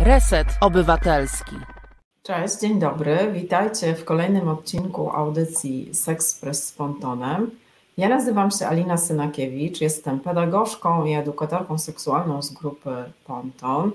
Reset 0.00 0.46
Obywatelski. 0.60 1.56
Cześć, 2.22 2.60
dzień 2.60 2.78
dobry. 2.78 3.32
Witajcie 3.32 3.94
w 3.94 4.04
kolejnym 4.04 4.48
odcinku 4.48 5.10
audycji 5.10 5.94
Sexpress 5.94 6.66
z 6.66 6.72
Pontonem. 6.72 7.50
Ja 7.96 8.08
nazywam 8.08 8.50
się 8.50 8.66
Alina 8.66 8.96
Synakiewicz, 8.96 9.80
jestem 9.80 10.20
pedagogzką 10.20 11.04
i 11.04 11.12
edukatorką 11.12 11.78
seksualną 11.78 12.42
z 12.42 12.52
grupy 12.52 12.90
Ponton. 13.26 13.90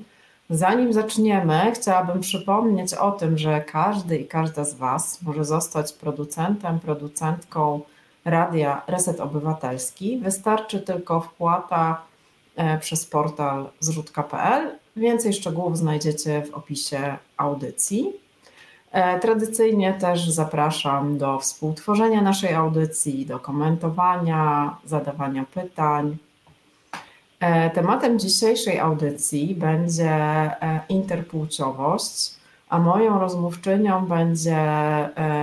Zanim 0.49 0.93
zaczniemy, 0.93 1.71
chciałabym 1.73 2.19
przypomnieć 2.19 2.93
o 2.93 3.11
tym, 3.11 3.37
że 3.37 3.61
każdy 3.61 4.17
i 4.17 4.27
każda 4.27 4.63
z 4.63 4.73
Was 4.73 5.21
może 5.21 5.45
zostać 5.45 5.93
producentem, 5.93 6.79
producentką 6.79 7.81
radia 8.25 8.81
Reset 8.87 9.19
Obywatelski. 9.19 10.17
Wystarczy 10.17 10.79
tylko 10.79 11.21
wpłata 11.21 12.01
przez 12.79 13.05
portal 13.05 13.69
zrzutka.pl. 13.79 14.79
Więcej 14.95 15.33
szczegółów 15.33 15.77
znajdziecie 15.77 16.41
w 16.41 16.53
opisie 16.53 17.17
audycji. 17.37 18.13
E, 18.91 19.19
tradycyjnie 19.19 19.93
też 19.93 20.29
zapraszam 20.29 21.17
do 21.17 21.39
współtworzenia 21.39 22.21
naszej 22.21 22.53
audycji, 22.53 23.25
do 23.25 23.39
komentowania, 23.39 24.75
zadawania 24.85 25.45
pytań. 25.53 26.17
E, 27.39 27.69
tematem 27.69 28.19
dzisiejszej 28.19 28.79
audycji 28.79 29.55
będzie 29.55 30.15
interpłciowość, 30.89 32.35
a 32.69 32.79
moją 32.79 33.19
rozmówczynią 33.19 34.05
będzie 34.05 34.59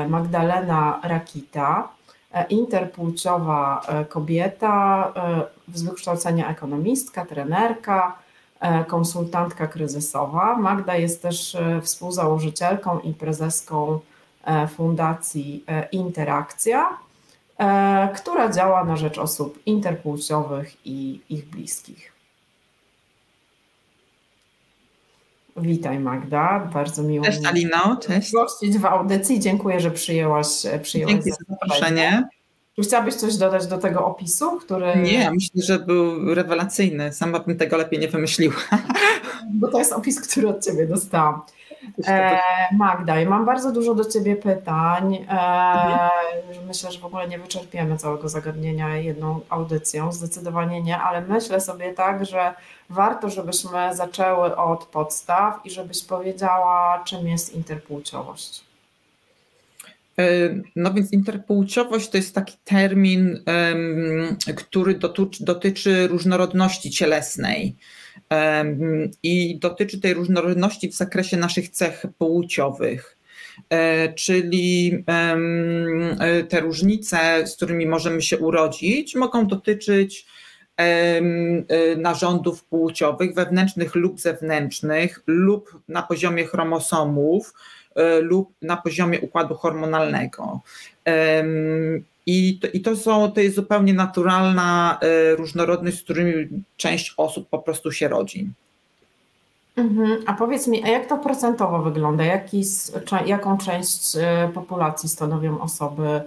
Magdalena 0.08 1.00
Rakita, 1.04 1.88
E, 2.32 2.46
interpłciowa 2.48 3.80
e, 3.88 4.04
kobieta, 4.04 5.12
e, 5.16 5.42
z 5.74 5.82
wykształcenia 5.82 6.48
ekonomistka, 6.48 7.26
trenerka, 7.26 8.18
konsultantka 8.86 9.66
kryzysowa. 9.66 10.56
Magda 10.56 10.96
jest 10.96 11.22
też 11.22 11.56
współzałożycielką 11.82 13.00
i 13.00 13.14
prezeską 13.14 14.00
Fundacji 14.76 15.64
Interakcja, 15.92 16.98
która 18.14 18.52
działa 18.52 18.84
na 18.84 18.96
rzecz 18.96 19.18
osób 19.18 19.58
interpłciowych 19.66 20.86
i 20.86 21.20
ich 21.28 21.46
bliskich. 21.46 22.12
Witaj 25.56 25.98
Magda, 25.98 26.68
bardzo 26.72 27.02
miło 27.02 27.24
Cześć 27.24 27.46
Alino, 27.46 27.96
cześć. 27.96 28.32
gościć 28.32 28.78
w 28.78 28.84
audycji. 28.84 29.40
Dziękuję, 29.40 29.80
że 29.80 29.90
przyjęłaś, 29.90 30.46
przyjęłaś 30.82 31.14
Dzięki 31.14 31.30
za 31.30 31.36
zaproszenie. 31.48 32.28
Czy 32.76 32.82
chciałabyś 32.82 33.14
coś 33.14 33.36
dodać 33.36 33.66
do 33.66 33.78
tego 33.78 34.06
opisu, 34.06 34.60
który... 34.60 34.96
Nie, 34.96 35.30
myślę, 35.30 35.62
że 35.62 35.78
był 35.78 36.34
rewelacyjny. 36.34 37.12
Sama 37.12 37.38
bym 37.38 37.58
tego 37.58 37.76
lepiej 37.76 37.98
nie 37.98 38.08
wymyśliła. 38.08 38.54
Bo 39.60 39.68
to 39.68 39.78
jest 39.78 39.92
opis, 39.92 40.28
który 40.28 40.48
od 40.48 40.64
Ciebie 40.64 40.86
dostałam. 40.86 41.42
E, 42.06 42.38
Magda, 42.72 43.20
ja 43.20 43.30
mam 43.30 43.46
bardzo 43.46 43.72
dużo 43.72 43.94
do 43.94 44.04
Ciebie 44.04 44.36
pytań. 44.36 45.14
E, 45.14 45.18
mhm. 45.30 46.10
Myślę, 46.66 46.92
że 46.92 47.00
w 47.00 47.04
ogóle 47.04 47.28
nie 47.28 47.38
wyczerpiemy 47.38 47.96
całego 47.96 48.28
zagadnienia 48.28 48.96
jedną 48.96 49.40
audycją, 49.48 50.12
zdecydowanie 50.12 50.82
nie, 50.82 50.98
ale 50.98 51.20
myślę 51.20 51.60
sobie 51.60 51.92
tak, 51.92 52.26
że 52.26 52.54
warto, 52.90 53.30
żebyśmy 53.30 53.96
zaczęły 53.96 54.56
od 54.56 54.84
podstaw 54.84 55.60
i 55.64 55.70
żebyś 55.70 56.04
powiedziała, 56.04 57.02
czym 57.04 57.28
jest 57.28 57.54
interpłciowość. 57.54 58.71
E, 60.18 60.54
no 60.76 60.94
więc 60.94 61.12
interpłciowość 61.12 62.08
to 62.08 62.16
jest 62.16 62.34
taki 62.34 62.56
termin, 62.64 63.44
który 64.56 64.94
dotyczy, 64.94 65.44
dotyczy 65.44 66.08
różnorodności 66.08 66.90
cielesnej 66.90 67.76
i 69.22 69.58
dotyczy 69.58 70.00
tej 70.00 70.14
różnorodności 70.14 70.88
w 70.88 70.94
zakresie 70.94 71.36
naszych 71.36 71.68
cech 71.68 72.02
płciowych. 72.18 73.18
E, 73.70 74.12
czyli 74.14 75.04
e, 75.08 76.44
te 76.44 76.60
różnice, 76.60 77.46
z 77.46 77.56
którymi 77.56 77.86
możemy 77.86 78.22
się 78.22 78.38
urodzić, 78.38 79.14
mogą 79.14 79.46
dotyczyć 79.46 80.26
narządów 81.96 82.64
płciowych, 82.64 83.34
wewnętrznych 83.34 83.94
lub 83.94 84.20
zewnętrznych, 84.20 85.22
lub 85.26 85.78
na 85.88 86.02
poziomie 86.02 86.44
chromosomów, 86.44 87.52
lub 88.22 88.52
na 88.62 88.76
poziomie 88.76 89.20
układu 89.20 89.54
hormonalnego. 89.54 90.60
I 92.26 92.58
to, 92.58 92.68
I 92.68 92.80
to, 92.80 92.96
są, 92.96 93.32
to 93.32 93.40
jest 93.40 93.56
zupełnie 93.56 93.94
naturalna 93.94 94.98
e, 95.00 95.36
różnorodność, 95.36 95.98
z 95.98 96.02
którymi 96.02 96.48
część 96.76 97.14
osób 97.16 97.48
po 97.48 97.58
prostu 97.58 97.92
się 97.92 98.08
rodzi. 98.08 98.50
Mhm. 99.76 100.18
A 100.26 100.34
powiedz 100.34 100.66
mi, 100.66 100.84
a 100.84 100.88
jak 100.88 101.08
to 101.08 101.18
procentowo 101.18 101.82
wygląda? 101.82 102.24
Jaki, 102.24 102.62
jaką 103.26 103.58
część 103.58 104.16
e, 104.16 104.50
populacji 104.54 105.08
stanowią 105.08 105.60
osoby 105.60 106.20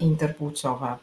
interpłciowe? 0.00 0.96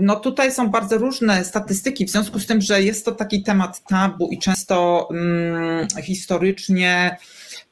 No 0.00 0.16
tutaj 0.16 0.52
są 0.52 0.68
bardzo 0.68 0.98
różne 0.98 1.44
statystyki, 1.44 2.06
w 2.06 2.10
związku 2.10 2.40
z 2.40 2.46
tym, 2.46 2.60
że 2.60 2.82
jest 2.82 3.04
to 3.04 3.12
taki 3.12 3.42
temat 3.42 3.84
tabu 3.84 4.28
i 4.28 4.38
często 4.38 5.08
mm, 5.10 5.86
historycznie 6.02 7.16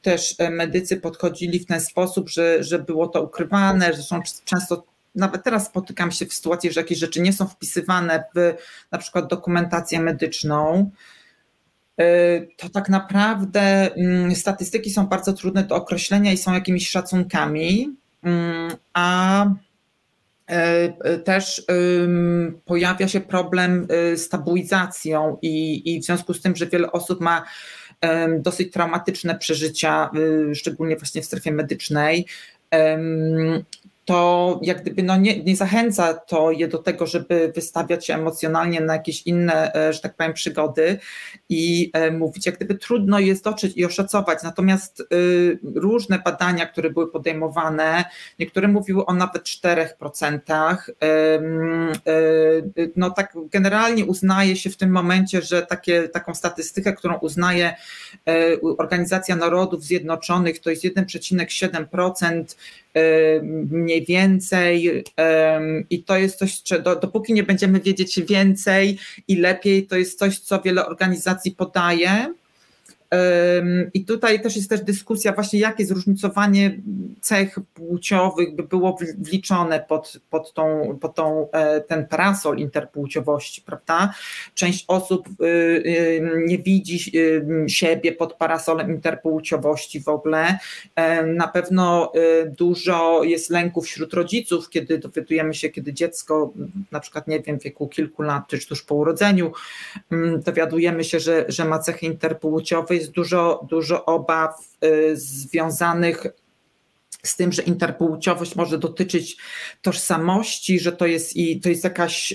też 0.03 0.35
e, 0.39 0.49
medycy 0.49 0.97
podchodzili 0.97 1.59
w 1.59 1.65
ten 1.65 1.81
sposób, 1.81 2.29
że, 2.29 2.63
że 2.63 2.79
było 2.79 3.07
to 3.07 3.23
ukrywane, 3.23 3.93
są 3.93 4.21
często 4.45 4.83
nawet 5.15 5.43
teraz 5.43 5.65
spotykam 5.65 6.11
się 6.11 6.25
w 6.25 6.33
sytuacji, 6.33 6.71
że 6.71 6.81
jakieś 6.81 6.97
rzeczy 6.97 7.21
nie 7.21 7.33
są 7.33 7.47
wpisywane 7.47 8.23
w 8.35 8.53
na 8.91 8.97
przykład 8.97 9.27
dokumentację 9.27 9.99
medyczną, 9.99 10.91
e, 11.97 12.41
to 12.41 12.69
tak 12.69 12.89
naprawdę 12.89 13.61
mm, 13.95 14.35
statystyki 14.35 14.89
są 14.89 15.07
bardzo 15.07 15.33
trudne 15.33 15.63
do 15.63 15.75
określenia 15.75 16.31
i 16.31 16.37
są 16.37 16.53
jakimiś 16.53 16.89
szacunkami, 16.89 17.95
mm, 18.23 18.71
a 18.93 19.45
e, 20.47 21.17
też 21.17 21.65
pojawia 22.65 23.07
się 23.07 23.21
problem 23.21 23.87
z 24.15 24.29
tabuizacją 24.29 25.37
i, 25.41 25.81
i 25.95 26.01
w 26.01 26.05
związku 26.05 26.33
z 26.33 26.41
tym, 26.41 26.55
że 26.55 26.67
wiele 26.67 26.91
osób 26.91 27.21
ma 27.21 27.45
dosyć 28.39 28.71
traumatyczne 28.71 29.37
przeżycia, 29.37 30.09
y, 30.51 30.55
szczególnie 30.55 30.95
właśnie 30.97 31.21
w 31.21 31.25
strefie 31.25 31.51
medycznej 31.51 32.25
to 34.05 34.59
jak 34.63 34.81
gdyby 34.81 35.03
no 35.03 35.17
nie, 35.17 35.43
nie 35.43 35.55
zachęca 35.55 36.13
to 36.13 36.51
je 36.51 36.67
do 36.67 36.77
tego, 36.77 37.07
żeby 37.07 37.51
wystawiać 37.55 38.05
się 38.05 38.15
emocjonalnie 38.15 38.81
na 38.81 38.93
jakieś 38.93 39.21
inne, 39.21 39.73
e, 39.75 39.93
że 39.93 39.99
tak 39.99 40.15
powiem, 40.15 40.33
przygody 40.33 40.99
i 41.49 41.91
e, 41.93 42.11
mówić, 42.11 42.45
jak 42.45 42.55
gdyby 42.55 42.75
trudno 42.75 43.19
jest 43.19 43.43
dotrzeć 43.43 43.73
i 43.75 43.85
oszacować. 43.85 44.43
Natomiast 44.43 45.03
y, 45.13 45.59
różne 45.75 46.19
badania, 46.19 46.65
które 46.65 46.89
były 46.89 47.11
podejmowane, 47.11 48.05
niektóre 48.39 48.67
mówiły 48.67 49.05
o 49.05 49.13
nawet 49.13 49.43
4%. 49.43 50.39
E, 51.03 51.39
no 52.95 53.09
tak 53.11 53.33
generalnie 53.51 54.05
uznaje 54.05 54.55
się 54.55 54.69
w 54.69 54.77
tym 54.77 54.91
momencie, 54.91 55.41
że 55.41 55.61
takie, 55.61 56.09
taką 56.09 56.35
statystykę, 56.35 56.93
którą 56.93 57.17
uznaje 57.17 57.75
Organizacja 58.77 59.35
Narodów 59.35 59.83
Zjednoczonych, 59.83 60.59
to 60.59 60.69
jest 60.69 60.83
1,7% 60.83 62.55
mniej 63.71 64.05
więcej 64.05 65.03
i 65.89 66.03
to 66.03 66.17
jest 66.17 66.37
coś, 66.37 66.61
dopóki 67.01 67.33
nie 67.33 67.43
będziemy 67.43 67.79
wiedzieć 67.79 68.21
więcej 68.21 68.97
i 69.27 69.35
lepiej, 69.35 69.87
to 69.87 69.95
jest 69.95 70.19
coś, 70.19 70.39
co 70.39 70.61
wiele 70.61 70.85
organizacji 70.85 71.51
podaje, 71.51 72.33
i 73.93 74.05
tutaj 74.05 74.41
też 74.41 74.55
jest 74.55 74.69
też 74.69 74.81
dyskusja 74.81 75.33
właśnie, 75.33 75.59
jakie 75.59 75.85
zróżnicowanie 75.85 76.81
cech 77.21 77.55
płciowych 77.73 78.55
by 78.55 78.63
było 78.63 78.97
wliczone 79.17 79.85
pod, 79.89 80.19
pod, 80.29 80.53
tą, 80.53 80.97
pod 81.01 81.15
tą, 81.15 81.51
e, 81.51 81.81
ten 81.81 82.07
parasol 82.07 82.57
interpłciowości, 82.57 83.61
prawda? 83.61 84.13
Część 84.53 84.85
osób 84.87 85.27
y, 85.27 85.45
y, 85.45 86.21
nie 86.45 86.57
widzi 86.57 87.17
y, 87.17 87.45
siebie 87.67 88.11
pod 88.11 88.33
parasolem 88.33 88.91
interpłciowości 88.91 89.99
w 89.99 90.07
ogóle. 90.07 90.57
Na 91.25 91.47
pewno 91.47 92.11
dużo 92.57 93.23
jest 93.23 93.49
lęków 93.49 93.85
wśród 93.85 94.13
rodziców, 94.13 94.69
kiedy 94.69 94.97
dowiadujemy 94.97 95.53
się, 95.53 95.69
kiedy 95.69 95.93
dziecko, 95.93 96.53
na 96.91 96.99
przykład 96.99 97.27
nie 97.27 97.39
wiem, 97.39 97.59
w 97.59 97.63
wieku 97.63 97.87
kilku 97.87 98.21
lat, 98.21 98.47
czy 98.47 98.67
tuż 98.67 98.83
po 98.83 98.95
urodzeniu, 98.95 99.51
mm, 100.11 100.41
dowiadujemy 100.41 101.03
się, 101.03 101.19
że, 101.19 101.45
że 101.47 101.65
ma 101.65 101.79
cechy 101.79 102.05
interpłciowe, 102.05 102.95
jest 103.03 103.13
dużo, 103.13 103.65
dużo 103.69 104.05
obaw 104.05 104.55
y, 104.83 105.15
związanych 105.15 106.27
z 107.25 107.35
tym, 107.35 107.51
że 107.51 107.61
interpłciowość 107.61 108.55
może 108.55 108.77
dotyczyć 108.77 109.37
tożsamości, 109.81 110.79
że 110.79 110.91
to 110.91 111.05
jest 111.05 111.35
i 111.35 111.61
to 111.61 111.69
jest 111.69 111.83
jakaś, 111.83 112.33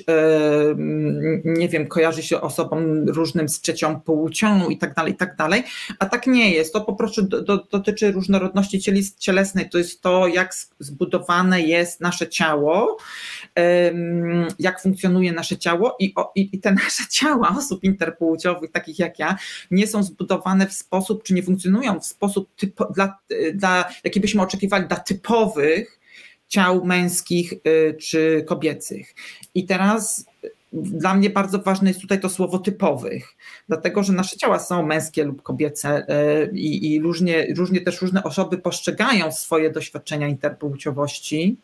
nie 1.44 1.68
wiem, 1.68 1.86
kojarzy 1.86 2.22
się 2.22 2.40
osobom 2.40 3.08
różnym 3.08 3.48
z 3.48 3.60
trzecią 3.60 4.00
płcią 4.00 4.68
i 4.68 4.78
tak 4.78 4.94
dalej, 4.94 5.12
i 5.12 5.16
tak 5.16 5.36
dalej, 5.36 5.64
a 5.98 6.06
tak 6.06 6.26
nie 6.26 6.50
jest. 6.50 6.72
To 6.72 6.80
po 6.80 6.92
prostu 6.92 7.22
do, 7.22 7.42
do, 7.42 7.56
dotyczy 7.56 8.12
różnorodności 8.12 8.80
cielesnej, 9.18 9.70
to 9.70 9.78
jest 9.78 10.02
to, 10.02 10.26
jak 10.26 10.54
zbudowane 10.78 11.60
jest 11.60 12.00
nasze 12.00 12.28
ciało, 12.28 12.96
jak 14.58 14.82
funkcjonuje 14.82 15.32
nasze 15.32 15.56
ciało 15.56 15.96
i, 16.00 16.14
i, 16.34 16.60
te 16.60 16.72
nasze 16.72 17.02
ciała 17.18 17.54
osób 17.58 17.84
interpłciowych, 17.84 18.70
takich 18.70 18.98
jak 18.98 19.18
ja, 19.18 19.36
nie 19.70 19.86
są 19.86 20.02
zbudowane 20.02 20.66
w 20.66 20.72
sposób, 20.72 21.22
czy 21.22 21.34
nie 21.34 21.42
funkcjonują 21.42 22.00
w 22.00 22.06
sposób 22.06 22.48
typo, 22.56 22.84
dla, 22.84 23.18
dla, 23.54 23.88
jaki 24.04 24.20
byśmy 24.20 24.42
oczekiwali 24.42 24.88
dla 24.88 24.96
typowych 24.96 25.98
ciał 26.48 26.84
męskich 26.84 27.52
y, 27.52 27.96
czy 28.00 28.44
kobiecych. 28.46 29.14
I 29.54 29.66
teraz 29.66 30.26
dla 30.72 31.14
mnie 31.14 31.30
bardzo 31.30 31.58
ważne 31.58 31.90
jest 31.90 32.00
tutaj 32.00 32.20
to 32.20 32.28
słowo 32.28 32.58
typowych, 32.58 33.36
dlatego 33.68 34.02
że 34.02 34.12
nasze 34.12 34.36
ciała 34.36 34.58
są 34.58 34.86
męskie 34.86 35.24
lub 35.24 35.42
kobiece 35.42 36.06
y, 36.46 36.50
i, 36.56 36.92
i 36.92 37.00
różnie, 37.00 37.46
różnie 37.56 37.80
też 37.80 38.02
różne 38.02 38.22
osoby 38.22 38.58
postrzegają 38.58 39.32
swoje 39.32 39.70
doświadczenia 39.70 40.28
interpłciowości. 40.28 41.56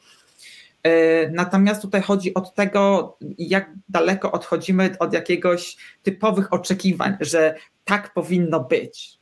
Y, 0.87 1.31
natomiast 1.33 1.83
tutaj 1.83 2.03
chodzi 2.03 2.35
od 2.35 2.55
tego, 2.55 3.17
jak 3.39 3.71
daleko 3.89 4.33
odchodzimy 4.33 4.97
od 4.99 5.13
jakiegoś 5.13 5.77
typowych 6.03 6.53
oczekiwań, 6.53 7.17
że 7.21 7.55
tak 7.85 8.15
powinno 8.15 8.61
być, 8.61 9.19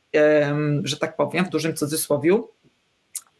że 0.83 0.97
tak 0.97 1.15
powiem, 1.15 1.45
w 1.45 1.49
dużym 1.49 1.75
cudzysłowiu. 1.75 2.49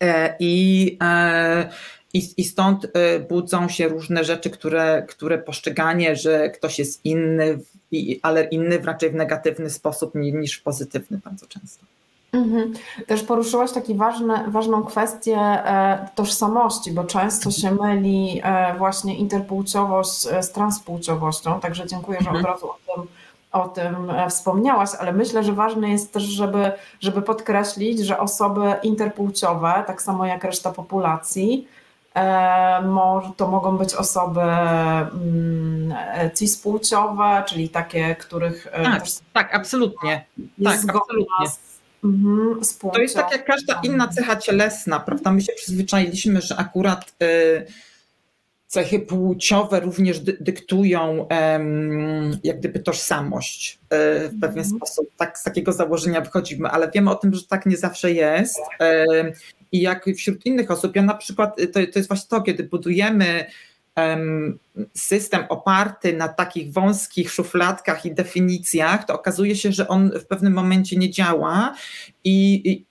E, 0.03 0.35
I, 0.39 0.97
e, 1.03 1.69
i, 2.13 2.33
I 2.37 2.43
stąd 2.43 2.87
e, 2.93 3.19
budzą 3.19 3.69
się 3.69 3.87
różne 3.87 4.23
rzeczy, 4.23 4.49
które, 4.49 5.05
które 5.09 5.37
postrzeganie, 5.37 6.15
że 6.15 6.49
ktoś 6.49 6.79
jest 6.79 7.05
inny, 7.05 7.59
ale 8.21 8.43
inny 8.43 8.77
raczej 8.77 9.09
w 9.09 9.15
negatywny 9.15 9.69
sposób 9.69 10.15
niż 10.15 10.59
w 10.59 10.63
pozytywny 10.63 11.17
bardzo 11.23 11.47
często. 11.47 11.85
Mhm. 12.33 12.73
Też 13.07 13.23
poruszyłaś 13.23 13.71
taką 13.71 13.93
ważną 14.47 14.83
kwestię 14.83 15.37
e, 15.37 16.07
tożsamości, 16.15 16.91
bo 16.91 17.03
często 17.03 17.51
się 17.51 17.71
myli 17.71 18.41
e, 18.43 18.75
właśnie 18.77 19.17
interpłciowość 19.17 20.21
z 20.41 20.51
transpłciowością, 20.51 21.59
także 21.59 21.87
dziękuję, 21.87 22.19
że 22.21 22.29
od 22.29 22.35
mhm. 22.35 22.53
razu 22.53 22.69
o 22.69 22.77
tym 22.95 23.07
o 23.53 23.67
tym 23.67 24.09
e, 24.09 24.29
wspomniałaś, 24.29 24.89
ale 24.99 25.13
myślę, 25.13 25.43
że 25.43 25.53
ważne 25.53 25.89
jest 25.89 26.13
też, 26.13 26.23
żeby, 26.23 26.71
żeby 26.99 27.21
podkreślić, 27.21 27.99
że 27.99 28.19
osoby 28.19 28.73
interpłciowe, 28.83 29.83
tak 29.87 30.01
samo 30.01 30.25
jak 30.25 30.43
reszta 30.43 30.71
populacji, 30.71 31.67
e, 32.15 33.33
to 33.37 33.47
mogą 33.47 33.77
być 33.77 33.93
osoby 33.93 34.41
mm, 34.41 35.93
cispłciowe, 36.35 37.43
czyli 37.47 37.69
takie, 37.69 38.15
których. 38.15 38.67
E, 38.71 38.83
tak, 38.83 39.03
tak 39.33 39.55
absolutnie. 39.55 40.25
Tak, 40.63 40.75
absolutnie. 40.75 41.72
Mhm, 42.03 42.59
to 42.93 43.01
jest 43.01 43.15
tak 43.15 43.31
jak 43.31 43.45
każda 43.45 43.81
inna 43.83 44.07
cecha 44.07 44.35
cielesna, 44.35 44.99
prawda? 44.99 45.31
My 45.31 45.41
się 45.41 45.53
przyzwyczailiśmy, 45.53 46.41
że 46.41 46.55
akurat. 46.55 47.15
Y, 47.23 47.65
cechy 48.73 48.99
płciowe 48.99 49.79
również 49.79 50.19
dyktują 50.19 51.27
jak 52.43 52.59
gdyby 52.59 52.79
tożsamość 52.79 53.79
e, 53.89 54.29
w 54.29 54.39
pewien 54.39 54.63
mhm. 54.63 54.77
sposób. 54.77 55.07
Tak, 55.17 55.37
z 55.37 55.43
takiego 55.43 55.71
założenia 55.71 56.21
wychodzimy, 56.21 56.69
ale 56.69 56.91
wiemy 56.91 57.11
o 57.11 57.15
tym, 57.15 57.33
że 57.33 57.41
tak 57.47 57.65
nie 57.65 57.77
zawsze 57.77 58.11
jest. 58.11 58.59
I 59.71 59.81
jak 59.81 60.05
wśród 60.17 60.45
innych 60.45 60.71
osób, 60.71 60.95
ja 60.95 61.01
na 61.01 61.13
przykład, 61.13 61.57
to, 61.57 61.73
to 61.73 61.99
jest 61.99 62.07
właśnie 62.07 62.29
to, 62.29 62.41
kiedy 62.41 62.63
budujemy 62.63 63.45
system 64.93 65.45
oparty 65.49 66.13
na 66.13 66.27
takich 66.27 66.73
wąskich 66.73 67.31
szufladkach 67.31 68.05
i 68.05 68.13
definicjach, 68.13 69.05
to 69.05 69.13
okazuje 69.13 69.55
się, 69.55 69.71
że 69.71 69.87
on 69.87 70.11
w 70.19 70.25
pewnym 70.25 70.53
momencie 70.53 70.97
nie 70.97 71.09
działa 71.09 71.75
i, 72.23 72.61
i 72.71 72.85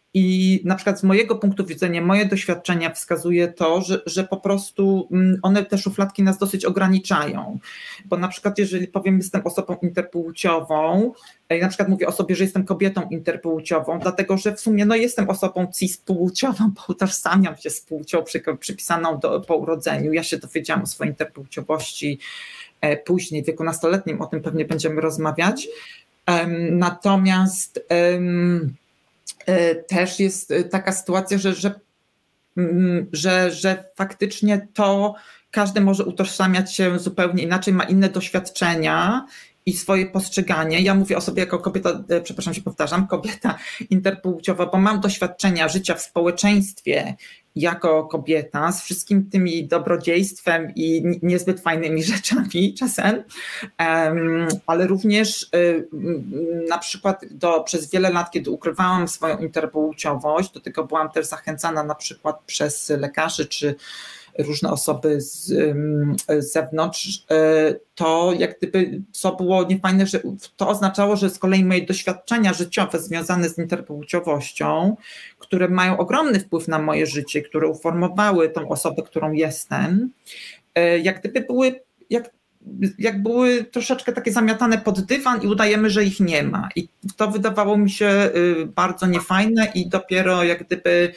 na 0.64 0.74
przykład 0.74 1.00
z 1.00 1.02
mojego 1.02 1.36
punktu 1.36 1.66
widzenia, 1.66 2.02
moje 2.02 2.26
doświadczenia 2.26 2.90
wskazuje 2.90 3.48
to, 3.48 3.80
że, 3.80 4.02
że 4.06 4.24
po 4.24 4.36
prostu 4.36 5.08
mm, 5.12 5.38
one 5.42 5.64
te 5.64 5.78
szufladki 5.78 6.22
nas 6.22 6.38
dosyć 6.38 6.64
ograniczają. 6.64 7.58
Bo 8.04 8.16
na 8.16 8.28
przykład, 8.28 8.58
jeżeli 8.58 8.88
powiem, 8.88 9.16
jestem 9.16 9.46
osobą 9.46 9.76
interpłciową, 9.82 11.12
i 11.50 11.60
na 11.60 11.68
przykład 11.68 11.88
mówię 11.88 12.06
o 12.06 12.12
sobie, 12.12 12.36
że 12.36 12.44
jestem 12.44 12.64
kobietą 12.64 13.02
interpłciową, 13.10 13.98
dlatego 13.98 14.38
że 14.38 14.54
w 14.54 14.60
sumie 14.60 14.84
no, 14.84 14.96
jestem 14.96 15.30
osobą 15.30 15.66
cispłciową, 15.74 16.70
bo 16.70 16.82
utożsamiam 16.88 17.56
się 17.56 17.70
z 17.70 17.80
płcią 17.80 18.22
przy, 18.22 18.42
przypisaną 18.60 19.18
do, 19.18 19.40
po 19.40 19.56
urodzeniu. 19.56 20.12
Ja 20.12 20.22
się 20.22 20.38
dowiedziałam 20.38 20.82
o 20.82 20.86
swojej 20.86 21.12
interpłciowości 21.12 22.18
e, 22.80 22.96
później, 22.96 23.42
w 23.42 23.46
wieku 23.46 23.64
nastoletnim, 23.64 24.20
o 24.20 24.26
tym 24.26 24.42
pewnie 24.42 24.64
będziemy 24.64 25.00
rozmawiać. 25.00 25.68
Natomiast 26.70 27.80
E, 27.90 28.20
też 29.88 30.20
jest 30.20 30.50
e, 30.50 30.64
taka 30.64 30.92
sytuacja, 30.92 31.38
że, 31.38 31.54
że, 31.54 31.80
mm, 32.56 33.06
że, 33.12 33.50
że 33.50 33.84
faktycznie 33.96 34.68
to 34.74 35.14
każdy 35.50 35.80
może 35.80 36.04
utożsamiać 36.04 36.74
się 36.74 36.98
zupełnie 36.98 37.42
inaczej, 37.42 37.74
ma 37.74 37.84
inne 37.84 38.08
doświadczenia 38.08 39.26
i 39.66 39.72
swoje 39.72 40.06
postrzeganie. 40.06 40.80
Ja 40.80 40.94
mówię 40.94 41.16
o 41.16 41.20
sobie 41.20 41.40
jako 41.40 41.58
kobieta, 41.58 42.04
e, 42.08 42.20
przepraszam 42.20 42.54
się 42.54 42.62
powtarzam, 42.62 43.06
kobieta 43.06 43.58
interpłciowa, 43.90 44.66
bo 44.66 44.78
mam 44.78 45.00
doświadczenia 45.00 45.68
życia 45.68 45.94
w 45.94 46.02
społeczeństwie 46.02 47.16
jako 47.56 48.04
kobieta 48.04 48.72
z 48.72 48.82
wszystkim 48.82 49.30
tymi 49.30 49.68
dobrodziejstwem 49.68 50.72
i 50.76 51.02
niezbyt 51.22 51.60
fajnymi 51.60 52.02
rzeczami 52.12 52.74
czasem, 52.74 53.24
ale 54.66 54.86
również 54.86 55.42
y, 55.54 55.88
na 56.68 56.78
przykład 56.78 57.24
do, 57.30 57.60
przez 57.60 57.90
wiele 57.90 58.10
lat, 58.10 58.30
kiedy 58.30 58.50
ukrywałam 58.50 59.08
swoją 59.08 59.38
interpłciowość, 59.38 60.52
do 60.52 60.60
tego 60.60 60.84
byłam 60.84 61.10
też 61.10 61.26
zachęcana 61.26 61.84
na 61.84 61.94
przykład 61.94 62.40
przez 62.46 62.88
lekarzy 62.90 63.46
czy 63.46 63.74
różne 64.38 64.70
osoby 64.70 65.20
z, 65.20 65.46
z 66.38 66.52
zewnątrz, 66.52 67.24
e, 67.30 67.74
to 67.94 68.32
jak 68.38 68.58
gdyby 68.58 69.02
co 69.12 69.36
było 69.36 69.64
niefajne, 69.64 70.06
że 70.06 70.20
to 70.56 70.68
oznaczało, 70.68 71.16
że 71.16 71.30
z 71.30 71.38
kolei 71.38 71.64
moje 71.64 71.86
doświadczenia 71.86 72.52
życiowe 72.52 72.98
związane 72.98 73.48
z 73.48 73.58
interpłciowością, 73.58 74.96
które 75.38 75.68
mają 75.68 75.98
ogromny 75.98 76.40
wpływ 76.40 76.68
na 76.68 76.78
moje 76.78 77.06
życie, 77.06 77.42
które 77.42 77.68
uformowały 77.68 78.48
tą 78.48 78.68
osobę, 78.68 79.02
którą 79.02 79.32
jestem, 79.32 80.10
e, 80.74 80.98
jak 80.98 81.20
gdyby 81.20 81.40
były 81.40 81.80
jak 82.10 82.30
jak 82.98 83.22
były 83.22 83.64
troszeczkę 83.64 84.12
takie 84.12 84.32
zamiatane 84.32 84.78
pod 84.78 85.00
dywan 85.00 85.42
i 85.42 85.46
udajemy, 85.46 85.90
że 85.90 86.04
ich 86.04 86.20
nie 86.20 86.42
ma. 86.42 86.68
I 86.76 86.88
to 87.16 87.28
wydawało 87.30 87.76
mi 87.76 87.90
się 87.90 88.30
y, 88.36 88.66
bardzo 88.66 89.06
niefajne 89.06 89.72
i 89.74 89.88
dopiero 89.88 90.44
jak 90.44 90.64
gdyby 90.66 91.14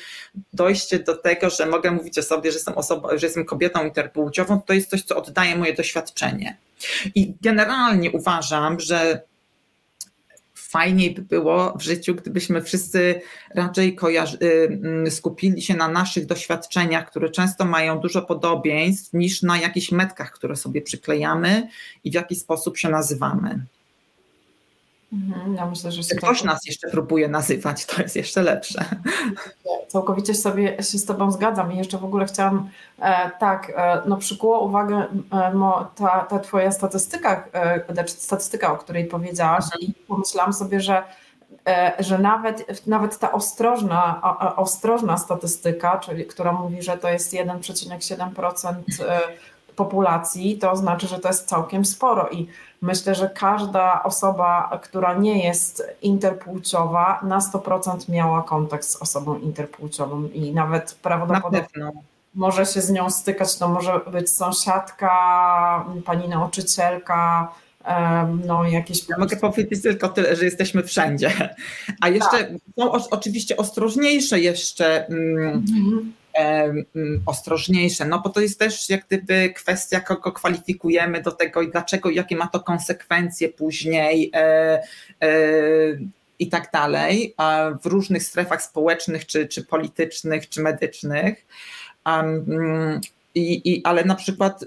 dojście 0.53 0.99
do 0.99 1.15
tego, 1.15 1.49
że 1.49 1.65
mogę 1.65 1.91
mówić 1.91 2.17
o 2.17 2.23
sobie, 2.23 2.51
że 2.51 2.55
jestem 2.55 2.73
osobą, 2.73 3.07
że 3.15 3.25
jestem 3.25 3.45
kobietą 3.45 3.85
interpłciową, 3.85 4.61
to 4.61 4.73
jest 4.73 4.89
coś, 4.89 5.03
co 5.03 5.15
oddaje 5.15 5.55
moje 5.55 5.73
doświadczenie. 5.73 6.57
I 7.15 7.33
generalnie 7.41 8.11
uważam, 8.11 8.79
że 8.79 9.21
fajniej 10.75 11.11
by 11.11 11.21
było 11.21 11.73
w 11.77 11.81
życiu, 11.81 12.15
gdybyśmy 12.15 12.61
wszyscy 12.61 13.21
raczej 13.55 13.97
y, 14.41 14.79
mm, 14.83 15.11
skupili 15.11 15.61
się 15.61 15.75
na 15.75 15.87
naszych 15.87 16.25
doświadczeniach, 16.25 17.09
które 17.09 17.29
często 17.29 17.65
mają 17.65 17.99
dużo 17.99 18.21
podobieństw, 18.21 19.13
niż 19.13 19.41
na 19.41 19.57
jakichś 19.57 19.91
metkach, 19.91 20.31
które 20.31 20.55
sobie 20.55 20.81
przyklejamy 20.81 21.67
i 22.03 22.11
w 22.11 22.13
jaki 22.13 22.35
sposób 22.35 22.77
się 22.77 22.89
nazywamy. 22.89 23.65
Mhm, 25.15 25.55
ja 25.55 25.65
myślę, 25.65 25.91
że 25.91 26.15
ktoś 26.15 26.43
nas 26.43 26.65
jeszcze 26.65 26.89
próbuje 26.89 27.27
nazywać, 27.27 27.85
to 27.85 28.01
jest 28.01 28.15
jeszcze 28.15 28.41
lepsze. 28.41 28.85
Całkowicie 29.87 30.35
sobie 30.35 30.83
się 30.83 30.97
z 30.97 31.05
Tobą 31.05 31.31
zgadzam 31.31 31.73
i 31.73 31.77
jeszcze 31.77 31.97
w 31.97 32.05
ogóle 32.05 32.25
chciałam 32.25 32.69
e, 32.99 33.31
tak, 33.39 33.73
e, 33.75 34.01
no 34.05 34.17
przykuło 34.17 34.59
uwagę 34.59 35.05
e, 35.31 35.53
mo, 35.53 35.91
ta, 35.95 36.19
ta 36.19 36.39
Twoja 36.39 36.71
statystyka, 36.71 37.47
e, 37.53 37.93
znaczy 37.93 38.13
statystyka, 38.13 38.73
o 38.73 38.77
której 38.77 39.05
powiedziałaś 39.05 39.63
mhm. 39.63 39.81
i 39.81 39.93
pomyślałam 40.07 40.53
sobie, 40.53 40.81
że 40.81 41.03
e, 41.67 41.93
że 41.99 42.19
nawet, 42.19 42.87
nawet 42.87 43.19
ta 43.19 43.31
ostrożna, 43.31 44.21
ostrożna 44.55 45.17
statystyka, 45.17 45.97
czyli 45.97 46.25
która 46.25 46.51
mówi, 46.51 46.81
że 46.81 46.97
to 46.97 47.09
jest 47.09 47.33
1,7% 47.33 48.73
populacji, 49.75 50.57
to 50.57 50.75
znaczy, 50.75 51.07
że 51.07 51.19
to 51.19 51.27
jest 51.27 51.49
całkiem 51.49 51.85
sporo 51.85 52.29
i 52.29 52.47
myślę, 52.81 53.15
że 53.15 53.29
każda 53.29 54.03
osoba, 54.03 54.79
która 54.83 55.13
nie 55.13 55.43
jest 55.43 55.83
interpłciowa, 56.01 57.19
na 57.23 57.39
100% 57.39 58.09
miała 58.09 58.43
kontakt 58.43 58.85
z 58.85 58.95
osobą 58.95 59.39
interpłciową 59.39 60.23
i 60.23 60.53
nawet 60.53 60.97
prawdopodobnie 61.01 61.91
może 62.35 62.65
się 62.65 62.81
z 62.81 62.89
nią 62.89 63.09
stykać, 63.09 63.57
to 63.57 63.67
może 63.67 64.01
być 64.11 64.29
sąsiadka, 64.29 65.09
pani 66.05 66.29
nauczycielka, 66.29 67.51
no 68.45 68.65
jakieś... 68.65 69.09
Ja 69.09 69.17
mogę 69.17 69.37
powiedzieć 69.37 69.81
tylko 69.81 70.09
tyle, 70.09 70.35
że 70.35 70.45
jesteśmy 70.45 70.83
wszędzie. 70.83 71.31
A 72.01 72.09
jeszcze 72.09 72.37
tak. 72.37 72.49
są 72.79 72.91
oczywiście 73.11 73.57
ostrożniejsze 73.57 74.39
jeszcze 74.39 75.07
mm, 75.07 75.47
mhm 75.47 76.13
ostrożniejsze, 77.25 78.05
no 78.05 78.21
bo 78.21 78.29
to 78.29 78.41
jest 78.41 78.59
też 78.59 78.89
jak 78.89 79.05
gdyby 79.07 79.53
kwestia, 79.55 79.99
kogo 79.99 80.31
kwalifikujemy 80.31 81.21
do 81.21 81.31
tego 81.31 81.61
i 81.61 81.71
dlaczego, 81.71 82.09
jakie 82.09 82.35
ma 82.35 82.47
to 82.47 82.59
konsekwencje 82.59 83.49
później 83.49 84.31
e, 84.33 84.39
e, 85.21 85.29
i 86.39 86.49
tak 86.49 86.69
dalej, 86.73 87.35
w 87.81 87.85
różnych 87.85 88.23
strefach 88.23 88.63
społecznych, 88.63 89.25
czy, 89.25 89.47
czy 89.47 89.63
politycznych, 89.63 90.49
czy 90.49 90.61
medycznych. 90.61 91.45
I, 93.35 93.71
i, 93.71 93.85
ale 93.85 94.05
na 94.05 94.15
przykład 94.15 94.65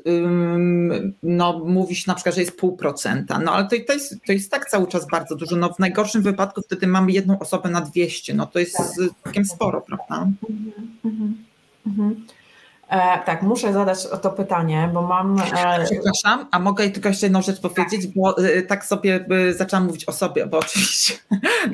no, 1.23 1.59
mówi 1.59 1.97
się 1.97 2.05
na 2.07 2.15
przykład, 2.15 2.35
że 2.35 2.41
jest 2.41 2.57
pół 2.57 2.77
procenta, 2.77 3.39
no 3.39 3.53
ale 3.53 3.65
to, 3.65 3.77
to, 3.87 3.93
jest, 3.93 4.17
to 4.27 4.33
jest 4.33 4.51
tak 4.51 4.71
cały 4.71 4.87
czas 4.87 5.07
bardzo 5.11 5.37
dużo. 5.37 5.57
No, 5.57 5.73
w 5.73 5.79
najgorszym 5.79 6.23
wypadku 6.23 6.63
wtedy 6.63 6.87
mamy 6.87 7.13
jedną 7.13 7.39
osobę 7.39 7.71
na 7.71 7.81
200, 7.81 8.35
no 8.35 8.47
to 8.47 8.59
jest 8.59 8.77
tak. 8.77 8.87
całkiem 9.25 9.45
sporo, 9.45 9.81
prawda? 9.81 10.29
Mhm, 10.51 10.73
mhm, 11.05 11.45
mhm. 11.89 12.27
E, 12.89 13.19
tak, 13.25 13.43
muszę 13.43 13.73
zadać 13.73 14.07
o 14.07 14.17
to 14.17 14.31
pytanie, 14.31 14.91
bo 14.95 15.03
mam. 15.03 15.41
E... 15.41 15.85
Przepraszam, 15.85 16.49
a 16.51 16.59
mogę 16.59 16.91
tylko 16.91 17.09
jeszcze 17.09 17.27
jedną 17.27 17.43
rzecz 17.43 17.61
powiedzieć, 17.61 18.03
tak. 18.03 18.15
bo 18.17 18.39
e, 18.39 18.63
tak 18.63 18.85
sobie 18.85 19.25
e, 19.31 19.53
zaczęłam 19.53 19.87
mówić 19.87 20.05
o 20.05 20.13
sobie, 20.13 20.47
bo 20.47 20.59
oczywiście 20.65 21.15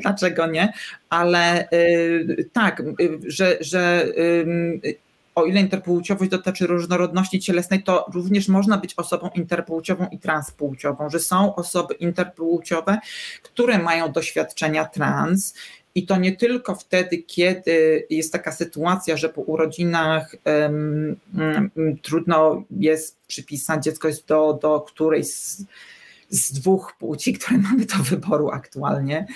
dlaczego 0.02 0.46
nie, 0.46 0.72
ale 1.10 1.68
e, 1.68 1.68
tak, 2.52 2.82
że, 3.26 3.56
że 3.60 4.06
o 5.34 5.44
ile 5.44 5.60
interpłciowość 5.60 6.30
dotyczy 6.30 6.66
różnorodności 6.66 7.40
cielesnej, 7.40 7.82
to 7.82 8.06
również 8.14 8.48
można 8.48 8.78
być 8.78 8.94
osobą 8.94 9.30
interpłciową 9.34 10.06
i 10.12 10.18
transpłciową, 10.18 11.10
że 11.10 11.18
są 11.18 11.54
osoby 11.54 11.94
interpłciowe, 11.94 12.98
które 13.42 13.78
mają 13.78 14.12
doświadczenia 14.12 14.84
trans. 14.84 15.54
I 15.94 16.06
to 16.06 16.16
nie 16.16 16.36
tylko 16.36 16.74
wtedy, 16.74 17.18
kiedy 17.18 18.06
jest 18.10 18.32
taka 18.32 18.52
sytuacja, 18.52 19.16
że 19.16 19.28
po 19.28 19.40
urodzinach 19.40 20.36
um, 20.44 21.16
um, 21.38 21.98
trudno 22.02 22.64
jest 22.70 23.16
przypisać 23.26 23.84
dziecko 23.84 24.08
jest 24.08 24.26
do, 24.26 24.58
do 24.62 24.80
którejś 24.80 25.26
z, 25.26 25.64
z 26.28 26.52
dwóch 26.52 26.94
płci, 26.98 27.32
które 27.32 27.58
mamy 27.58 27.86
do 27.86 27.96
wyboru 27.96 28.50
aktualnie, 28.50 29.26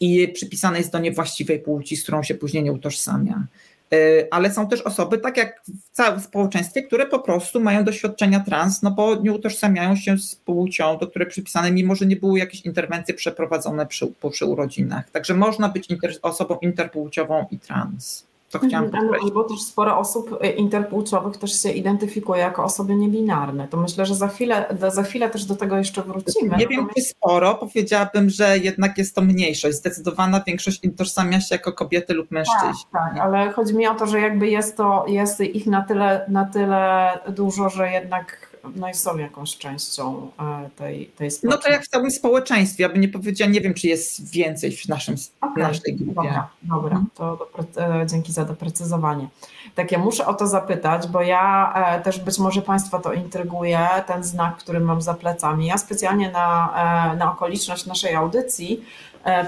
i 0.00 0.28
przypisane 0.28 0.78
jest 0.78 0.92
do 0.92 0.98
niewłaściwej 0.98 1.60
płci, 1.60 1.96
z 1.96 2.02
którą 2.02 2.22
się 2.22 2.34
później 2.34 2.62
nie 2.62 2.72
utożsamia. 2.72 3.46
Y, 3.94 4.28
ale 4.30 4.52
są 4.52 4.68
też 4.68 4.80
osoby, 4.82 5.18
tak 5.18 5.36
jak 5.36 5.62
w 5.64 5.90
całym 5.92 6.20
społeczeństwie, 6.20 6.82
które 6.82 7.06
po 7.06 7.18
prostu 7.18 7.60
mają 7.60 7.84
doświadczenia 7.84 8.40
trans, 8.40 8.82
no 8.82 8.90
bo 8.90 9.14
nie 9.14 9.32
utożsamiają 9.32 9.96
się 9.96 10.18
z 10.18 10.36
płcią, 10.36 10.98
do 10.98 11.06
której 11.06 11.28
przypisane, 11.28 11.72
mimo 11.72 11.94
że 11.94 12.06
nie 12.06 12.16
były 12.16 12.38
jakieś 12.38 12.60
interwencje 12.60 13.14
przeprowadzone 13.14 13.86
przy, 13.86 14.12
przy 14.30 14.46
urodzinach. 14.46 15.10
Także 15.10 15.34
można 15.34 15.68
być 15.68 15.90
inter, 15.90 16.12
osobą 16.22 16.58
interpłciową 16.58 17.46
i 17.50 17.58
trans. 17.58 18.29
To 18.50 18.58
chciałam 18.58 18.84
mhm, 18.84 19.04
podkreślić. 19.04 19.34
Bo 19.34 19.44
też 19.44 19.62
sporo 19.62 19.98
osób 19.98 20.38
y, 20.44 20.48
interpłciowych 20.48 21.36
też 21.36 21.62
się 21.62 21.70
identyfikuje 21.70 22.40
jako 22.40 22.64
osoby 22.64 22.94
niebinarne. 22.94 23.68
To 23.68 23.76
myślę, 23.76 24.06
że 24.06 24.14
za 24.14 24.28
chwilę, 24.28 24.76
za 24.88 25.02
chwilę 25.02 25.30
też 25.30 25.44
do 25.44 25.56
tego 25.56 25.76
jeszcze 25.76 26.02
wrócimy. 26.02 26.56
Nie 26.56 26.66
wiem, 26.66 26.88
czy 26.96 27.02
sporo. 27.02 27.54
Powiedziałabym, 27.54 28.30
że 28.30 28.58
jednak 28.58 28.98
jest 28.98 29.14
to 29.14 29.20
mniejszość. 29.20 29.76
Zdecydowana 29.76 30.42
większość 30.46 30.80
tożsamia 30.96 31.40
się 31.40 31.54
jako 31.54 31.72
kobiety 31.72 32.14
lub 32.14 32.30
mężczyźni. 32.30 32.84
Tak, 32.92 33.14
tak, 33.14 33.22
ale 33.22 33.52
chodzi 33.52 33.74
mi 33.74 33.86
o 33.86 33.94
to, 33.94 34.06
że 34.06 34.20
jakby 34.20 34.48
jest 34.48 34.76
to, 34.76 35.04
jest 35.08 35.40
ich 35.40 35.66
na 35.66 35.82
tyle, 35.82 36.24
na 36.28 36.44
tyle 36.44 37.10
dużo, 37.28 37.68
że 37.68 37.90
jednak 37.90 38.49
no 38.76 38.88
i 38.88 38.94
są 38.94 39.18
jakąś 39.18 39.56
częścią 39.56 40.30
e, 40.40 40.70
tej, 40.76 41.06
tej 41.06 41.30
No 41.42 41.58
to 41.58 41.70
jak 41.70 41.84
w 41.84 41.88
całym 41.88 42.10
społeczeństwie, 42.10 42.86
aby 42.86 42.98
nie 42.98 43.08
powiedziała, 43.08 43.50
nie 43.50 43.60
wiem, 43.60 43.74
czy 43.74 43.86
jest 43.86 44.32
więcej 44.32 44.72
w 44.72 44.88
naszym, 44.88 45.14
okay. 45.40 45.62
naszej 45.62 45.96
grupie. 45.96 46.14
Dobra, 46.14 46.48
dobra. 46.62 46.96
Mhm. 46.96 47.06
to 47.14 47.48
e, 47.76 48.06
dzięki 48.06 48.32
za 48.32 48.44
doprecyzowanie. 48.44 49.28
Tak, 49.74 49.92
ja 49.92 49.98
muszę 49.98 50.26
o 50.26 50.34
to 50.34 50.46
zapytać, 50.46 51.06
bo 51.06 51.22
ja 51.22 51.72
e, 51.74 52.00
też 52.00 52.20
być 52.20 52.38
może 52.38 52.62
Państwa 52.62 52.98
to 52.98 53.12
intryguje, 53.12 53.88
ten 54.06 54.24
znak, 54.24 54.56
który 54.56 54.80
mam 54.80 55.02
za 55.02 55.14
plecami. 55.14 55.66
Ja 55.66 55.78
specjalnie 55.78 56.30
na, 56.30 57.14
na 57.18 57.32
okoliczność 57.32 57.86
naszej 57.86 58.14
audycji 58.14 58.84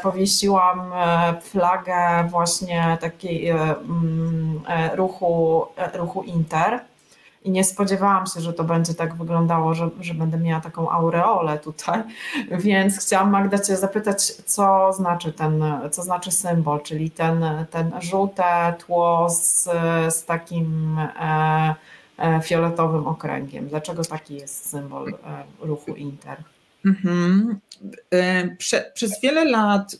powiesiłam 0.02 0.92
flagę 1.42 2.28
właśnie 2.30 2.98
takiej 3.00 3.48
mm, 3.48 4.60
ruchu, 4.94 5.66
ruchu 5.94 6.22
Inter 6.22 6.80
i 7.44 7.50
nie 7.50 7.64
spodziewałam 7.64 8.26
się, 8.26 8.40
że 8.40 8.52
to 8.52 8.64
będzie 8.64 8.94
tak 8.94 9.14
wyglądało, 9.14 9.74
że, 9.74 9.90
że 10.00 10.14
będę 10.14 10.38
miała 10.38 10.60
taką 10.60 10.90
aureolę 10.90 11.58
tutaj, 11.58 12.02
więc 12.64 12.98
chciałam 12.98 13.30
Magda 13.30 13.58
Cię 13.58 13.76
zapytać, 13.76 14.32
co 14.32 14.92
znaczy 14.92 15.32
ten, 15.32 15.64
co 15.90 16.02
znaczy 16.02 16.30
symbol, 16.30 16.80
czyli 16.82 17.10
ten, 17.10 17.44
ten 17.70 17.92
żółte 18.00 18.74
tło 18.86 19.30
z, 19.30 19.64
z 20.08 20.24
takim 20.24 20.98
e, 20.98 21.74
e, 22.18 22.40
fioletowym 22.40 23.06
okręgiem. 23.06 23.68
Dlaczego 23.68 24.04
taki 24.04 24.34
jest 24.34 24.70
symbol 24.70 25.08
e, 25.08 25.14
ruchu 25.60 25.94
Inter? 25.94 26.36
Mhm. 26.84 27.58
E, 28.10 28.48
prze, 28.56 28.90
przez 28.94 29.20
wiele 29.20 29.44
lat, 29.44 29.96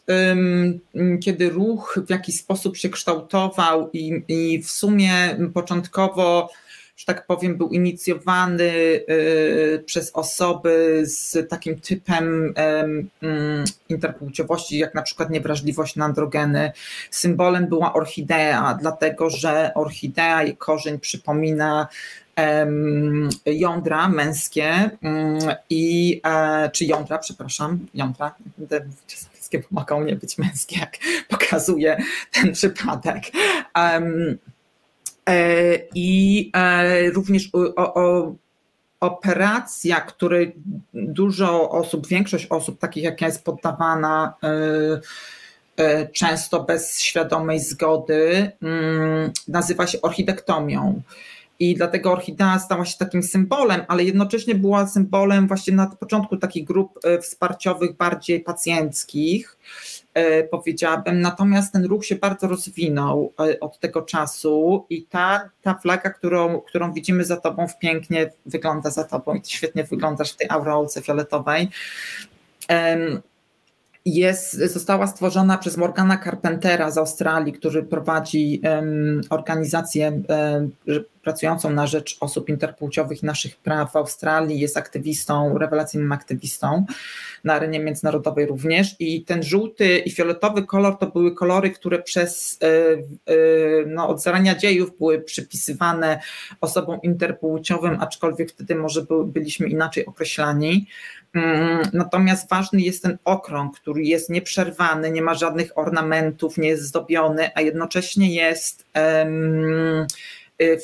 kiedy 1.25 1.51
ruch 1.51 1.99
w 2.07 2.11
jakiś 2.11 2.37
sposób 2.37 2.77
się 2.77 2.89
kształtował 2.89 3.91
i, 3.93 4.23
i 4.29 4.63
w 4.63 4.71
sumie 4.71 5.13
początkowo 5.55 6.51
że 6.97 7.07
tak 7.07 7.27
powiem, 7.27 7.57
był 7.57 7.69
inicjowany 7.69 8.65
y, 8.65 9.83
przez 9.87 10.11
osoby 10.15 11.03
z 11.05 11.51
takim 11.51 11.81
typem 11.81 12.55
mm, 12.57 13.65
interpłciowości, 13.89 14.79
jak 14.79 14.95
na 14.95 15.03
przykład 15.03 15.31
niewrażliwość 15.31 15.97
na 15.97 16.05
androgeny. 16.05 16.73
Symbolem 17.11 17.67
była 17.67 17.93
orchidea, 17.93 18.79
dlatego 18.81 19.31
że 19.31 19.75
orchidea, 19.75 20.43
jej 20.43 20.57
korzeń 20.57 21.01
przypomina 21.01 21.89
jądra 23.47 24.09
męskie 24.09 24.91
mm, 25.03 25.39
i 25.71 26.21
e, 26.27 26.71
czy 26.71 26.85
jądra, 26.85 27.19
przepraszam, 27.19 27.87
jądra, 27.95 28.35
wszystkie 29.07 29.63
mogą 29.71 30.05
nie 30.05 30.17
być 30.17 30.39
męskie, 30.39 30.81
jak 30.81 30.97
pokazuje 31.29 31.97
ten 32.33 32.53
przypadek. 32.53 33.23
I 35.95 36.51
e, 36.55 37.11
również 37.11 37.51
o, 37.53 37.95
o 37.95 38.35
operacja, 39.01 40.01
której 40.01 40.55
dużo 40.95 41.71
osób, 41.71 42.07
większość 42.07 42.47
osób, 42.47 42.79
takich 42.79 43.05
jak 43.05 43.21
ja, 43.21 43.27
jest 43.27 43.45
poddawana 43.45 44.35
e, 45.77 46.09
często 46.09 46.65
bez 46.65 47.01
świadomej 47.01 47.61
zgody, 47.61 48.53
mm, 48.63 49.33
nazywa 49.49 49.87
się 49.87 50.01
orchidektomią. 50.01 51.03
I 51.59 51.75
dlatego 51.75 52.13
orchidea 52.13 52.59
stała 52.59 52.85
się 52.85 52.99
takim 52.99 53.23
symbolem, 53.23 53.81
ale 53.89 54.05
jednocześnie 54.05 54.55
była 54.55 54.87
symbolem 54.87 55.49
właśnie 55.49 55.75
na 55.75 55.87
początku 55.87 56.37
takich 56.37 56.65
grup 56.65 56.99
wsparciowych, 57.21 57.97
bardziej 57.97 58.41
pacjenckich 58.41 59.57
E, 60.02 60.02
powiedziałabym. 60.51 61.21
Natomiast 61.21 61.73
ten 61.73 61.85
ruch 61.85 62.07
się 62.07 62.17
bardzo 62.17 62.49
rozwinął 62.49 63.33
e, 63.41 63.61
od 63.61 63.79
tego 63.79 64.03
czasu 64.03 64.87
i 64.91 65.03
ta, 65.03 65.51
ta 65.63 65.75
flaga, 65.75 66.11
którą, 66.11 66.61
którą 66.61 66.93
widzimy 66.93 67.25
za 67.25 67.37
tobą, 67.37 67.67
pięknie 67.81 68.31
wygląda 68.47 68.91
za 68.91 69.05
tobą 69.05 69.35
i 69.35 69.41
świetnie 69.45 69.85
wyglądasz 69.85 70.33
w 70.33 70.37
tej 70.37 70.47
aureolce 70.51 71.03
fioletowej. 71.03 71.69
Jest, 74.05 74.53
została 74.53 75.07
stworzona 75.07 75.59
przez 75.59 75.77
Morgana 75.77 76.19
Carpentera 76.25 76.91
z 76.91 76.99
Australii, 76.99 77.53
który 77.53 77.83
prowadzi 77.83 78.61
um, 78.65 79.21
organizację 79.31 80.23
um, 80.29 80.71
pracującą 81.23 81.71
na 81.71 81.87
rzecz 81.87 82.17
osób 82.21 82.49
interpłciowych 82.49 83.23
i 83.23 83.27
naszych 83.27 83.57
praw 83.57 83.93
w 83.93 83.97
Australii, 83.97 84.61
jest 84.61 84.77
aktywistą, 84.77 85.59
rewelacyjnym 85.59 86.13
aktywistą 86.13 86.85
na 87.45 87.55
arenie 87.55 87.81
międzynarodowej 87.81 88.47
również. 88.47 88.97
I 88.99 89.25
ten 89.25 89.43
żółty 89.43 89.99
i 89.99 90.11
fioletowy 90.11 90.67
kolor 90.67 90.99
to 90.99 91.07
były 91.07 91.35
kolory, 91.35 91.71
które 91.71 92.03
przez 92.03 92.59
e, 92.63 92.67
e, 92.67 93.37
no, 93.87 94.09
od 94.09 94.23
zarania 94.23 94.55
dziejów 94.55 94.99
były 94.99 95.21
przypisywane 95.21 96.21
osobom 96.61 97.03
interpłciowym, 97.03 98.01
aczkolwiek 98.01 98.51
wtedy 98.51 98.75
może 98.75 99.07
byliśmy 99.27 99.69
inaczej 99.69 100.07
określani. 100.07 100.87
Mm, 101.35 101.83
natomiast 101.93 102.51
ważny 102.51 102.81
jest 102.81 103.03
ten 103.03 103.19
okrąg, 103.25 103.77
który 103.77 104.03
jest 104.03 104.31
nieprzerwany, 104.31 105.11
nie 105.11 105.23
ma 105.23 105.35
żadnych 105.35 105.79
ornamentów, 105.79 106.59
nie 106.59 106.69
jest 106.69 106.83
zdobiony, 106.83 107.51
a 107.55 107.61
jednocześnie 107.61 108.35
jest 108.35 108.87
um, 108.95 110.07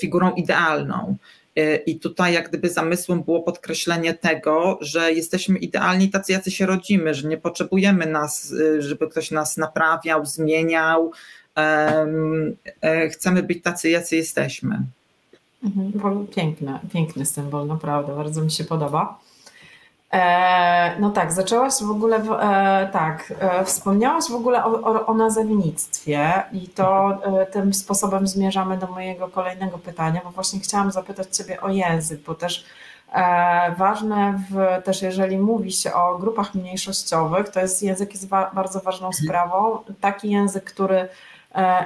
figurą 0.01 0.35
idealną. 0.35 1.17
Y, 1.59 1.83
I 1.87 1.99
tutaj 1.99 2.35
jak 2.35 2.49
gdyby 2.49 2.71
zamysłem 2.71 3.23
było 3.23 3.43
podkreślenie 3.43 4.15
tego, 4.15 4.79
że 4.81 5.13
jesteśmy 5.13 5.59
idealni 5.59 6.09
tacy, 6.11 6.33
jacy 6.33 6.51
się 6.51 6.67
rodzimy, 6.67 7.15
że 7.15 7.29
nie 7.29 7.39
potrzebujemy 7.39 8.07
nas, 8.07 8.53
y, 8.53 8.83
żeby 8.83 9.09
ktoś 9.09 9.31
nas 9.31 9.57
naprawiał, 9.57 10.27
zmieniał. 10.27 11.13
Chcemy 13.11 13.43
być 13.43 13.63
tacy, 13.63 13.91
jacy 13.91 14.17
jesteśmy. 14.17 14.83
Mhm, 15.65 16.27
piękny, 16.27 16.79
piękny 16.93 17.27
symbol, 17.27 17.67
naprawdę, 17.67 18.17
bardzo 18.17 18.43
mi 18.43 18.51
się 18.51 18.65
podoba. 18.65 19.19
E, 20.13 21.01
no 21.01 21.11
tak, 21.11 21.33
zaczęłaś 21.33 21.73
w 21.83 21.91
ogóle, 21.91 22.17
e, 22.17 22.89
tak, 22.93 23.33
e, 23.41 23.65
wspomniałaś 23.65 24.25
w 24.31 24.35
ogóle 24.35 24.65
o, 24.65 24.83
o, 24.83 25.07
o 25.07 25.15
nazewnictwie 25.15 26.43
i 26.53 26.69
to 26.69 27.19
tym 27.53 27.75
sposobem 27.75 28.27
zmierzamy 28.27 28.79
do 28.79 28.87
mojego 28.87 29.29
kolejnego 29.29 29.79
pytania, 29.79 30.21
bo 30.25 30.31
właśnie 30.31 30.61
chciałam 30.61 30.91
zapytać 30.91 31.37
Ciebie 31.37 31.61
o 31.61 31.69
język, 31.69 32.21
bo 32.21 32.35
też 32.35 32.65
ważne 33.77 34.41
w, 34.51 34.83
też 34.85 35.03
jeżeli 35.03 35.39
mówi 35.39 35.73
się 35.73 35.93
o 35.93 36.19
grupach 36.19 36.55
mniejszościowych, 36.55 37.49
to 37.49 37.61
jest 37.61 37.83
język 37.83 38.13
jest 38.13 38.29
bardzo 38.29 38.81
ważną 38.81 39.07
mhm. 39.07 39.25
sprawą, 39.25 39.79
taki 40.01 40.31
język, 40.31 40.65
który 40.65 41.09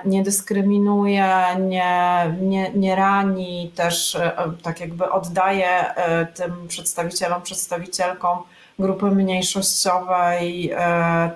nie 0.04 0.22
dyskryminuje, 0.22 1.34
nie, 1.60 2.34
nie, 2.40 2.70
nie 2.74 2.96
rani, 2.96 3.72
też 3.74 4.14
e, 4.14 4.32
tak 4.62 4.80
jakby 4.80 5.10
oddaje 5.10 5.94
e, 5.94 6.26
tym 6.26 6.68
przedstawicielom, 6.68 7.42
przedstawicielkom 7.42 8.38
grupy 8.78 9.06
mniejszościowej 9.06 10.72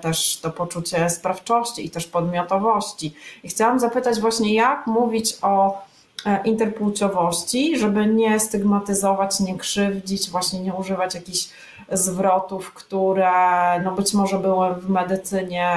też 0.01 0.39
to 0.41 0.51
poczucie 0.51 1.09
sprawczości 1.09 1.85
i 1.85 1.89
też 1.89 2.07
podmiotowości. 2.07 3.15
I 3.43 3.49
chciałam 3.49 3.79
zapytać 3.79 4.19
właśnie, 4.19 4.53
jak 4.53 4.87
mówić 4.87 5.37
o 5.41 5.81
interpłciowości, 6.45 7.79
żeby 7.79 8.07
nie 8.07 8.39
stygmatyzować, 8.39 9.39
nie 9.39 9.57
krzywdzić, 9.57 10.29
właśnie 10.29 10.59
nie 10.59 10.73
używać 10.73 11.15
jakichś 11.15 11.49
zwrotów, 11.91 12.73
które 12.73 13.31
no 13.83 13.91
być 13.91 14.13
może 14.13 14.39
były 14.39 14.75
w 14.75 14.89
medycynie 14.89 15.71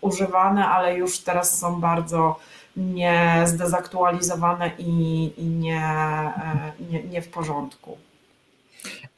używane, 0.00 0.66
ale 0.66 0.94
już 0.96 1.18
teraz 1.18 1.58
są 1.58 1.80
bardzo 1.80 2.36
nie 2.76 3.42
zdezaktualizowane 3.44 4.70
i, 4.78 5.32
i 5.36 5.44
nie, 5.44 5.82
e, 5.82 6.72
nie, 6.90 7.02
nie 7.02 7.22
w 7.22 7.28
porządku. 7.28 7.96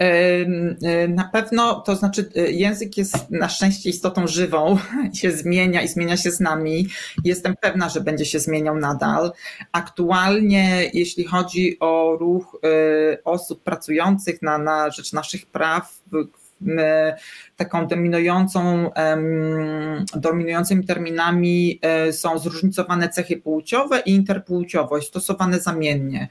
E, 0.00 1.08
na 1.08 1.24
pewno, 1.24 1.80
to 1.80 1.96
znaczy 1.96 2.30
e, 2.36 2.50
język 2.50 2.96
jest 2.96 3.30
na 3.30 3.48
szczęście 3.48 3.90
istotą 3.90 4.26
żywą, 4.26 4.78
się 5.20 5.32
zmienia 5.32 5.82
i 5.82 5.88
zmienia 5.88 6.16
się 6.16 6.30
z 6.30 6.40
nami. 6.40 6.88
Jestem 7.24 7.54
pewna, 7.60 7.88
że 7.88 8.00
będzie 8.00 8.24
się 8.24 8.38
zmieniał 8.38 8.76
nadal. 8.76 9.32
Aktualnie, 9.72 10.90
jeśli 10.94 11.24
chodzi 11.24 11.76
o 11.80 12.16
ruch 12.20 12.60
e, 12.64 13.24
osób 13.24 13.62
pracujących 13.62 14.42
na, 14.42 14.58
na 14.58 14.90
rzecz 14.90 15.12
naszych 15.12 15.46
praw, 15.46 16.02
taką 17.56 17.86
dominującą, 17.86 18.90
dominującymi 20.16 20.84
terminami 20.84 21.80
są 22.12 22.38
zróżnicowane 22.38 23.08
cechy 23.08 23.36
płciowe 23.36 24.02
i 24.06 24.10
interpłciowość, 24.10 25.08
stosowane 25.08 25.60
zamiennie. 25.60 26.28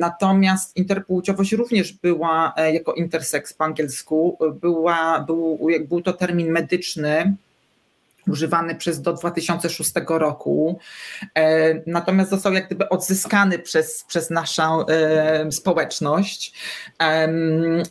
Natomiast 0.00 0.76
interpłciowość 0.76 1.52
również 1.52 1.92
była 1.92 2.54
e, 2.56 2.74
jako 2.74 2.92
intersex 2.92 3.54
po 3.54 3.64
angielsku, 3.64 4.38
była, 4.60 5.20
był, 5.20 5.68
był 5.88 6.02
to 6.02 6.12
termin 6.12 6.50
medyczny, 6.50 7.36
używany 8.30 8.74
przez 8.74 9.02
do 9.02 9.12
2006 9.12 9.92
roku, 10.08 10.78
e, 11.34 11.74
natomiast 11.86 12.30
został 12.30 12.52
jak 12.52 12.66
gdyby 12.66 12.88
odzyskany 12.88 13.58
przez, 13.58 14.04
przez 14.08 14.30
naszą 14.30 14.86
e, 14.86 15.52
społeczność 15.52 16.52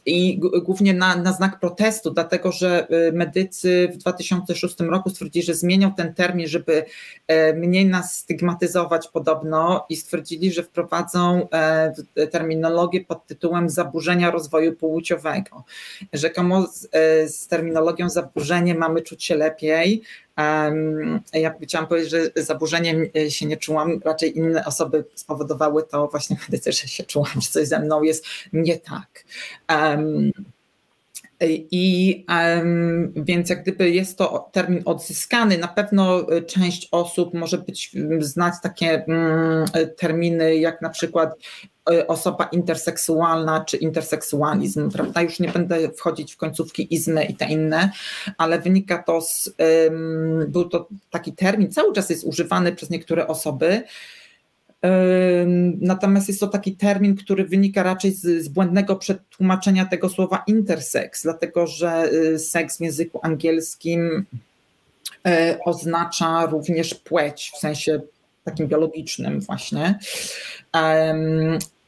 i 0.06 0.40
głównie 0.64 0.94
na, 0.94 1.16
na 1.16 1.34
znak 1.34 1.60
protestu, 1.60 2.12
dlatego 2.12 2.52
że 2.52 2.88
e, 2.90 3.12
medycy 3.12 3.90
w 3.94 3.98
2006 3.98 4.80
roku 4.80 5.10
stwierdzili, 5.10 5.46
że 5.46 5.54
zmienią 5.54 5.94
ten 5.94 6.14
termin, 6.14 6.48
żeby 6.48 6.86
mniej 7.56 7.86
nas 7.86 8.18
stygmatyzować 8.18 9.08
podobno 9.08 9.86
i 9.90 9.96
stwierdzili, 9.96 10.52
że 10.52 10.64
wprowadzą 10.64 11.48
terminologię 12.32 13.06
pod 13.06 13.28
tytułem 13.28 13.70
zaburzenia 13.70 14.32
rozwoju 14.32 14.76
płciowego. 14.76 15.64
Rzekomo 16.14 16.68
z, 16.68 16.90
z 17.36 17.48
terminologią 17.48 18.10
zaburzenie 18.10 18.76
mamy 18.76 19.02
czuć 19.02 19.24
się 19.24 19.36
lepiej, 19.36 20.04
ja 21.34 21.54
chciałam 21.62 21.88
powiedzieć, 21.88 22.12
że 22.12 22.44
zaburzeniem 22.44 23.06
e, 23.16 23.32
się 23.32 23.46
nie 23.46 23.58
czułam, 23.58 24.00
raczej 24.06 24.38
inne 24.38 24.66
osoby 24.66 25.06
spowodowały 25.16 25.84
to 25.84 26.08
właśnie 26.08 26.38
w 26.38 26.50
medycynie, 26.50 26.74
że 26.74 26.88
się 26.88 27.04
czułam, 27.04 27.32
że 27.36 27.50
coś 27.50 27.68
ze 27.68 27.80
mną 27.80 28.04
jest 28.04 28.26
nie 28.54 28.78
tak. 28.78 29.24
I 31.72 32.26
więc 33.16 33.50
jak 33.50 33.62
gdyby 33.62 33.92
jest 33.92 34.18
to 34.18 34.50
termin 34.52 34.82
odzyskany, 34.86 35.58
na 35.58 35.68
pewno 35.68 36.32
e, 36.32 36.42
część 36.42 36.88
osób 36.92 37.34
może 37.34 37.58
być 37.58 37.92
znać 38.20 38.54
takie 38.64 39.06
um, 39.08 39.66
terminy 39.98 40.58
jak 40.58 40.82
na 40.82 40.90
przykład 40.90 41.36
E, 41.77 41.77
osoba 42.08 42.50
interseksualna 42.52 43.66
czy 43.66 43.78
interseksualizm, 43.78 44.92
prawda? 44.92 45.22
Już 45.22 45.40
nie 45.40 45.50
będę 45.50 45.90
wchodzić 45.90 46.34
w 46.34 46.38
końcówki 46.38 46.94
izmy 46.94 47.26
i 47.26 47.36
te 47.36 47.46
inne, 47.46 47.92
ale 48.38 48.62
wynika 48.62 49.04
to 49.04 49.22
z, 49.22 49.54
był 50.48 50.70
to 50.70 50.88
taki 51.10 51.34
termin, 51.34 51.72
cały 51.72 51.94
czas 51.94 52.10
jest 52.10 52.24
używany 52.24 52.72
przez 52.76 52.90
niektóre 52.90 53.28
osoby, 53.28 53.84
Natomiast 55.80 56.28
jest 56.28 56.40
to 56.40 56.48
taki 56.48 56.76
termin, 56.76 57.16
który 57.16 57.46
wynika 57.46 57.84
raczej 57.84 58.12
z, 58.12 58.44
z, 58.44 58.48
błędnego 58.48 58.96
przetłumaczenia 58.96 59.86
tego 59.86 60.10
słowa 60.10 60.44
intersex, 60.48 61.24
dlatego 61.24 61.68
że 61.68 62.12
y, 62.14 62.40
seks 62.40 62.78
w 62.78 62.82
języku 62.82 63.20
angielskim 63.24 64.26
e, 65.28 65.60
oznacza 65.66 66.46
również 66.46 66.96
płeć, 66.96 67.52
w 67.56 67.60
sensie 67.60 68.02
takim 68.44 68.68
biologicznym 68.68 69.42
właśnie. 69.42 70.00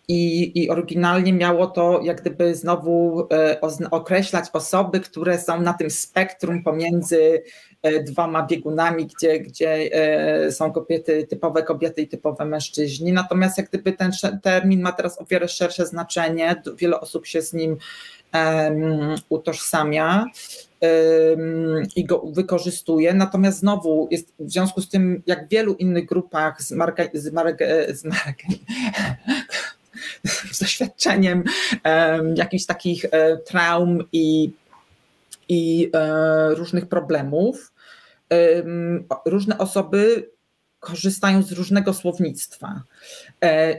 I, 0.10 0.52
I 0.64 0.70
oryginalnie 0.70 1.34
miało 1.34 1.68
to 1.68 2.02
jak 2.04 2.22
gdyby 2.22 2.56
znowu 2.56 3.28
e, 3.32 3.62
określać 3.92 4.46
osoby, 4.54 5.00
które 5.00 5.40
są 5.40 5.62
na 5.62 5.74
tym 5.74 5.90
spektrum 5.90 6.64
pomiędzy 6.64 7.44
e, 7.82 8.04
dwoma 8.04 8.44
biegunami, 8.46 9.08
gdzie, 9.08 9.40
gdzie 9.40 9.90
e, 9.94 10.52
są 10.52 10.72
kobiety, 10.72 11.28
typowe 11.28 11.64
kobiety 11.64 12.02
i 12.02 12.08
typowe 12.08 12.46
mężczyźni. 12.46 13.14
Natomiast 13.14 13.58
jak 13.58 13.70
gdyby 13.70 13.94
ten 13.94 14.12
termin 14.42 14.82
ma 14.82 14.92
teraz 14.92 15.22
o 15.22 15.26
wiele 15.26 15.48
szersze 15.48 15.86
znaczenie, 15.86 16.62
wiele 16.78 17.00
osób 17.00 17.26
się 17.26 17.42
z 17.42 17.54
nim 17.54 17.78
um, 18.34 19.16
utożsamia 19.30 20.26
i 21.96 22.06
go 22.06 22.24
wykorzystuje. 22.26 23.14
Natomiast 23.14 23.60
znowu 23.60 24.08
jest 24.12 24.34
w 24.40 24.52
związku 24.52 24.82
z 24.82 24.90
tym, 24.90 25.24
jak 25.26 25.46
w 25.46 25.50
wielu 25.50 25.74
innych 25.74 26.06
grupach 26.06 26.64
z, 26.64 26.72
marga, 26.72 27.04
z, 27.14 27.34
z 28.00 28.04
z 30.52 30.60
doświadczeniem 30.60 31.44
jakichś 32.36 32.66
takich 32.66 33.06
e, 33.06 33.38
traum 33.38 34.04
i, 34.12 34.54
i 35.50 35.90
e, 35.94 36.56
różnych 36.56 36.86
problemów. 36.86 37.74
Różne 39.26 39.58
osoby 39.58 40.30
korzystają 40.80 41.44
z 41.44 41.52
różnego 41.52 41.94
słownictwa 41.94 42.82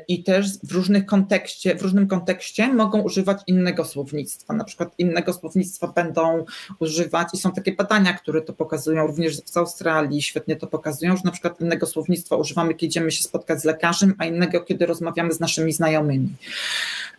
i 0.09 0.23
też 0.23 0.59
w, 0.59 0.73
różnych 0.73 1.07
kontekście, 1.07 1.75
w 1.75 1.83
różnym 1.83 2.07
kontekście 2.07 2.75
mogą 2.75 3.01
używać 3.01 3.41
innego 3.47 3.85
słownictwa. 3.85 4.55
Na 4.55 4.65
przykład 4.65 4.95
innego 4.99 5.33
słownictwa 5.33 5.87
będą 5.87 6.45
używać 6.79 7.29
i 7.33 7.39
są 7.39 7.53
takie 7.53 7.73
badania, 7.73 8.13
które 8.13 8.43
to 8.43 8.53
pokazują, 8.53 9.07
również 9.07 9.37
w 9.53 9.57
Australii 9.57 10.23
świetnie 10.23 10.57
to 10.57 10.67
pokazują, 10.67 11.17
że 11.17 11.23
na 11.25 11.31
przykład 11.31 11.61
innego 11.61 11.87
słownictwa 11.87 12.37
używamy, 12.37 12.75
kiedy 12.75 12.87
idziemy 12.87 13.11
się 13.11 13.23
spotkać 13.23 13.61
z 13.61 13.65
lekarzem, 13.65 14.15
a 14.19 14.25
innego, 14.25 14.61
kiedy 14.61 14.87
rozmawiamy 14.87 15.33
z 15.33 15.41
naszymi 15.41 15.73
znajomymi. 15.73 16.29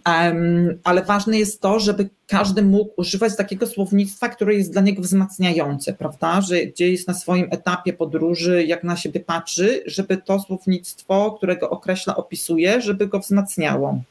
Um, 0.07 0.79
ale 0.83 1.03
ważne 1.03 1.39
jest 1.39 1.61
to, 1.61 1.79
żeby 1.79 2.09
każdy 2.27 2.63
mógł 2.63 2.91
używać 2.97 3.35
takiego 3.35 3.67
słownictwa, 3.67 4.29
które 4.29 4.55
jest 4.55 4.71
dla 4.71 4.81
niego 4.81 5.01
wzmacniające, 5.01 5.93
prawda? 5.93 6.41
Że 6.41 6.65
gdzie 6.65 6.91
jest 6.91 7.07
na 7.07 7.13
swoim 7.13 7.47
etapie 7.51 7.93
podróży, 7.93 8.63
jak 8.63 8.83
na 8.83 8.97
siebie 8.97 9.19
patrzy, 9.19 9.83
żeby 9.85 10.17
to 10.17 10.39
słownictwo, 10.39 11.31
którego 11.31 11.69
określa, 11.69 11.90
opisuje, 12.15 12.81
żeby 12.81 13.07
go 13.07 13.19
wzmacniało. 13.19 14.01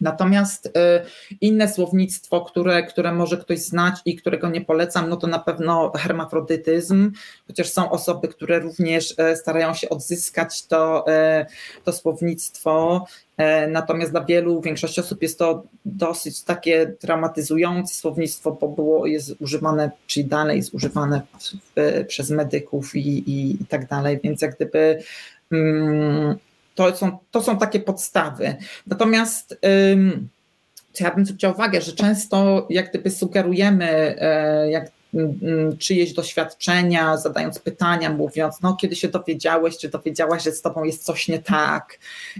Natomiast 0.00 0.66
y, 0.66 0.70
inne 1.40 1.68
słownictwo, 1.68 2.40
które, 2.40 2.82
które 2.82 3.12
może 3.12 3.36
ktoś 3.36 3.58
znać 3.58 3.94
i 4.04 4.16
którego 4.16 4.48
nie 4.48 4.60
polecam, 4.60 5.08
no 5.08 5.16
to 5.16 5.26
na 5.26 5.38
pewno 5.38 5.92
hermafrodytyzm, 5.96 7.12
chociaż 7.46 7.70
są 7.70 7.90
osoby, 7.90 8.28
które 8.28 8.58
również 8.58 9.14
y, 9.32 9.36
starają 9.36 9.74
się 9.74 9.88
odzyskać 9.88 10.66
to, 10.66 11.04
y, 11.08 11.46
to 11.84 11.92
słownictwo. 11.92 13.04
Natomiast 13.68 14.10
dla 14.10 14.24
wielu, 14.24 14.60
większości 14.60 15.00
osób 15.00 15.22
jest 15.22 15.38
to 15.38 15.62
dosyć 15.84 16.42
takie 16.42 16.86
traumatyzujące 16.86 17.94
słownictwo, 17.94 18.52
bo 18.52 18.68
było, 18.68 19.06
jest 19.06 19.34
używane, 19.40 19.90
czyli 20.06 20.26
dalej 20.26 20.56
jest 20.56 20.74
używane 20.74 21.20
przez 22.08 22.30
medyków 22.30 22.96
i, 22.96 23.30
i, 23.30 23.62
i 23.62 23.66
tak 23.66 23.86
dalej, 23.86 24.20
więc 24.24 24.42
jak 24.42 24.56
gdyby. 24.56 25.02
To 26.74 26.96
są, 26.96 27.18
to 27.30 27.42
są 27.42 27.58
takie 27.58 27.80
podstawy. 27.80 28.56
Natomiast 28.86 29.58
co 30.92 31.04
ja 31.04 31.14
bym 31.14 31.24
uwagę, 31.54 31.80
że 31.80 31.92
często 31.92 32.66
jak 32.70 32.90
gdyby 32.90 33.10
sugerujemy 33.10 34.16
e, 34.20 34.70
jak 34.70 34.90
czyjeś 35.78 36.12
doświadczenia, 36.12 37.16
zadając 37.16 37.58
pytania, 37.58 38.10
mówiąc, 38.10 38.60
no 38.62 38.76
kiedy 38.76 38.96
się 38.96 39.08
dowiedziałeś, 39.08 39.78
czy 39.78 39.88
dowiedziałaś, 39.88 40.44
że 40.44 40.52
z 40.52 40.62
tobą 40.62 40.84
jest 40.84 41.04
coś 41.04 41.28
nie 41.28 41.38
tak 41.38 41.98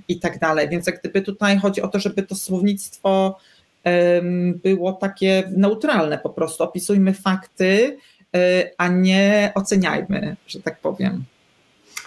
i 0.08 0.20
tak 0.20 0.38
dalej. 0.38 0.68
Więc 0.68 0.86
jak 0.86 1.00
gdyby 1.00 1.22
tutaj 1.22 1.58
chodzi 1.58 1.82
o 1.82 1.88
to, 1.88 2.00
żeby 2.00 2.22
to 2.22 2.34
słownictwo 2.34 3.38
było 4.54 4.92
takie 4.92 5.42
neutralne 5.56 6.18
po 6.18 6.30
prostu. 6.30 6.64
Opisujmy 6.64 7.14
fakty, 7.14 7.98
a 8.78 8.88
nie 8.88 9.52
oceniajmy, 9.54 10.36
że 10.46 10.62
tak 10.62 10.78
powiem. 10.78 11.24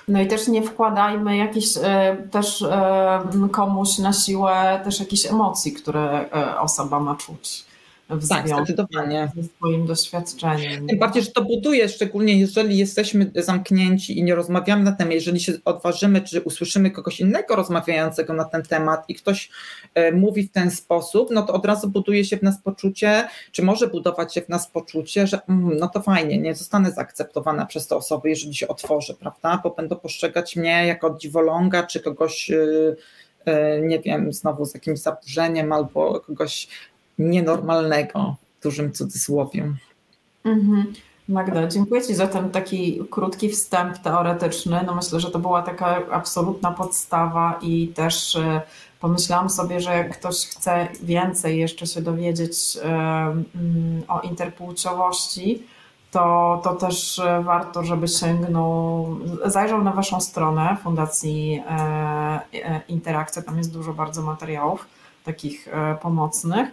No 0.08 0.22
i 0.22 0.28
też 0.28 0.48
nie 0.48 0.62
wkładajmy 0.62 1.38
jakiś 1.38 1.78
e, 1.78 2.17
też 2.32 2.62
e, 2.62 3.22
komuś 3.52 3.98
na 3.98 4.13
siłę 4.13 4.82
też 4.84 5.00
jakichś 5.00 5.26
emocji, 5.26 5.74
które 5.74 6.30
e, 6.32 6.60
osoba 6.60 7.00
ma 7.00 7.15
czuć 7.15 7.65
w 8.10 8.28
tak, 8.28 8.48
zdecydowanie. 8.48 9.32
ze 9.36 9.43
swoim 9.43 9.86
doświadczeniem. 9.86 10.88
Tym 10.88 11.00
bardziej, 11.00 11.24
że 11.24 11.32
to 11.32 11.41
buduje, 11.43 11.89
szczególnie 11.89 12.39
jeżeli 12.39 12.78
jesteśmy 12.78 13.32
zamknięci 13.36 14.20
i 14.20 14.24
nie 14.24 14.36
rozmawiamy 14.36 14.84
na 14.84 14.91
temat, 14.91 15.13
jeżeli 15.13 15.39
się 15.39 15.54
odważymy, 15.65 16.22
czy 16.22 16.41
usłyszymy 16.41 16.91
kogoś 16.91 17.20
innego 17.20 17.56
rozmawiającego 17.56 18.34
na 18.34 18.46
ten 18.46 18.63
temat 18.63 19.04
i 19.08 19.15
ktoś 19.15 19.50
e, 19.93 20.12
mówi 20.12 20.43
w 20.43 20.52
ten 20.52 20.72
sposób, 20.72 21.30
no 21.32 21.41
to 21.41 21.54
od 21.54 21.65
razu 21.65 21.89
buduje 21.89 22.26
się 22.26 22.38
w 22.38 22.43
nas 22.43 22.62
poczucie, 22.62 23.28
czy 23.52 23.63
może 23.63 23.88
budować 23.88 24.34
się 24.34 24.41
w 24.41 24.50
nas 24.50 24.67
poczucie, 24.67 25.28
że 25.28 25.39
mm, 25.50 25.78
no 25.78 25.88
to 25.88 26.02
fajnie, 26.02 26.38
nie 26.38 26.56
zostanę 26.56 26.91
zaakceptowana 26.91 27.65
przez 27.65 27.88
te 27.88 27.96
osoby, 27.96 28.30
jeżeli 28.30 28.56
się 28.56 28.67
otworzę, 28.67 29.13
prawda, 29.13 29.62
bo 29.63 29.70
będą 29.70 29.96
postrzegać 29.96 30.56
mnie 30.56 30.88
jako 30.88 31.17
dziwoląga, 31.20 31.84
czy 31.84 32.00
kogoś 32.00 32.52
e, 32.52 32.58
e, 33.46 33.82
nie 33.82 34.00
wiem, 34.00 34.34
znowu 34.34 34.65
z 34.65 34.74
jakimś 34.74 35.00
zaburzeniem 35.00 35.72
albo 35.72 36.20
kogoś 36.20 36.67
nienormalnego, 37.17 38.36
w 38.60 38.63
dużym 38.63 38.91
cudzysłowie. 38.91 39.73
Mhm. 40.45 40.93
Magda, 41.30 41.67
dziękuję 41.67 42.01
Ci 42.01 42.15
za 42.15 42.27
ten 42.27 42.49
taki 42.49 43.01
krótki 43.12 43.49
wstęp 43.49 43.97
teoretyczny. 43.97 44.84
No 44.86 44.95
myślę, 44.95 45.19
że 45.19 45.32
to 45.32 45.39
była 45.39 45.62
taka 45.62 46.01
absolutna 46.12 46.71
podstawa 46.71 47.60
i 47.62 47.88
też 47.88 48.36
e, 48.36 48.62
pomyślałam 48.99 49.49
sobie, 49.49 49.82
że 49.82 49.97
jak 49.97 50.19
ktoś 50.19 50.45
chce 50.45 50.88
więcej 51.03 51.60
jeszcze 51.60 51.88
się 51.88 52.01
dowiedzieć 52.01 52.77
e, 52.77 52.86
mm, 52.86 54.03
o 54.08 54.21
interpłciowości, 54.21 55.63
to, 56.12 56.62
to 56.63 56.75
też 56.75 57.19
e, 57.19 57.41
warto, 57.43 57.84
żeby 57.84 58.08
sięgnął, 58.08 59.08
zajrzał 59.45 59.84
na 59.84 59.91
Waszą 59.91 60.21
stronę 60.21 60.77
Fundacji 60.84 61.63
Interakcja. 62.88 63.41
Tam 63.41 63.58
jest 63.58 63.73
dużo 63.73 63.93
bardzo 63.93 64.21
materiałów 64.21 64.86
takich 65.23 65.67
pomocnych. 66.01 66.69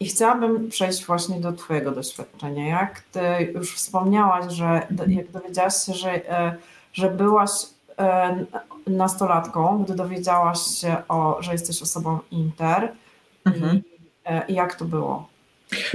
I 0.00 0.06
chciałabym 0.06 0.68
przejść 0.68 1.06
właśnie 1.06 1.40
do 1.40 1.52
Twojego 1.52 1.90
doświadczenia. 1.90 2.68
Jak 2.68 3.00
Ty 3.00 3.20
już 3.54 3.74
wspomniałaś, 3.74 4.52
że 4.52 4.86
jak 5.08 5.30
dowiedziałaś 5.30 5.74
się, 5.86 5.94
że, 5.94 6.30
e, 6.30 6.56
że 6.92 7.10
byłaś 7.10 7.50
e, 7.98 8.44
nastolatką, 8.86 9.84
gdy 9.84 9.94
dowiedziałaś 9.94 10.58
się, 10.60 10.96
o, 11.08 11.38
że 11.40 11.52
jesteś 11.52 11.82
osobą 11.82 12.18
inter, 12.30 12.92
mhm. 13.44 13.76
i, 13.76 13.82
e, 14.24 14.42
i 14.48 14.54
jak 14.54 14.74
to 14.74 14.84
było? 14.84 15.32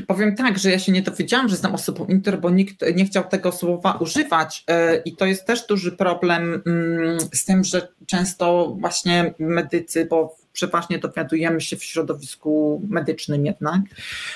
Powiem 0.08 0.36
tak, 0.36 0.60
że 0.60 0.72
ja 0.72 0.80
się 0.80 0.92
nie 0.92 1.02
dowiedziałam, 1.02 1.50
że 1.50 1.56
znam 1.56 1.76
osobą 1.76 2.06
inter, 2.06 2.40
bo 2.40 2.50
nikt 2.50 2.76
nie 2.96 3.06
chciał 3.06 3.24
tego 3.24 3.52
słowa 3.52 3.98
używać 4.00 4.66
i 5.06 5.16
to 5.16 5.26
jest 5.26 5.46
też 5.46 5.68
duży 5.68 5.92
problem 5.92 6.62
mm, 6.66 7.20
z 7.34 7.46
tym, 7.46 7.64
że 7.64 7.88
często 8.08 8.76
właśnie 8.80 9.34
medycy, 9.40 10.06
bo 10.06 10.36
przeważnie 10.58 11.00
dowiadujemy 11.00 11.62
się 11.62 11.78
w 11.78 11.84
środowisku 11.84 12.82
medycznym 12.90 13.46
jednak, 13.46 13.82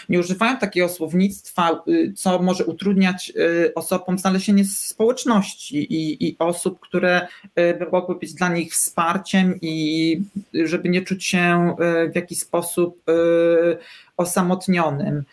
nie 0.10 0.20
używają 0.20 0.58
takiego 0.58 0.90
słownictwa, 0.90 1.84
y, 1.88 2.14
co 2.16 2.40
może 2.40 2.66
utrudniać 2.66 3.34
y, 3.36 3.74
osobom 3.74 4.20
znalezienie 4.20 4.66
społeczności 4.66 5.94
i, 5.94 6.28
i 6.28 6.36
osób, 6.40 6.80
które 6.80 7.28
y, 7.60 7.88
mogły 7.92 8.16
być 8.16 8.34
dla 8.34 8.50
nich 8.50 8.74
wsparciem 8.74 9.60
i 9.62 10.22
żeby 10.54 10.90
nie 10.90 11.02
czuć 11.02 11.26
się 11.26 11.76
w 12.12 12.16
jakiś 12.16 12.40
sposób 12.40 13.04
osamotnionym. 14.18 15.24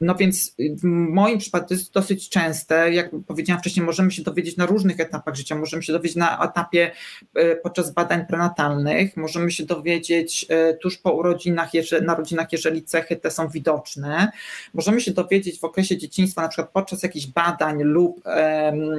No 0.00 0.14
więc 0.14 0.54
w 0.58 0.84
moim 0.84 1.38
przypadku 1.38 1.68
to 1.68 1.74
jest 1.74 1.92
dosyć 1.92 2.28
częste. 2.28 2.92
Jak 2.92 3.10
powiedziałam 3.26 3.60
wcześniej, 3.60 3.86
możemy 3.86 4.10
się 4.10 4.22
dowiedzieć 4.22 4.56
na 4.56 4.66
różnych 4.66 5.00
etapach 5.00 5.34
życia. 5.34 5.54
Możemy 5.54 5.82
się 5.82 5.92
dowiedzieć 5.92 6.16
na 6.16 6.44
etapie 6.44 6.90
e, 7.34 7.56
podczas 7.56 7.92
badań 7.92 8.26
prenatalnych, 8.26 9.16
możemy 9.16 9.50
się 9.50 9.66
dowiedzieć 9.66 10.46
e, 10.48 10.74
tuż 10.74 10.98
po 10.98 11.12
urodzinach, 11.12 11.74
jeżeli, 11.74 12.06
narodzinach, 12.06 12.52
jeżeli 12.52 12.82
cechy 12.82 13.16
te 13.16 13.30
są 13.30 13.48
widoczne. 13.48 14.32
Możemy 14.74 15.00
się 15.00 15.10
dowiedzieć 15.10 15.60
w 15.60 15.64
okresie 15.64 15.96
dzieciństwa, 15.96 16.42
na 16.42 16.48
przykład 16.48 16.70
podczas 16.70 17.02
jakichś 17.02 17.26
badań 17.26 17.82
lub 17.82 18.24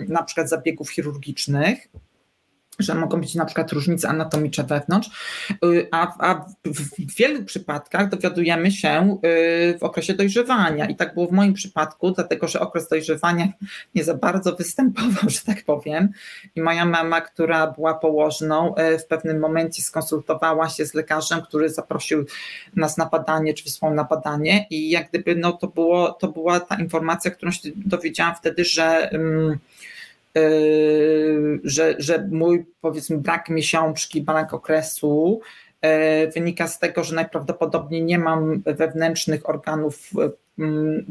na 0.07 0.23
przykład 0.23 0.49
zabiegów 0.49 0.89
chirurgicznych 0.89 1.87
że 2.79 2.95
mogą 2.95 3.21
być 3.21 3.35
na 3.35 3.45
przykład 3.45 3.71
różnice 3.71 4.09
anatomiczne 4.09 4.63
wewnątrz, 4.63 5.09
y, 5.65 5.87
a, 5.91 6.27
a, 6.29 6.45
w 6.65 7.15
wielu 7.15 7.43
przypadkach 7.43 8.09
dowiadujemy 8.09 8.71
się 8.71 9.17
y, 9.25 9.77
w 9.79 9.83
okresie 9.83 10.13
dojrzewania. 10.13 10.85
I 10.85 10.95
tak 10.95 11.13
było 11.13 11.27
w 11.27 11.31
moim 11.31 11.53
przypadku, 11.53 12.11
dlatego 12.11 12.47
że 12.47 12.59
okres 12.59 12.87
dojrzewania 12.87 13.47
nie 13.95 14.03
za 14.03 14.13
bardzo 14.13 14.55
występował, 14.55 15.29
że 15.35 15.41
tak 15.45 15.63
powiem. 15.63 16.09
I 16.55 16.61
moja 16.61 16.85
mama, 16.85 17.21
która 17.21 17.71
była 17.71 17.93
położną, 17.93 18.75
y, 18.77 18.99
w 18.99 19.05
pewnym 19.05 19.39
momencie 19.39 19.81
skonsultowała 19.81 20.69
się 20.69 20.85
z 20.85 20.93
lekarzem, 20.93 21.41
który 21.41 21.69
zaprosił 21.69 22.25
nas 22.75 22.97
na 22.97 23.05
badanie, 23.05 23.53
czy 23.53 23.63
wysłał 23.63 23.93
na 23.93 24.03
badanie. 24.03 24.67
I 24.69 24.89
jak 24.89 25.09
gdyby 25.09 25.35
no, 25.35 25.51
to, 25.51 25.67
było, 25.67 26.11
to 26.11 26.27
była 26.27 26.59
ta 26.59 26.75
informacja, 26.75 27.31
którą 27.31 27.51
się 27.51 27.69
dowiedziałam 27.75 28.35
wtedy, 28.35 28.65
że. 28.65 29.09
Um, 29.13 29.59
że, 31.63 31.95
że 31.97 32.27
mój 32.31 32.65
powiedzmy 32.81 33.17
brak 33.17 33.49
miesiączki, 33.49 34.21
brak 34.21 34.53
okresu 34.53 35.41
yy, 35.81 35.89
wynika 36.31 36.67
z 36.67 36.79
tego, 36.79 37.03
że 37.03 37.15
najprawdopodobniej 37.15 38.03
nie 38.03 38.19
mam 38.19 38.63
wewnętrznych 38.65 39.49
organów 39.49 40.09
yy, 40.13 40.31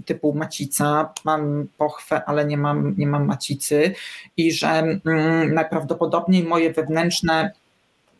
typu 0.05 0.35
macica, 0.35 1.13
mam 1.25 1.69
pochwę, 1.79 2.25
ale 2.25 2.45
nie 2.45 2.57
mam, 2.57 2.95
nie 2.99 3.07
mam 3.07 3.27
macicy. 3.27 3.95
I 4.37 4.53
że 4.53 5.01
najprawdopodobniej 5.49 6.45
moje 6.45 6.73
wewnętrzne 6.73 7.53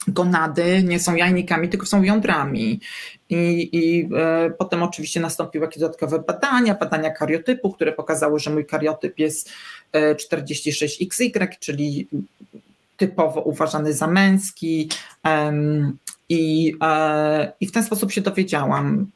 gonady 0.09 0.83
nie 0.83 1.01
są 1.01 1.15
jajnikami, 1.15 1.69
tylko 1.69 1.87
są 1.87 2.03
jądrami. 2.03 2.81
I, 3.31 3.69
i 3.73 4.09
e, 4.17 4.51
potem 4.59 4.83
oczywiście 4.83 5.21
nastąpiły 5.21 5.65
jakieś 5.65 5.81
dodatkowe 5.81 6.19
badania, 6.19 6.75
badania 6.75 7.11
kariotypu, 7.11 7.73
które 7.73 7.93
pokazały, 7.93 8.41
że 8.41 8.51
mój 8.51 8.67
kariotyp 8.67 9.19
jest 9.19 9.51
46XY, 9.95 11.49
czyli 11.61 12.09
typowo 12.97 13.41
uważany 13.41 13.93
za 13.93 14.07
męski. 14.07 14.89
I, 16.29 16.75
e, 16.83 17.53
I 17.61 17.67
w 17.67 17.73
ten 17.73 17.85
sposób 17.85 18.13
się 18.13 18.21
dowiedziałam, 18.21 19.07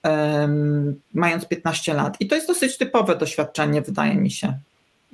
mając 1.15 1.45
15 1.49 1.95
lat. 1.95 2.17
I 2.21 2.29
to 2.29 2.35
jest 2.35 2.49
dosyć 2.49 2.79
typowe 2.79 3.17
doświadczenie, 3.17 3.83
wydaje 3.83 4.15
mi 4.15 4.31
się. 4.31 4.59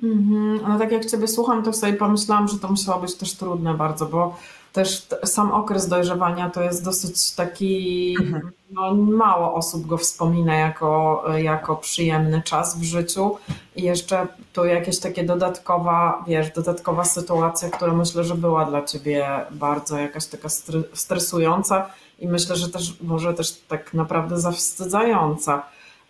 Mm-hmm. 0.03 0.59
No 0.67 0.79
tak 0.79 0.91
jak 0.91 1.05
Ciebie 1.05 1.27
słucham, 1.27 1.63
to 1.63 1.73
sobie 1.73 1.93
pomyślałam, 1.93 2.47
że 2.47 2.59
to 2.59 2.67
musiało 2.67 3.01
być 3.01 3.15
też 3.15 3.33
trudne 3.33 3.73
bardzo, 3.73 4.05
bo 4.05 4.37
też 4.75 5.07
sam 5.25 5.51
okres 5.51 5.87
dojrzewania 5.87 6.49
to 6.49 6.61
jest 6.61 6.83
dosyć 6.83 7.31
taki, 7.31 8.15
mhm. 8.19 8.51
no, 8.71 8.95
mało 8.95 9.53
osób 9.53 9.85
go 9.85 9.97
wspomina 9.97 10.55
jako, 10.55 11.23
jako 11.37 11.75
przyjemny 11.75 12.41
czas 12.41 12.79
w 12.79 12.83
życiu. 12.83 13.37
I 13.75 13.83
jeszcze 13.83 14.27
tu 14.53 14.65
jakieś 14.65 14.99
takie 14.99 15.23
dodatkowa, 15.23 16.23
wiesz, 16.27 16.51
dodatkowa 16.51 17.03
sytuacja, 17.05 17.69
która 17.69 17.93
myślę, 17.93 18.23
że 18.23 18.35
była 18.35 18.65
dla 18.65 18.83
ciebie 18.83 19.27
bardzo 19.51 19.97
jakaś 19.97 20.25
taka 20.25 20.49
stresująca 20.93 21.89
i 22.19 22.27
myślę, 22.27 22.55
że 22.55 22.69
też 22.69 23.01
może 23.01 23.33
też 23.33 23.51
tak 23.67 23.93
naprawdę 23.93 24.39
zawstydzająca. 24.39 25.63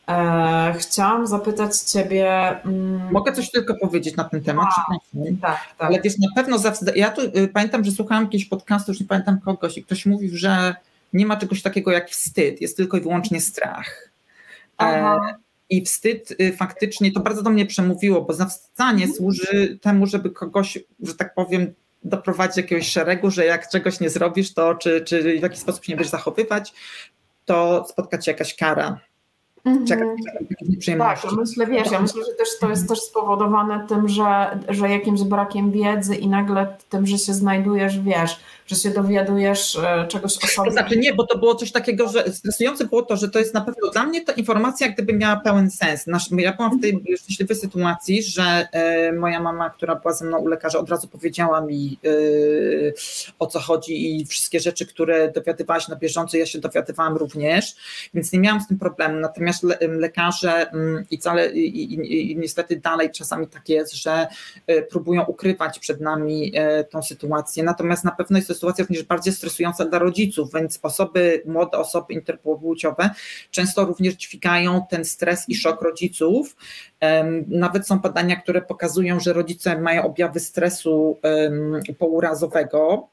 E, 0.07 0.75
chciałam 0.77 1.27
zapytać 1.27 1.77
Ciebie. 1.77 2.49
Mm, 2.65 3.11
Mogę 3.11 3.33
coś 3.33 3.51
tylko 3.51 3.75
powiedzieć 3.75 4.15
na 4.15 4.23
ten 4.23 4.43
temat? 4.43 4.67
A, 4.77 4.91
tak, 4.91 4.99
tak. 5.41 5.75
Ale 5.77 6.01
wiesz, 6.01 6.17
na 6.17 6.27
pewno 6.35 6.57
zawsze. 6.57 6.85
Ja 6.95 7.11
tu 7.11 7.21
y, 7.21 7.47
pamiętam, 7.53 7.83
że 7.83 7.91
słuchałam 7.91 8.23
jakiegoś 8.23 8.45
podcastu, 8.45 8.91
już 8.91 8.99
nie 9.01 9.07
pamiętam 9.07 9.39
kogoś, 9.39 9.77
i 9.77 9.83
ktoś 9.83 10.05
mówił, 10.05 10.37
że 10.37 10.75
nie 11.13 11.25
ma 11.25 11.37
czegoś 11.37 11.61
takiego 11.61 11.91
jak 11.91 12.09
wstyd, 12.09 12.61
jest 12.61 12.77
tylko 12.77 12.97
i 12.97 13.01
wyłącznie 13.01 13.41
strach. 13.41 14.09
E, 14.81 15.17
I 15.69 15.85
wstyd 15.85 16.35
y, 16.41 16.53
faktycznie 16.53 17.11
to 17.11 17.19
bardzo 17.19 17.41
do 17.41 17.49
mnie 17.49 17.65
przemówiło, 17.65 18.21
bo 18.21 18.33
zawstydzanie 18.33 19.03
mhm. 19.03 19.13
służy 19.13 19.79
temu, 19.81 20.07
żeby 20.07 20.29
kogoś, 20.29 20.77
że 21.03 21.15
tak 21.15 21.33
powiem, 21.33 21.73
doprowadzić 22.03 22.55
do 22.55 22.61
jakiegoś 22.61 22.87
szeregu, 22.87 23.31
że 23.31 23.45
jak 23.45 23.69
czegoś 23.69 23.99
nie 23.99 24.09
zrobisz, 24.09 24.53
to 24.53 24.75
czy, 24.75 25.01
czy 25.01 25.39
w 25.39 25.41
jakiś 25.41 25.59
sposób 25.59 25.85
się 25.85 25.93
nie 25.93 25.97
będziesz 25.97 26.11
zachowywać, 26.11 26.73
to 27.45 27.85
spotka 27.89 28.17
cię 28.17 28.31
jakaś 28.31 28.55
kara. 28.55 28.99
Mhm. 29.65 29.85
Tak, 30.97 31.17
myślę, 31.37 31.67
wiesz, 31.67 31.91
ja 31.91 31.99
myślę, 31.99 32.23
że 32.25 32.33
też 32.37 32.47
to 32.59 32.69
jest 32.69 32.89
też 32.89 33.01
spowodowane 33.01 33.87
tym, 33.87 34.09
że, 34.09 34.59
że 34.69 34.89
jakimś 34.89 35.23
brakiem 35.23 35.71
wiedzy 35.71 36.15
i 36.15 36.27
nagle 36.27 36.77
tym, 36.89 37.07
że 37.07 37.17
się 37.17 37.33
znajdujesz, 37.33 37.99
wiesz, 37.99 38.39
że 38.67 38.75
się 38.75 38.89
dowiadujesz 38.89 39.75
e, 39.75 40.07
czegoś 40.07 40.37
o 40.43 40.47
sobie. 40.47 40.71
Znaczy 40.71 40.97
nie, 40.97 41.13
bo 41.13 41.27
to 41.27 41.37
było 41.37 41.55
coś 41.55 41.71
takiego, 41.71 42.09
że 42.09 42.31
stresujące 42.33 42.85
było 42.85 43.01
to, 43.01 43.17
że 43.17 43.29
to 43.29 43.39
jest 43.39 43.53
na 43.53 43.61
pewno 43.61 43.89
dla 43.89 44.05
mnie 44.05 44.25
ta 44.25 44.33
informacja 44.33 44.89
gdyby 44.89 45.13
miała 45.13 45.35
pełen 45.35 45.71
sens. 45.71 46.05
Ja 46.37 46.53
byłam 46.53 46.77
w 46.77 46.81
tej 46.81 47.03
szczęśliwej 47.17 47.57
sytuacji, 47.57 48.23
że 48.23 48.67
e, 48.71 49.13
moja 49.13 49.39
mama, 49.39 49.69
która 49.69 49.95
była 49.95 50.13
ze 50.13 50.25
mną 50.25 50.37
u 50.37 50.47
lekarza, 50.47 50.79
od 50.79 50.89
razu 50.89 51.07
powiedziała 51.07 51.61
mi 51.61 51.99
e, 52.05 52.09
o 53.39 53.47
co 53.47 53.59
chodzi 53.59 54.19
i 54.19 54.25
wszystkie 54.25 54.59
rzeczy, 54.59 54.85
które 54.85 55.31
dowiadywała 55.31 55.79
się 55.79 55.91
na 55.91 55.97
bieżąco, 55.97 56.37
ja 56.37 56.45
się 56.45 56.59
dowiadywałam 56.59 57.17
również, 57.17 57.75
więc 58.13 58.33
nie 58.33 58.39
miałam 58.39 58.61
z 58.61 58.67
tym 58.67 58.79
problemu. 58.79 59.19
Natomiast 59.19 59.63
le, 59.63 59.77
lekarze 59.81 60.71
i, 61.11 61.19
cale, 61.19 61.51
i, 61.51 61.93
i, 61.93 62.31
i 62.31 62.37
niestety 62.37 62.75
dalej 62.75 63.11
czasami 63.11 63.47
tak 63.47 63.69
jest, 63.69 63.95
że 63.95 64.27
próbują 64.89 65.23
ukrywać 65.23 65.79
przed 65.79 66.01
nami 66.01 66.53
tą 66.89 67.03
sytuację. 67.03 67.63
Natomiast 67.63 68.03
na 68.03 68.11
pewno 68.11 68.37
jest 68.37 68.47
to 68.47 68.54
sytuacja 68.55 68.83
również 68.83 69.03
bardziej 69.03 69.33
stresująca 69.33 69.85
dla 69.85 69.99
rodziców, 69.99 70.53
więc 70.53 70.79
osoby, 70.81 71.43
młode 71.45 71.77
osoby 71.77 72.13
interpłciowe 72.13 73.09
często 73.51 73.85
również 73.85 74.13
dźwigają 74.13 74.81
ten 74.89 75.05
stres 75.05 75.49
i 75.49 75.55
szok 75.55 75.81
rodziców. 75.81 76.55
Nawet 77.47 77.87
są 77.87 77.99
badania, 77.99 78.35
które 78.35 78.61
pokazują, 78.61 79.19
że 79.19 79.33
rodzice 79.33 79.81
mają 79.81 80.03
objawy 80.03 80.39
stresu 80.39 81.17
pourazowego, 81.99 83.07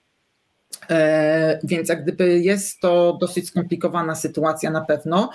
e, 0.90 1.58
więc 1.64 1.88
jak 1.88 2.02
gdyby 2.02 2.40
jest 2.40 2.80
to 2.80 3.18
dosyć 3.20 3.48
skomplikowana 3.48 4.14
sytuacja 4.14 4.70
na 4.70 4.80
pewno. 4.80 5.30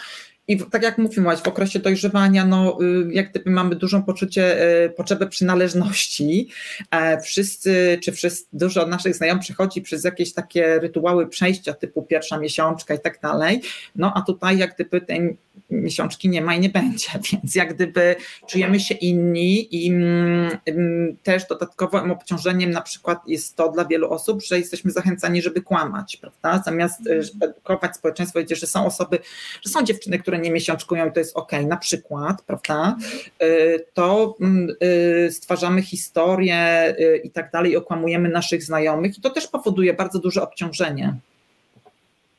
I 0.48 0.58
tak 0.58 0.84
jak 0.84 0.98
mówiłaś, 0.98 1.40
w 1.40 1.48
okresie 1.48 1.80
dojrzewania, 1.80 2.46
no, 2.46 2.78
y, 2.82 3.14
jak 3.14 3.30
gdyby 3.32 3.50
mamy 3.50 3.76
dużą 3.76 4.04
poczucie, 4.04 4.64
y, 4.86 4.90
potrzebę 4.90 5.28
przynależności. 5.28 6.50
E, 6.92 7.22
wszyscy, 7.22 8.00
czy 8.04 8.12
wszyscy, 8.12 8.48
dużo 8.54 8.86
naszych 8.86 9.16
znajomych 9.16 9.44
przechodzi 9.44 9.82
przez 9.82 10.04
jakieś 10.04 10.34
takie 10.34 10.80
rytuały 10.80 11.28
przejścia 11.28 11.74
typu 11.74 12.04
pierwsza 12.04 12.38
miesiączka 12.38 12.94
i 12.94 13.00
tak 13.00 13.20
dalej. 13.22 13.62
No 13.96 14.14
a 14.16 14.22
tutaj 14.22 14.58
jak 14.58 14.76
gdyby 14.76 15.02
tej 15.02 15.38
miesiączki 15.70 16.30
nie 16.30 16.42
ma 16.42 16.56
i 16.56 16.60
nie 16.60 16.70
będzie, 16.70 17.10
więc 17.32 17.56
jak 17.56 17.74
gdyby 17.74 18.16
czujemy 18.48 18.80
się 18.80 18.96
inni 18.96 19.86
i 19.86 19.90
mm, 19.90 20.58
mm, 20.66 21.18
też 21.24 21.48
dodatkowym 21.48 22.12
obciążeniem 22.12 22.72
na 22.72 22.82
przykład 22.82 23.28
jest 23.28 23.56
to 23.56 23.72
dla 23.72 23.86
wielu 23.86 24.10
osób, 24.10 24.44
że 24.44 24.60
jesteśmy 24.60 24.92
zachęcani, 24.92 25.42
żeby 25.42 25.62
kłamać, 25.62 26.18
prawda? 26.18 26.64
Zamiast 26.66 27.08
y, 27.08 27.22
edukować 27.42 27.96
społeczeństwo, 27.96 28.40
wiecie, 28.40 28.56
że 28.56 28.68
są 28.68 28.86
osoby, 28.86 29.20
że 29.62 29.70
są 29.70 29.84
dziewczyny, 29.84 30.20
które 30.20 30.37
nie 30.38 30.52
miesiączkują 30.52 31.10
i 31.10 31.12
to 31.12 31.20
jest 31.20 31.38
ok, 31.38 31.52
na 31.68 31.78
przykład, 31.78 32.42
prawda? 32.42 32.98
Y, 33.44 33.86
to 33.94 34.36
mm, 34.42 34.76
y, 34.84 35.32
stwarzamy 35.32 35.82
historię 35.82 36.96
i 37.24 37.32
tak 37.32 37.52
dalej, 37.52 37.78
okłamujemy 37.78 38.30
naszych 38.30 38.64
znajomych 38.64 39.18
i 39.18 39.22
to 39.22 39.30
też 39.30 39.48
powoduje 39.48 39.94
bardzo 39.94 40.20
duże 40.20 40.42
obciążenie. 40.42 41.16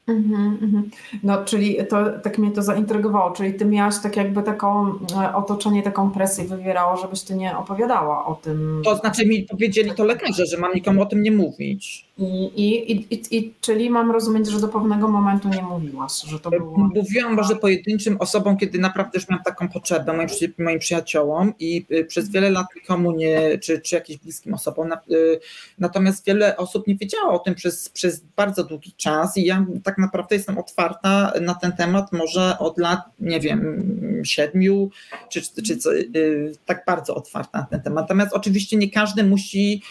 Mhm, 0.08 0.58
mhm. 0.62 0.90
No, 1.22 1.44
czyli 1.44 1.76
to 1.88 2.04
tak 2.22 2.38
mnie 2.38 2.50
to 2.50 2.62
zaintrygowało, 2.62 3.30
czyli 3.30 3.54
ty 3.54 3.64
miałaś 3.64 3.94
tak 4.02 4.16
jakby 4.16 4.42
taką 4.42 4.86
e, 5.22 5.34
otoczenie, 5.34 5.82
taką 5.82 6.10
presję 6.10 6.44
wywierało, 6.44 6.96
żebyś 6.96 7.22
ty 7.22 7.34
nie 7.34 7.56
opowiadała 7.56 8.26
o 8.26 8.34
tym. 8.34 8.82
To 8.84 8.96
znaczy 8.96 9.26
mi 9.26 9.42
powiedzieli 9.42 9.92
to 9.94 10.04
lekarze, 10.04 10.46
że 10.46 10.56
mam 10.56 10.74
nikomu 10.74 11.02
o 11.02 11.06
tym 11.06 11.22
nie 11.22 11.30
mówić. 11.32 12.07
I, 12.18 12.44
i, 12.56 12.92
i, 12.92 13.36
i, 13.36 13.54
czyli 13.60 13.90
mam 13.90 14.10
rozumieć, 14.10 14.48
że 14.48 14.60
do 14.60 14.68
pewnego 14.68 15.08
momentu 15.08 15.48
nie 15.48 15.62
mówiłaś, 15.62 16.12
że 16.26 16.40
to 16.40 16.50
było... 16.50 16.90
Mówiłam 16.94 17.34
może 17.34 17.56
pojedynczym 17.56 18.16
osobom, 18.18 18.56
kiedy 18.56 18.78
naprawdę 18.78 19.10
już 19.14 19.28
miałam 19.28 19.44
taką 19.44 19.68
potrzebę, 19.68 20.12
moim, 20.12 20.28
moim 20.58 20.78
przyjaciołom 20.78 21.54
i 21.58 21.86
y, 21.90 22.04
przez 22.04 22.30
wiele 22.30 22.50
lat 22.50 22.66
nikomu 22.76 23.12
nie, 23.12 23.58
czy, 23.58 23.80
czy 23.80 23.94
jakimś 23.94 24.18
bliskim 24.18 24.54
osobom. 24.54 24.92
Y, 25.10 25.40
natomiast 25.78 26.26
wiele 26.26 26.56
osób 26.56 26.86
nie 26.86 26.96
wiedziało 26.96 27.32
o 27.32 27.38
tym 27.38 27.54
przez, 27.54 27.88
przez 27.88 28.22
bardzo 28.36 28.64
długi 28.64 28.92
czas 28.96 29.36
i 29.36 29.44
ja 29.44 29.66
tak 29.84 29.98
naprawdę 29.98 30.36
jestem 30.36 30.58
otwarta 30.58 31.32
na 31.40 31.54
ten 31.54 31.72
temat 31.72 32.12
może 32.12 32.58
od 32.58 32.78
lat, 32.78 33.00
nie 33.20 33.40
wiem, 33.40 33.82
siedmiu, 34.24 34.90
czy, 35.28 35.42
czy, 35.42 35.78
czy 35.78 35.90
y, 36.16 36.52
tak 36.66 36.84
bardzo 36.86 37.14
otwarta 37.14 37.58
na 37.58 37.66
ten 37.66 37.82
temat. 37.82 38.04
Natomiast 38.04 38.32
oczywiście 38.32 38.76
nie 38.76 38.90
każdy 38.90 39.24
musi 39.24 39.82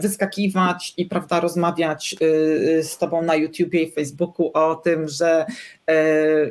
wyskakiwać 0.00 0.94
i 0.96 1.06
prawda, 1.06 1.40
rozmawiać 1.40 2.16
y, 2.22 2.84
z 2.84 2.98
tobą 2.98 3.22
na 3.22 3.34
YouTubie 3.34 3.82
i 3.82 3.92
Facebooku 3.92 4.50
o 4.54 4.74
tym, 4.74 5.08
że 5.08 5.46
e, 5.86 5.94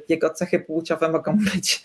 jego 0.09 0.29
cechy 0.29 0.59
płciowe 0.59 1.11
mogą 1.11 1.37
być 1.53 1.83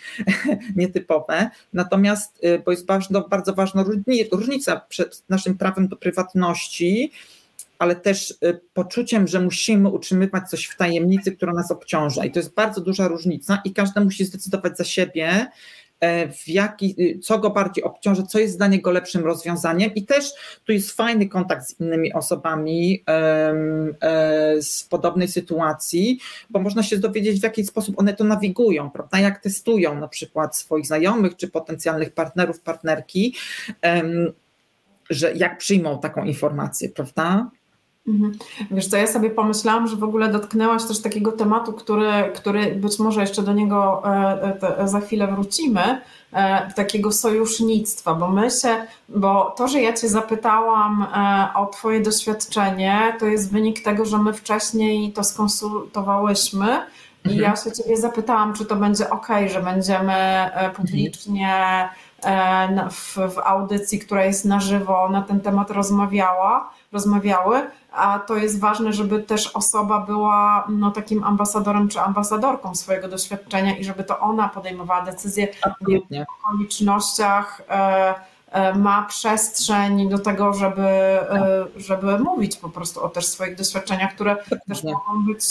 nietypowe. 0.77 1.51
Natomiast, 1.73 2.45
y, 2.45 2.63
bo 2.65 2.71
jest 2.71 2.87
bardzo, 2.87 3.21
bardzo 3.21 3.55
ważna 3.55 3.85
różnica 4.33 4.81
przed 4.89 5.25
naszym 5.29 5.59
prawem 5.59 5.89
do 5.89 5.97
prywatności, 5.97 7.13
ale 7.81 7.97
też 7.97 8.31
y, 8.31 8.61
poczuciem, 8.75 9.29
że 9.29 9.41
musimy 9.41 9.89
utrzymywać 9.89 10.51
coś 10.51 10.67
w 10.67 10.77
tajemnicy, 10.77 11.33
która 11.33 11.53
nas 11.53 11.71
obciąża. 11.71 12.25
I 12.25 12.31
to 12.31 12.39
jest 12.39 12.55
bardzo 12.55 12.81
duża 12.81 13.09
różnica, 13.09 13.63
i 13.65 13.73
każdy 13.73 14.01
musi 14.01 14.25
zdecydować 14.25 14.77
za 14.77 14.85
siebie, 14.85 15.47
w 16.33 16.49
jaki, 16.49 16.95
y, 16.99 17.19
co 17.19 17.39
go 17.39 17.51
bardziej 17.51 17.85
obciąża, 17.85 18.23
co 18.23 18.39
jest 18.39 18.57
dla 18.59 18.67
niego 18.67 18.91
lepszym 18.91 19.25
rozwiązaniem 19.25 19.95
i 19.95 20.05
też 20.05 20.33
tu 20.65 20.73
jest 20.73 20.91
fajny 20.91 21.29
kontakt 21.29 21.67
z 21.67 21.81
innymi 21.81 22.13
osobami 22.13 23.05
e, 23.09 23.55
z 24.61 24.85
podobnej 24.85 25.29
sytuacji, 25.29 26.19
bo 26.51 26.61
można 26.61 26.83
się 26.83 26.99
dowiedzieć 26.99 27.41
w 27.41 27.43
jaki 27.43 27.65
sposób 27.65 27.99
one 27.99 28.15
to 28.15 28.25
nawigują, 28.25 28.91
prawda, 28.91 29.19
jak 29.19 29.43
testują 29.43 30.01
na 30.01 30.09
przykład 30.09 30.57
swoich 30.57 30.87
znajomych 30.87 31.37
czy 31.37 31.49
potencjalnych 31.49 32.13
partnerów, 32.13 32.61
partnerki, 32.61 33.35
że 35.11 35.33
jak 35.35 35.59
przyjmą 35.59 35.99
taką 35.99 36.25
informację, 36.25 36.89
prawda? 36.89 37.51
Mhm. 38.07 38.33
Wiesz 38.71 38.87
co, 38.87 38.97
ja 38.97 39.07
sobie 39.07 39.31
pomyślałam, 39.31 39.89
że 39.89 39.97
w 39.97 40.05
ogóle 40.05 40.29
dotknęłaś 40.29 40.85
też 40.85 41.03
takiego 41.03 41.33
tematu, 41.33 41.73
który, 41.73 42.11
który 42.35 42.75
być 42.75 42.99
może 42.99 43.21
jeszcze 43.21 43.43
do 43.43 43.53
niego 43.53 44.03
e, 44.05 44.79
e, 44.79 44.89
za 44.89 45.01
chwilę 45.01 45.27
wrócimy, 45.27 46.01
e, 46.33 46.73
takiego 46.73 47.13
sojusznictwa, 47.13 48.15
bo 48.15 48.29
my 48.29 48.51
się, 48.51 48.69
bo 49.09 49.55
to, 49.57 49.69
że 49.69 49.81
ja 49.81 49.93
Cię 49.93 50.09
zapytałam 50.09 51.07
o 51.55 51.67
Twoje 51.67 52.01
doświadczenie, 52.01 53.17
to 53.19 53.27
jest 53.27 53.53
wynik 53.53 53.83
tego, 53.83 54.05
że 54.05 54.19
my 54.19 54.33
wcześniej 54.33 55.13
to 55.13 55.25
skonsultowałyśmy 55.25 56.67
i 57.25 57.29
mhm. 57.29 57.41
ja 57.41 57.57
się 57.57 57.73
Ciebie 57.73 57.97
zapytałam, 57.97 58.55
czy 58.55 58.65
to 58.65 58.77
będzie 58.77 59.11
ok, 59.11 59.29
że 59.47 59.63
będziemy 59.63 60.51
publicznie 60.77 61.89
w, 62.91 63.17
w 63.35 63.39
audycji, 63.39 63.99
która 63.99 64.25
jest 64.25 64.45
na 64.45 64.61
żywo, 64.61 65.09
na 65.09 65.23
ten 65.23 65.41
temat 65.41 65.71
rozmawiała, 65.71 66.71
rozmawiały, 66.93 67.63
a 67.93 68.19
to 68.19 68.37
jest 68.37 68.61
ważne, 68.61 68.93
żeby 68.93 69.23
też 69.23 69.47
osoba 69.47 70.01
była 70.01 70.67
no, 70.69 70.91
takim 70.91 71.25
ambasadorem 71.25 71.89
czy 71.89 72.01
ambasadorką 72.01 72.75
swojego 72.75 73.09
doświadczenia 73.09 73.77
i 73.77 73.85
żeby 73.85 74.05
to 74.05 74.21
ona 74.21 74.49
podejmowała 74.49 75.03
decyzję 75.03 75.49
Absolutnie. 75.63 76.27
w 76.27 76.45
okolicznościach. 76.45 77.63
E, 77.71 78.15
e, 78.51 78.75
ma 78.75 79.03
przestrzeń 79.03 80.09
do 80.09 80.19
tego, 80.19 80.53
żeby, 80.53 80.83
e, 80.83 81.67
żeby 81.77 82.19
mówić 82.19 82.57
po 82.57 82.69
prostu 82.69 83.05
o 83.05 83.09
też 83.09 83.27
swoich 83.27 83.57
doświadczeniach, 83.57 84.15
które 84.15 84.37
też 84.69 84.85
mogą 84.85 85.27
być, 85.27 85.45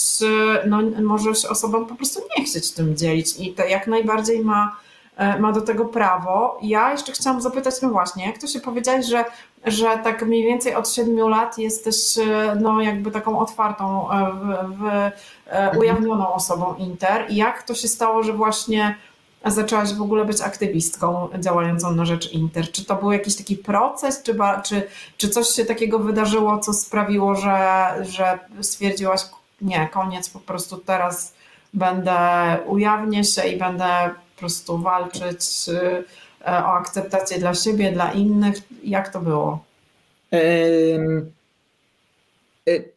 no 0.67 0.79
może 1.03 1.35
się 1.35 1.49
osobom 1.49 1.85
po 1.85 1.95
prostu 1.95 2.19
nie 2.37 2.45
chcieć 2.45 2.71
tym 2.71 2.97
dzielić 2.97 3.39
i 3.39 3.53
to 3.53 3.65
jak 3.65 3.87
najbardziej 3.87 4.45
ma 4.45 4.75
ma 5.39 5.51
do 5.51 5.61
tego 5.61 5.85
prawo. 5.85 6.59
Ja 6.61 6.91
jeszcze 6.91 7.11
chciałam 7.11 7.41
zapytać, 7.41 7.75
no 7.81 7.89
właśnie, 7.89 8.25
jak 8.25 8.37
to 8.37 8.47
się 8.47 8.59
powiedziałeś, 8.59 9.05
że, 9.05 9.25
że 9.65 9.99
tak 10.03 10.25
mniej 10.25 10.43
więcej 10.43 10.75
od 10.75 10.89
siedmiu 10.89 11.27
lat 11.27 11.57
jesteś 11.57 12.17
e, 12.17 12.57
no 12.61 12.81
jakby 12.81 13.11
taką 13.11 13.39
otwartą, 13.39 14.11
e, 14.11 14.31
w, 14.31 14.77
w, 14.77 15.11
mhm. 15.45 15.77
ujawnioną 15.77 16.33
osobą 16.33 16.75
Inter 16.75 17.25
i 17.29 17.35
jak 17.35 17.63
to 17.63 17.75
się 17.75 17.87
stało, 17.87 18.23
że 18.23 18.33
właśnie 18.33 18.95
zaczęłaś 19.45 19.93
w 19.93 20.01
ogóle 20.01 20.25
być 20.25 20.41
aktywistką 20.41 21.29
działającą 21.39 21.91
na 21.91 22.05
rzecz 22.05 22.31
Inter? 22.31 22.71
Czy 22.71 22.85
to 22.85 22.95
był 22.95 23.11
jakiś 23.11 23.35
taki 23.35 23.55
proces, 23.55 24.23
czy, 24.23 24.37
czy, 24.63 24.87
czy 25.17 25.29
coś 25.29 25.47
się 25.47 25.65
takiego 25.65 25.99
wydarzyło, 25.99 26.59
co 26.59 26.73
sprawiło, 26.73 27.35
że, 27.35 27.89
że 28.01 28.39
stwierdziłaś, 28.61 29.21
nie, 29.61 29.87
koniec, 29.87 30.29
po 30.29 30.39
prostu 30.39 30.77
teraz 30.77 31.33
będę, 31.73 32.17
ujawnię 32.65 33.23
się 33.23 33.47
i 33.47 33.57
będę 33.57 34.09
po 34.35 34.39
prostu 34.39 34.77
walczyć 34.77 35.41
y, 35.67 35.73
e, 35.73 36.03
o 36.45 36.73
akceptację 36.73 37.39
dla 37.39 37.53
siebie, 37.53 37.91
dla 37.91 38.11
innych? 38.11 38.55
Jak 38.83 39.13
to 39.13 39.19
było? 39.19 39.63
Y, 40.33 41.25
y, 42.67 42.91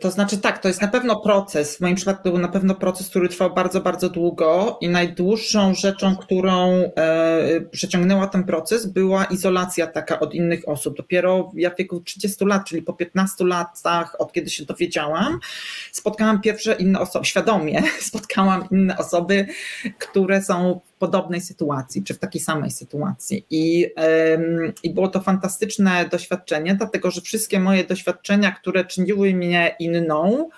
to 0.00 0.10
znaczy 0.10 0.38
tak, 0.38 0.58
to 0.58 0.68
jest 0.68 0.82
na 0.82 0.88
pewno 0.88 1.20
proces. 1.20 1.76
W 1.76 1.80
moim 1.80 1.94
przypadku 1.94 2.30
był 2.30 2.38
na 2.38 2.48
pewno 2.48 2.74
proces, 2.74 3.08
który 3.08 3.28
trwał 3.28 3.54
bardzo, 3.54 3.80
bardzo 3.80 4.08
długo 4.08 4.78
i 4.80 4.88
najdłuższą 4.88 5.74
rzeczą, 5.74 6.16
którą 6.16 6.72
e, 6.96 7.60
przeciągnęła 7.70 8.26
ten 8.26 8.44
proces, 8.44 8.86
była 8.86 9.24
izolacja 9.24 9.86
taka 9.86 10.20
od 10.20 10.34
innych 10.34 10.68
osób. 10.68 10.96
Dopiero 10.96 11.50
w 11.54 11.56
wieku 11.78 12.00
30 12.00 12.44
lat, 12.44 12.64
czyli 12.68 12.82
po 12.82 12.92
15 12.92 13.44
latach, 13.44 14.16
od 14.18 14.32
kiedy 14.32 14.50
się 14.50 14.64
dowiedziałam, 14.64 15.38
spotkałam 15.92 16.40
pierwsze 16.40 16.74
inne 16.74 17.00
osoby, 17.00 17.24
świadomie 17.24 17.82
spotkałam 18.00 18.68
inne 18.70 18.98
osoby, 18.98 19.46
które 19.98 20.42
są 20.42 20.80
podobnej 20.98 21.40
sytuacji, 21.40 22.04
czy 22.04 22.14
w 22.14 22.18
takiej 22.18 22.40
samej 22.40 22.70
sytuacji. 22.70 23.46
I, 23.50 23.86
i 24.82 24.90
było 24.90 25.08
to 25.08 25.20
fantastyczne 25.20 26.08
doświadczenie, 26.10 26.74
dlatego 26.74 27.10
że 27.10 27.20
wszystkie 27.20 27.60
moje 27.60 27.84
doświadczenia, 27.84 28.52
które 28.52 28.84
czyniły 28.84 29.31
mnie 29.34 29.76
inną, 29.78 30.50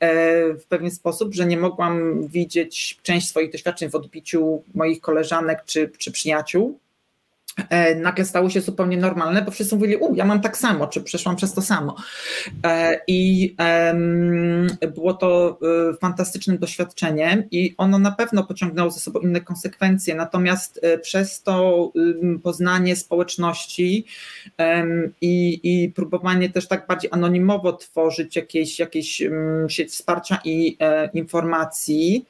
e, 0.00 0.54
w 0.54 0.66
pewien 0.66 0.90
sposób, 0.90 1.34
że 1.34 1.46
nie 1.46 1.56
mogłam 1.56 2.26
widzieć 2.26 2.98
część 3.02 3.28
swoich 3.28 3.52
doświadczeń 3.52 3.90
w 3.90 3.94
odbiciu 3.94 4.62
moich 4.74 5.00
koleżanek 5.00 5.64
czy, 5.64 5.90
czy 5.98 6.12
przyjaciół, 6.12 6.78
nagle 7.96 8.24
stało 8.24 8.50
się 8.50 8.60
zupełnie 8.60 8.96
normalne, 8.96 9.42
bo 9.42 9.50
wszyscy 9.50 9.74
mówili, 9.76 9.96
u, 9.96 10.14
ja 10.14 10.24
mam 10.24 10.40
tak 10.40 10.56
samo, 10.56 10.86
czy 10.86 11.02
przeszłam 11.02 11.36
przez 11.36 11.52
to 11.54 11.62
samo. 11.62 11.96
E, 12.66 13.00
I 13.06 13.56
było 14.94 15.14
to 15.14 15.58
e, 15.90 15.96
fantastycznym 15.96 16.58
doświadczeniem 16.58 17.44
i 17.50 17.74
ono 17.78 17.98
na 17.98 18.12
pewno 18.12 18.44
pociągnęło 18.44 18.90
ze 18.90 19.00
sobą 19.00 19.20
inne 19.20 19.40
konsekwencje, 19.40 20.14
natomiast 20.14 20.80
przez 21.02 21.42
to 21.42 21.92
poznanie 22.42 22.96
społeczności 22.96 24.06
i, 25.20 25.60
i 25.62 25.90
próbowanie 25.90 26.50
też 26.50 26.68
tak 26.68 26.86
bardziej 26.86 27.10
anonimowo 27.12 27.72
tworzyć 27.72 28.36
jakieś, 28.36 28.78
jakieś 28.78 29.22
sieć 29.68 29.90
wsparcia 29.90 30.38
i 30.44 30.78
informacji, 31.14 32.26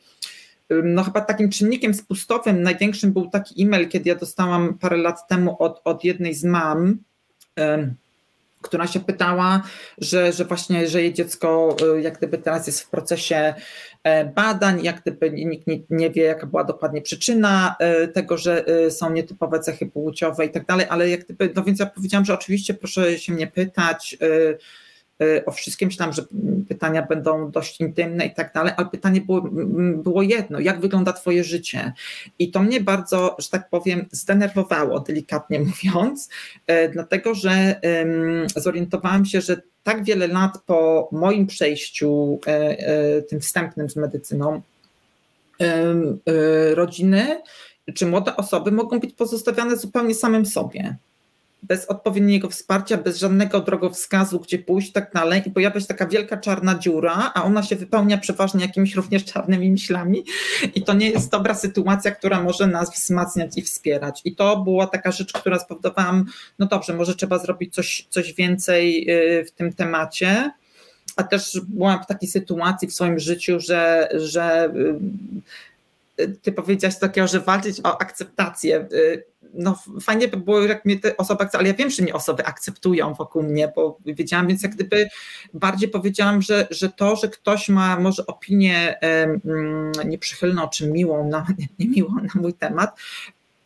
no 0.85 1.05
chyba 1.05 1.21
takim 1.21 1.51
czynnikiem 1.51 1.95
spustowym 1.95 2.63
największym 2.63 3.13
był 3.13 3.31
taki 3.31 3.63
e-mail, 3.63 3.89
kiedy 3.89 4.09
ja 4.09 4.15
dostałam 4.15 4.79
parę 4.79 4.97
lat 4.97 5.29
temu 5.29 5.57
od, 5.63 5.81
od 5.85 6.05
jednej 6.05 6.35
z 6.35 6.45
mam, 6.45 6.99
która 8.63 8.87
się 8.87 9.01
pytała, 9.01 9.63
że, 9.99 10.33
że 10.33 10.45
właśnie, 10.45 10.89
że 10.89 11.03
jej 11.03 11.13
dziecko 11.13 11.77
y, 11.97 12.03
jak 12.03 12.19
gdyby 12.19 12.39
teraz 12.39 12.67
jest 12.67 12.81
w 12.81 12.91
procesie 12.91 13.55
e, 14.05 14.25
badań, 14.25 14.85
jak 14.85 15.01
gdyby 15.01 15.31
nikt 15.31 15.67
nie, 15.67 15.79
nie 15.91 16.11
wie, 16.11 16.23
jaka 16.23 16.47
była 16.47 16.65
dokładnie 16.65 17.03
przyczyna 17.03 17.77
e, 17.79 18.09
tego, 18.09 18.39
że 18.39 18.69
y, 18.69 18.91
są 18.91 19.13
nietypowe 19.13 19.61
cechy 19.61 19.87
płciowe 19.87 20.47
i 20.47 20.51
tak 20.51 20.67
dalej, 20.67 20.87
ale 20.89 21.09
jak 21.09 21.25
gdyby, 21.25 21.53
no 21.57 21.63
więc 21.65 21.79
ja 21.81 21.87
powiedziałam, 21.87 22.25
że 22.25 22.35
oczywiście 22.35 22.75
proszę 22.75 23.19
się 23.19 23.33
mnie 23.33 23.47
pytać, 23.47 24.17
y, 24.23 24.27
Y, 24.27 24.59
o 25.47 25.53
wszystkim. 25.53 25.87
Myślałam, 25.89 26.13
że 26.13 26.23
pytania 26.69 27.03
będą 27.03 27.51
dość 27.51 27.81
intymne 27.81 28.27
i 28.27 28.35
tak 28.35 28.53
dalej, 28.55 28.73
ale 28.77 28.87
pytanie 28.87 29.21
było, 29.21 29.43
było 29.97 30.23
jedno: 30.23 30.61
jak 30.61 30.81
wygląda 30.81 31.13
Twoje 31.13 31.45
życie? 31.45 31.93
I 32.39 32.51
to 32.51 32.63
mnie 32.63 32.81
bardzo, 32.81 33.37
że 33.39 33.49
tak 33.49 33.71
powiem, 33.71 34.07
zdenerwowało, 34.13 35.01
delikatnie 35.01 35.61
mówiąc, 35.85 36.29
y, 36.71 36.89
dlatego 36.93 37.35
że 37.35 37.81
zorientowałam 38.57 39.25
się, 39.25 39.41
że 39.41 39.63
tak 39.83 40.05
wiele 40.05 40.27
lat 40.27 40.59
po 40.67 41.09
moim 41.13 41.47
przejściu 41.47 42.41
y, 43.19 43.23
tym 43.23 43.41
wstępnym 43.41 43.91
z 43.91 43.97
medycyną, 43.97 44.63
rodziny 46.75 47.43
czy 47.95 48.07
młode 48.07 48.37
osoby 48.37 48.73
mogą 48.73 49.01
być 49.01 49.15
pozostawiane 49.15 49.77
zupełnie 49.77 50.15
samym 50.15 50.47
sobie 50.47 50.97
bez 51.63 51.87
odpowiedniego 51.87 52.49
wsparcia, 52.49 52.97
bez 52.97 53.19
żadnego 53.19 53.61
drogowskazu, 53.61 54.41
gdzie 54.41 54.59
pójść 54.59 54.93
tak 54.93 55.13
dalej, 55.13 55.43
i 55.47 55.51
pojawia 55.51 55.81
się 55.81 55.87
taka 55.87 56.07
wielka 56.07 56.37
czarna 56.37 56.79
dziura, 56.79 57.33
a 57.35 57.45
ona 57.45 57.63
się 57.63 57.77
wypełnia 57.77 58.19
przeważnie 58.19 58.67
jakimiś 58.67 58.95
również 58.95 59.25
czarnymi 59.25 59.71
myślami, 59.71 60.25
i 60.75 60.83
to 60.83 60.95
nie 60.95 61.11
jest 61.11 61.31
dobra 61.31 61.55
sytuacja, 61.55 62.11
która 62.11 62.43
może 62.43 62.67
nas 62.67 62.95
wzmacniać 62.95 63.59
i 63.59 63.63
wspierać. 63.63 64.21
I 64.25 64.37
to 64.37 64.57
była 64.57 64.87
taka 64.87 65.13
rzecz, 65.13 65.33
która 65.33 65.59
spowodowała, 65.59 66.25
no 66.59 66.67
dobrze, 66.67 66.95
może 66.95 67.15
trzeba 67.15 67.39
zrobić 67.39 67.75
coś, 67.75 68.07
coś 68.11 68.35
więcej 68.35 69.11
y, 69.11 69.45
w 69.45 69.51
tym 69.51 69.73
temacie. 69.73 70.51
A 71.17 71.23
też 71.23 71.61
byłam 71.69 72.03
w 72.03 72.07
takiej 72.07 72.29
sytuacji 72.29 72.89
w 72.89 72.95
swoim 72.95 73.19
życiu, 73.19 73.61
że, 73.61 74.09
że 74.15 74.73
y, 76.21 76.37
ty 76.43 76.53
powiedziałaś 76.53 76.99
takiego, 76.99 77.27
że 77.27 77.41
walczyć 77.41 77.81
o 77.85 78.01
akceptację 78.01 78.89
y, 78.93 79.32
no 79.55 79.79
fajnie 80.01 80.29
by 80.29 80.37
było, 80.37 80.61
jak 80.61 80.85
mnie 80.85 80.99
te 80.99 81.17
osoby, 81.17 81.47
ale 81.53 81.69
ja 81.69 81.75
wiem, 81.75 81.91
że 81.91 82.03
mnie 82.03 82.15
osoby 82.15 82.47
akceptują 82.47 83.15
wokół 83.15 83.43
mnie, 83.43 83.73
bo 83.77 83.99
wiedziałam, 84.07 84.49
więc 84.49 84.63
jak 84.63 84.75
gdyby 84.75 85.09
bardziej 85.55 85.89
powiedziałam, 85.89 86.43
że, 86.43 86.67
że 86.71 86.91
to, 86.91 87.17
że 87.17 87.29
ktoś 87.29 87.69
ma 87.69 88.01
może 88.01 88.27
opinię 88.27 88.99
um, 89.43 89.93
nieprzychylną 90.05 90.69
czy 90.69 90.87
miłą, 90.87 91.29
na, 91.29 91.47
nie, 91.79 91.89
miłą 91.89 92.15
na 92.15 92.41
mój 92.41 92.55
temat, 92.55 93.01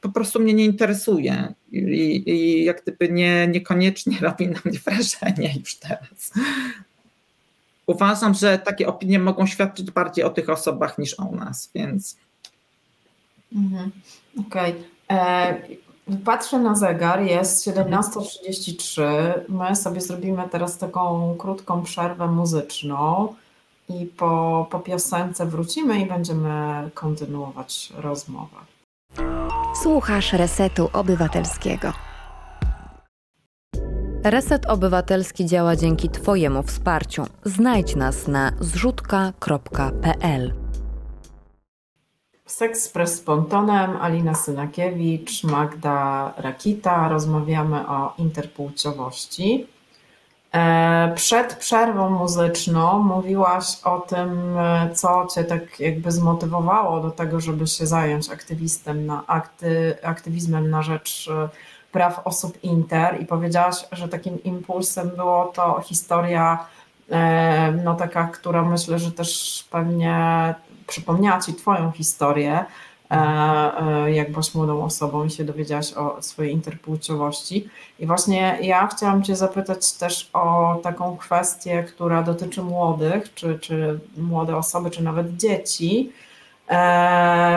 po 0.00 0.08
prostu 0.08 0.40
mnie 0.40 0.54
nie 0.54 0.64
interesuje 0.64 1.54
i, 1.72 2.22
i 2.26 2.64
jak 2.64 2.82
gdyby 2.82 3.08
nie, 3.08 3.46
niekoniecznie 3.46 4.18
robi 4.28 4.48
na 4.48 4.60
mnie 4.64 4.78
wrażenie 4.78 5.54
już 5.58 5.74
teraz. 5.74 6.32
Uważam, 7.86 8.34
że 8.34 8.58
takie 8.58 8.88
opinie 8.88 9.18
mogą 9.18 9.46
świadczyć 9.46 9.90
bardziej 9.90 10.24
o 10.24 10.30
tych 10.30 10.50
osobach 10.50 10.98
niż 10.98 11.20
o 11.20 11.30
nas, 11.30 11.70
więc. 11.74 12.16
Mhm. 13.52 13.90
Okej. 14.38 14.70
Okay. 14.72 14.95
E, 15.10 15.54
patrzę 16.24 16.58
na 16.58 16.74
zegar, 16.74 17.22
jest 17.22 17.66
17.33. 17.66 19.02
My 19.48 19.76
sobie 19.76 20.00
zrobimy 20.00 20.42
teraz 20.50 20.78
taką 20.78 21.34
krótką 21.38 21.82
przerwę 21.82 22.26
muzyczną 22.26 23.34
i 23.88 24.06
po, 24.06 24.66
po 24.70 24.80
piosence 24.80 25.46
wrócimy 25.46 26.00
i 26.00 26.06
będziemy 26.06 26.90
kontynuować 26.94 27.92
rozmowę. 27.96 28.56
Słuchasz 29.82 30.32
Resetu 30.32 30.90
Obywatelskiego. 30.92 31.92
Reset 34.24 34.66
Obywatelski 34.66 35.46
działa 35.46 35.76
dzięki 35.76 36.08
Twojemu 36.08 36.62
wsparciu. 36.62 37.24
Znajdź 37.44 37.96
nas 37.96 38.28
na 38.28 38.52
zrzutka.pl. 38.60 40.65
Seks 42.46 42.92
z 43.04 43.20
Pontonem, 43.20 43.96
Alina 44.00 44.34
Synakiewicz, 44.34 45.44
Magda 45.44 46.32
Rakita. 46.36 47.08
Rozmawiamy 47.08 47.88
o 47.88 48.14
interpłciowości. 48.18 49.66
E, 50.52 51.12
przed 51.14 51.54
przerwą 51.54 52.10
muzyczną 52.10 52.98
mówiłaś 52.98 53.64
o 53.84 54.00
tym, 54.00 54.56
co 54.94 55.26
Cię 55.34 55.44
tak 55.44 55.80
jakby 55.80 56.12
zmotywowało 56.12 57.00
do 57.00 57.10
tego, 57.10 57.40
żeby 57.40 57.66
się 57.66 57.86
zająć 57.86 58.30
aktywistem 58.30 59.06
na, 59.06 59.26
akty, 59.26 59.96
aktywizmem 60.02 60.70
na 60.70 60.82
rzecz 60.82 61.28
e, 61.28 61.48
praw 61.92 62.20
osób 62.24 62.64
inter 62.64 63.22
i 63.22 63.26
powiedziałaś, 63.26 63.76
że 63.92 64.08
takim 64.08 64.42
impulsem 64.42 65.10
było 65.16 65.44
to 65.44 65.80
historia 65.84 66.66
e, 67.10 67.72
no 67.84 67.94
taka, 67.94 68.28
która 68.28 68.62
myślę, 68.62 68.98
że 68.98 69.12
też 69.12 69.64
pewnie 69.70 70.54
przypomniała 70.86 71.40
Ci 71.40 71.54
Twoją 71.54 71.92
historię, 71.92 72.64
e, 73.10 73.14
e, 73.14 74.12
jak 74.12 74.30
byłaś 74.30 74.54
młodą 74.54 74.84
osobą 74.84 75.24
i 75.24 75.30
się 75.30 75.44
dowiedziałaś 75.44 75.92
o 75.92 76.22
swojej 76.22 76.52
interpłciowości. 76.52 77.68
I 77.98 78.06
właśnie 78.06 78.58
ja 78.62 78.86
chciałam 78.86 79.22
Cię 79.22 79.36
zapytać 79.36 79.92
też 79.92 80.30
o 80.32 80.76
taką 80.82 81.16
kwestię, 81.16 81.84
która 81.84 82.22
dotyczy 82.22 82.62
młodych, 82.62 83.34
czy, 83.34 83.58
czy 83.58 84.00
młode 84.16 84.56
osoby, 84.56 84.90
czy 84.90 85.02
nawet 85.02 85.36
dzieci, 85.36 86.12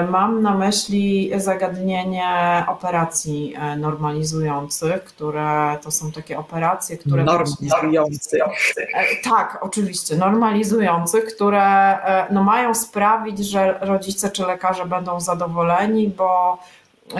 mam 0.09 0.41
na 0.41 0.57
myśli 0.57 1.31
zagadnienie 1.37 2.27
operacji 2.67 3.53
e, 3.57 3.75
normalizujących, 3.75 5.03
które 5.03 5.77
to 5.81 5.91
są 5.91 6.11
takie 6.11 6.39
operacje, 6.39 6.97
które. 6.97 7.23
Normalizujących. 7.23 8.41
E, 8.77 9.03
tak, 9.23 9.57
oczywiście, 9.61 10.15
normalizujących, 10.15 11.25
które 11.25 11.97
no, 12.31 12.43
mają 12.43 12.73
sprawić, 12.73 13.39
że 13.39 13.79
rodzice 13.81 14.31
czy 14.31 14.43
lekarze 14.43 14.85
będą 14.85 15.19
zadowoleni, 15.19 16.07
bo 16.07 16.57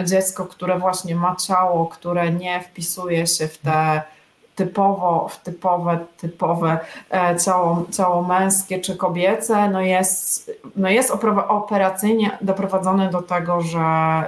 dziecko, 0.04 0.46
które 0.46 0.78
właśnie 0.78 1.16
ma 1.16 1.36
ciało, 1.36 1.86
które 1.86 2.32
nie 2.32 2.60
wpisuje 2.60 3.26
się 3.26 3.48
w 3.48 3.58
te 3.58 4.02
typowo, 4.60 5.28
w 5.28 5.38
typowe, 5.38 5.98
typowe 6.16 6.78
e, 7.10 7.36
ciało, 7.44 7.86
ciało 7.96 8.22
męskie 8.22 8.80
czy 8.80 8.96
kobiece, 8.96 9.70
no 9.70 9.80
jest, 9.80 10.50
no 10.76 10.88
jest 10.88 11.10
operacyjnie 11.48 12.38
doprowadzone 12.40 13.10
do 13.10 13.22
tego, 13.22 13.60
że, 13.60 13.80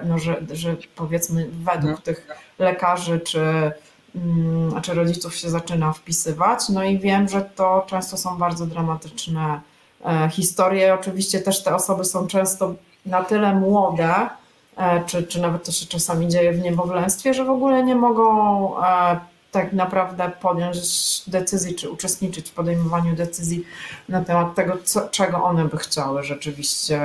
no 0.05 0.19
że, 0.19 0.43
że 0.53 0.77
powiedzmy 0.97 1.49
według 1.53 1.99
mhm. 1.99 2.03
tych 2.03 2.27
lekarzy 2.59 3.21
czy, 3.21 3.73
mm, 4.15 4.83
czy 4.83 4.95
rodziców 4.95 5.37
się 5.37 5.51
zaczyna 5.51 5.93
wpisywać. 5.93 6.69
No 6.69 6.85
i 6.85 6.99
wiem, 6.99 7.29
że 7.29 7.43
to 7.43 7.85
często 7.87 8.17
są 8.17 8.39
bardzo 8.39 8.67
dramatyczne 8.67 9.61
e, 10.05 10.29
historie. 10.31 10.95
Oczywiście 10.95 11.41
też 11.41 11.63
te 11.63 11.75
osoby 11.75 12.05
są 12.05 12.27
często 12.27 12.75
na 13.07 13.25
tyle 13.25 13.55
młode, 13.55 14.15
e, 14.77 15.03
czy, 15.07 15.23
czy 15.23 15.41
nawet 15.41 15.65
to 15.65 15.73
się 15.73 15.87
czasami 15.87 16.29
dzieje 16.29 16.53
w 16.53 16.63
niemowlęstwie, 16.63 17.35
że 17.35 17.45
w 17.45 17.51
ogóle 17.51 17.85
nie 17.85 17.95
mogą 17.95 18.27
tak 19.53 19.73
naprawdę 19.73 20.31
podjąć 20.41 20.79
decyzji, 21.27 21.75
czy 21.75 21.91
uczestniczyć 21.91 22.51
w 22.51 22.53
podejmowaniu 22.53 23.15
decyzji 23.17 23.65
na 24.09 24.25
temat 24.25 24.55
tego, 24.55 24.79
co, 24.85 25.09
czego 25.09 25.45
one 25.45 25.65
by 25.65 25.77
chciały 25.77 26.23
rzeczywiście, 26.23 27.01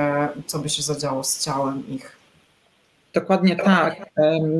co 0.46 0.58
by 0.58 0.68
się 0.68 0.82
zadziało 0.82 1.24
z 1.24 1.44
ciałem 1.44 1.88
ich. 1.88 2.16
Dokładnie 3.14 3.56
tak. 3.56 3.96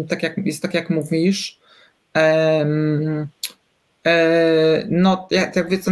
Tak 0.09 0.23
jak, 0.23 0.39
jest 0.39 0.63
tak 0.63 0.75
jak 0.75 0.91
mówisz. 0.91 1.61
E, 2.17 2.65
no, 4.89 5.29
jak, 5.31 5.57
jak 5.57 5.69
wiecie, 5.69 5.91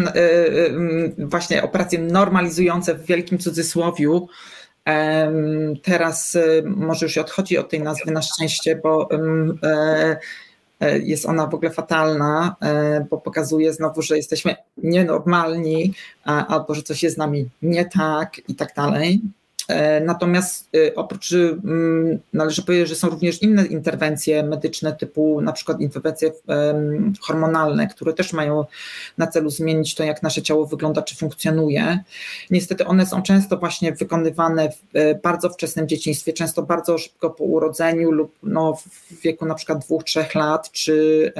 właśnie 1.18 1.62
operacje 1.62 1.98
normalizujące 1.98 2.94
w 2.94 3.06
wielkim 3.06 3.38
cudzysłowiu 3.38 4.28
Teraz 5.82 6.38
może 6.64 7.06
już 7.06 7.18
odchodzi 7.18 7.58
od 7.58 7.70
tej 7.70 7.80
nazwy 7.80 8.10
na 8.10 8.22
szczęście, 8.22 8.76
bo 8.76 9.08
jest 11.02 11.26
ona 11.26 11.46
w 11.46 11.54
ogóle 11.54 11.70
fatalna, 11.70 12.56
bo 13.10 13.18
pokazuje 13.18 13.72
znowu, 13.72 14.02
że 14.02 14.16
jesteśmy 14.16 14.56
nienormalni, 14.76 15.94
albo 16.24 16.74
że 16.74 16.82
coś 16.82 17.02
jest 17.02 17.14
z 17.14 17.18
nami 17.18 17.48
nie 17.62 17.84
tak 17.84 18.48
i 18.48 18.54
tak 18.54 18.74
dalej. 18.74 19.20
E, 19.68 20.00
natomiast 20.00 20.68
e, 20.74 20.94
oprócz, 20.94 21.32
mm, 21.32 22.18
należy 22.32 22.62
powiedzieć, 22.62 22.88
że 22.88 22.94
są 22.94 23.08
również 23.08 23.42
inne 23.42 23.66
interwencje 23.66 24.42
medyczne, 24.42 24.92
typu 24.92 25.40
na 25.40 25.52
przykład 25.52 25.80
interwencje 25.80 26.32
hormonalne, 27.20 27.86
które 27.86 28.12
też 28.12 28.32
mają 28.32 28.64
na 29.18 29.26
celu 29.26 29.50
zmienić 29.50 29.94
to, 29.94 30.04
jak 30.04 30.22
nasze 30.22 30.42
ciało 30.42 30.66
wygląda, 30.66 31.02
czy 31.02 31.16
funkcjonuje. 31.16 31.98
Niestety 32.50 32.86
one 32.86 33.06
są 33.06 33.22
często 33.22 33.56
właśnie 33.56 33.92
wykonywane 33.92 34.70
w 34.70 34.96
e, 34.96 35.14
bardzo 35.14 35.50
wczesnym 35.50 35.88
dzieciństwie, 35.88 36.32
często 36.32 36.62
bardzo 36.62 36.98
szybko 36.98 37.30
po 37.30 37.44
urodzeniu 37.44 38.10
lub 38.10 38.32
no, 38.42 38.74
w 39.10 39.20
wieku 39.20 39.46
na 39.46 39.54
przykład 39.54 39.78
dwóch, 39.78 40.04
trzech 40.04 40.34
lat, 40.34 40.72
czy 40.72 41.32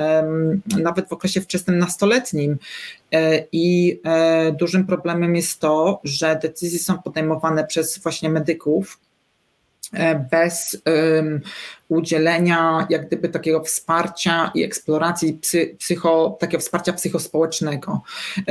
nawet 0.82 1.08
w 1.08 1.12
okresie 1.12 1.40
wczesnym 1.40 1.78
nastoletnim, 1.78 2.58
I 3.52 4.00
e, 4.04 4.52
dużym 4.52 4.86
problemem 4.86 5.36
jest 5.36 5.60
to, 5.60 6.00
że 6.04 6.38
decyzje 6.42 6.78
są 6.78 6.98
podejmowane 7.02 7.66
przez 7.66 7.98
właśnie 7.98 8.30
medyków 8.30 9.00
e, 9.92 10.28
bez 10.30 10.82
um, 10.86 11.40
udzielenia 11.88 12.86
jak 12.90 13.06
gdyby 13.06 13.28
takiego 13.28 13.64
wsparcia 13.64 14.50
i 14.54 14.64
eksploracji 14.64 15.32
psy, 15.34 15.76
psycho, 15.78 16.36
takiego 16.40 16.60
wsparcia 16.60 16.92
psychospołecznego, 16.92 18.02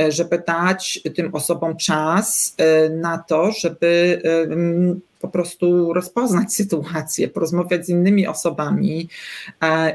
żeby 0.08 0.42
dać 0.46 1.00
tym 1.14 1.34
osobom 1.34 1.76
czas 1.76 2.56
na 2.90 3.18
to, 3.18 3.52
żeby 3.52 4.22
um, 4.48 5.00
po 5.20 5.28
prostu 5.28 5.92
rozpoznać 5.92 6.54
sytuację, 6.54 7.28
porozmawiać 7.28 7.86
z 7.86 7.88
innymi 7.88 8.26
osobami 8.26 9.08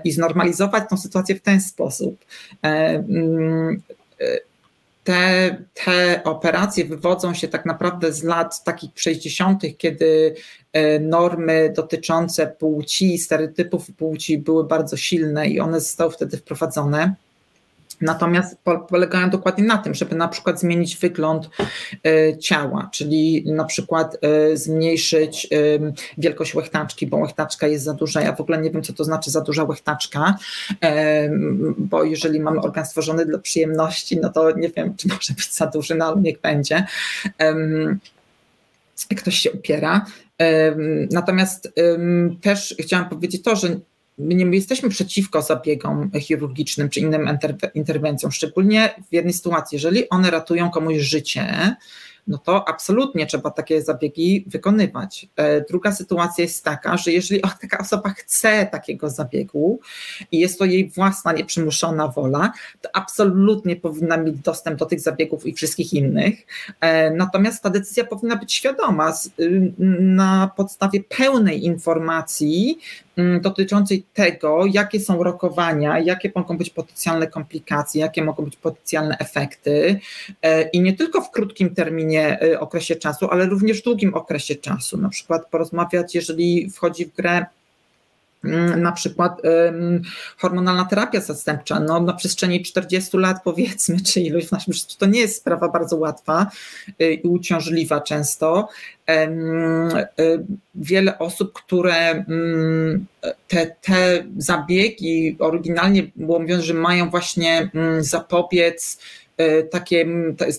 i 0.04 0.12
znormalizować 0.12 0.90
tą 0.90 0.98
sytuację 0.98 1.36
w 1.36 1.42
ten 1.42 1.62
sposób 1.62 2.26
te, 5.04 5.58
te 5.74 6.22
operacje 6.24 6.86
wywodzą 6.86 7.34
się 7.34 7.48
tak 7.48 7.66
naprawdę 7.66 8.14
z 8.14 8.24
lat 8.24 8.64
takich 8.64 8.92
60., 8.96 9.64
kiedy 9.78 10.36
e, 10.74 11.00
normy 11.00 11.74
dotyczące 11.76 12.48
płci, 12.48 13.18
stereotypów 13.18 13.92
płci 13.98 14.38
były 14.38 14.64
bardzo 14.64 14.98
silne 14.98 15.48
i 15.48 15.60
one 15.60 15.80
zostały 15.80 16.12
wtedy 16.12 16.38
wprowadzone. 16.38 17.16
Natomiast 18.02 18.58
polegają 18.90 19.30
dokładnie 19.30 19.64
na 19.64 19.78
tym, 19.78 19.94
żeby 19.94 20.16
na 20.16 20.28
przykład 20.28 20.60
zmienić 20.60 20.98
wygląd 20.98 21.50
e, 22.06 22.38
ciała, 22.38 22.90
czyli 22.94 23.44
na 23.52 23.66
przykład 23.66 24.18
e, 24.22 24.58
zmniejszyć 24.58 25.50
wielkość 26.18 26.56
łechtaczki, 26.56 27.08
bo 27.08 27.18
łechtaczka 27.18 27.68
jest 27.68 27.84
za 27.84 27.94
duża. 27.94 28.22
Ja 28.22 28.36
w 28.36 28.42
ogóle 28.42 28.58
nie 28.58 28.72
wiem, 28.72 28.84
co 28.84 28.94
to 28.94 29.04
znaczy 29.04 29.32
za 29.32 29.42
duża 29.42 29.64
łechtaczka, 29.64 30.36
bo 31.78 32.04
jeżeli 32.04 32.40
mamy 32.40 32.62
organ 32.62 32.86
stworzony 32.86 33.26
dla 33.26 33.40
przyjemności, 33.40 34.20
no 34.20 34.30
to 34.30 34.52
nie 34.52 34.70
wiem, 34.70 34.96
czy 34.96 35.08
może 35.08 35.34
być 35.34 35.54
za 35.54 35.68
duży, 35.68 35.96
no 35.96 36.06
ale 36.06 36.22
niech 36.22 36.42
będzie. 36.42 36.86
Ktoś 39.18 39.36
się 39.36 39.52
upiera. 39.52 40.06
Natomiast 41.12 41.74
też 42.42 42.76
chciałam 42.80 43.10
powiedzieć 43.10 43.42
to, 43.42 43.56
że 43.56 43.80
my 44.22 44.36
nie 44.36 44.46
jesteśmy 44.46 44.90
przeciwko 44.90 45.42
zabiegom 45.42 46.12
chirurgicznym 46.20 46.90
czy 46.90 47.00
innym 47.00 47.38
interwencjom, 47.74 48.32
szczególnie 48.32 48.90
w 49.10 49.14
jednej 49.14 49.34
sytuacji, 49.34 49.76
jeżeli 49.76 50.10
one 50.10 50.32
ratują 50.32 50.70
komuś 50.70 50.98
życie, 50.98 51.76
no 52.28 52.38
to 52.38 52.70
absolutnie 52.70 53.26
trzeba 53.26 53.52
takie 53.52 53.82
zabiegi 53.82 54.46
wykonywać. 54.48 55.28
E, 55.36 55.62
druga 55.62 55.92
sytuacja 55.92 56.44
jest 56.44 56.64
taka, 56.64 56.98
że 56.98 57.12
jeżeli 57.12 57.42
taka 57.62 57.78
osoba 57.78 58.10
chce 58.10 58.66
takiego 58.72 59.10
zabiegu 59.10 59.80
i 60.32 60.40
jest 60.40 60.60
to 60.60 60.66
jej 60.66 60.90
własna, 60.90 61.34
nieprzymuszona 61.34 62.08
wola, 62.08 62.52
to 62.82 62.90
absolutnie 62.94 63.76
powinna 63.76 64.18
mieć 64.18 64.36
dostęp 64.36 64.80
do 64.80 64.86
tych 64.86 65.00
zabiegów 65.00 65.46
i 65.46 65.54
wszystkich 65.54 65.94
innych. 65.94 66.46
E, 66.82 67.12
natomiast 67.12 67.64
ta 67.64 67.70
decyzja 67.70 68.06
powinna 68.06 68.36
być 68.36 68.54
świadoma 68.54 69.14
y, 69.40 69.74
na 70.00 70.52
podstawie 70.56 71.04
pełnej 71.04 71.66
informacji 71.66 72.80
Mm, 73.18 73.42
dotyczącej 73.42 74.04
tego, 74.14 74.66
jakie 74.66 75.00
są 75.00 75.24
rokowania, 75.24 76.00
jakie 76.00 76.32
mogą 76.36 76.58
być 76.58 76.70
potencjalne 76.70 77.28
komplikacje, 77.28 78.02
jakie 78.02 78.24
mogą 78.24 78.46
być 78.46 78.56
potencjalne 78.56 79.18
efekty 79.18 80.00
e, 80.42 80.70
i 80.70 80.82
nie 80.82 80.94
tylko 80.94 81.22
w 81.22 81.32
krótkim 81.32 81.76
terminie, 81.76 82.11
e, 82.20 82.60
okresie 82.60 82.96
czasu, 82.96 83.28
ale 83.32 83.46
również 83.46 83.82
długim 83.82 84.14
okresie 84.14 84.56
czasu. 84.56 84.98
Na 84.98 85.10
przykład 85.10 85.50
porozmawiać, 85.50 86.16
jeżeli 86.16 86.70
wchodzi 86.70 87.06
w 87.06 87.16
grę 87.16 87.46
Mm, 88.44 88.82
na 88.82 88.92
przykład 88.92 89.42
hormonalna 90.38 90.86
terapia 90.86 91.22
zastępcza, 91.22 91.80
no, 91.80 92.00
na 92.00 92.14
przestrzeni 92.14 92.64
40 92.64 93.18
lat 93.18 93.38
powiedzmy, 93.44 93.98
czy 94.08 94.22
ilość 94.22 94.48
w 94.48 94.52
naszym 94.52 94.74
życiu, 94.74 94.98
to 94.98 95.06
nie 95.06 95.20
jest 95.20 95.36
sprawa 95.36 95.70
bardzo 95.70 95.96
łatwa 95.96 96.52
y, 97.02 97.14
i 97.14 97.28
uciążliwa 97.28 98.02
często. 98.02 98.70
Y, 99.10 100.46
wiele 100.76 101.20
osób, 101.20 101.54
które 101.54 102.26
um, 102.28 103.06
te, 103.48 103.76
te 103.82 104.24
zabiegi 104.38 105.36
oryginalnie 105.40 106.12
było 106.16 106.40
że 106.60 106.74
mają 106.74 107.10
właśnie 107.10 107.70
mm, 107.74 108.04
zapobiec 108.04 109.00
E, 109.38 109.64
takie, 109.64 110.06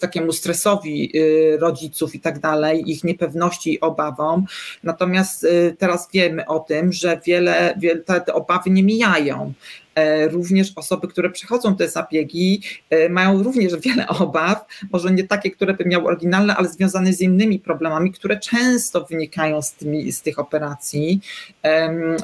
takiemu 0.00 0.32
stresowi 0.32 1.12
e, 1.14 1.56
rodziców 1.56 2.14
i 2.14 2.20
tak 2.20 2.38
dalej, 2.38 2.90
ich 2.90 3.04
niepewności 3.04 3.74
i 3.74 3.80
obawom. 3.80 4.44
Natomiast 4.82 5.44
e, 5.44 5.48
teraz 5.78 6.08
wiemy 6.12 6.46
o 6.46 6.58
tym, 6.58 6.92
że 6.92 7.20
wiele, 7.26 7.74
wiele 7.78 8.00
te 8.00 8.34
obawy 8.34 8.70
nie 8.70 8.82
mijają. 8.82 9.52
E, 9.94 10.28
również 10.28 10.72
osoby, 10.76 11.08
które 11.08 11.30
przechodzą 11.30 11.76
te 11.76 11.88
zabiegi, 11.88 12.62
e, 12.90 13.08
mają 13.08 13.42
również 13.42 13.76
wiele 13.76 14.08
obaw, 14.08 14.64
może 14.92 15.10
nie 15.10 15.24
takie, 15.24 15.50
które 15.50 15.74
by 15.74 15.84
miały 15.84 16.04
oryginalne, 16.04 16.56
ale 16.56 16.68
związane 16.68 17.12
z 17.12 17.20
innymi 17.20 17.58
problemami, 17.58 18.12
które 18.12 18.40
często 18.40 19.04
wynikają 19.04 19.62
z, 19.62 19.74
tymi, 19.74 20.12
z 20.12 20.22
tych 20.22 20.38
operacji. 20.38 21.20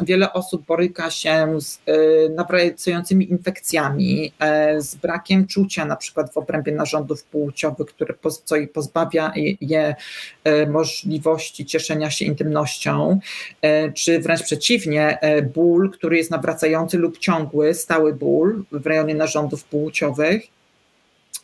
Wiele 0.03 0.33
osób 0.33 0.67
boryka 0.67 1.11
się 1.11 1.61
z 1.61 1.81
e, 1.87 1.93
nawracającymi 2.29 3.31
infekcjami, 3.31 4.33
z 4.79 4.95
brakiem 4.95 5.47
czucia, 5.47 5.85
na 5.85 5.97
przykład 5.97 6.33
w 6.33 6.37
obrębie 6.37 6.73
narządów 6.73 7.25
płciowych, 7.25 7.87
które, 7.87 8.15
co 8.45 8.57
ich 8.57 8.73
pozbawia 8.73 9.33
je 9.61 9.95
możliwości 10.69 11.67
cieszenia 11.67 12.11
się 12.11 12.25
intymnością, 12.25 13.21
czy 13.95 14.19
wręcz 14.19 14.43
przeciwnie, 14.43 15.19
ból, 15.55 15.91
który 15.91 16.17
jest 16.17 16.31
nawracający 16.31 16.99
lub 16.99 17.19
ciągły 17.19 17.58
ciągły, 17.59 17.75
stały 17.75 18.15
ból 18.15 18.65
w 18.73 18.87
rejonie 18.87 19.15
narządów 19.15 19.65
płciowych 19.65 20.43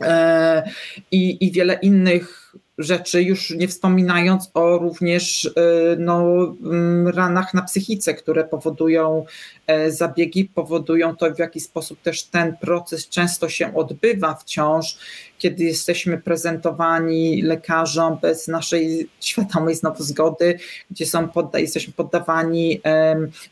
e, 0.00 0.62
i, 1.10 1.46
i 1.46 1.52
wiele 1.52 1.74
innych 1.82 2.54
rzeczy, 2.78 3.22
już 3.22 3.50
nie 3.50 3.68
wspominając 3.68 4.50
o 4.54 4.78
również 4.78 5.46
e, 5.46 5.50
no, 5.98 6.24
mm, 6.62 7.08
ranach 7.08 7.54
na 7.54 7.62
psychice, 7.62 8.14
które 8.14 8.44
powodują 8.44 9.24
e, 9.66 9.90
zabiegi, 9.90 10.44
powodują 10.44 11.16
to, 11.16 11.34
w 11.34 11.38
jaki 11.38 11.60
sposób 11.60 12.00
też 12.00 12.22
ten 12.22 12.56
proces 12.56 13.08
często 13.08 13.48
się 13.48 13.74
odbywa 13.74 14.34
wciąż, 14.34 14.98
kiedy 15.38 15.64
jesteśmy 15.64 16.18
prezentowani 16.18 17.42
lekarzom 17.42 18.18
bez 18.22 18.48
naszej 18.48 19.08
świadomej 19.20 19.74
znowu 19.74 20.02
zgody, 20.04 20.58
gdzie 20.90 21.06
są 21.06 21.28
podda 21.28 21.58
jesteśmy 21.58 21.92
poddawani 21.92 22.80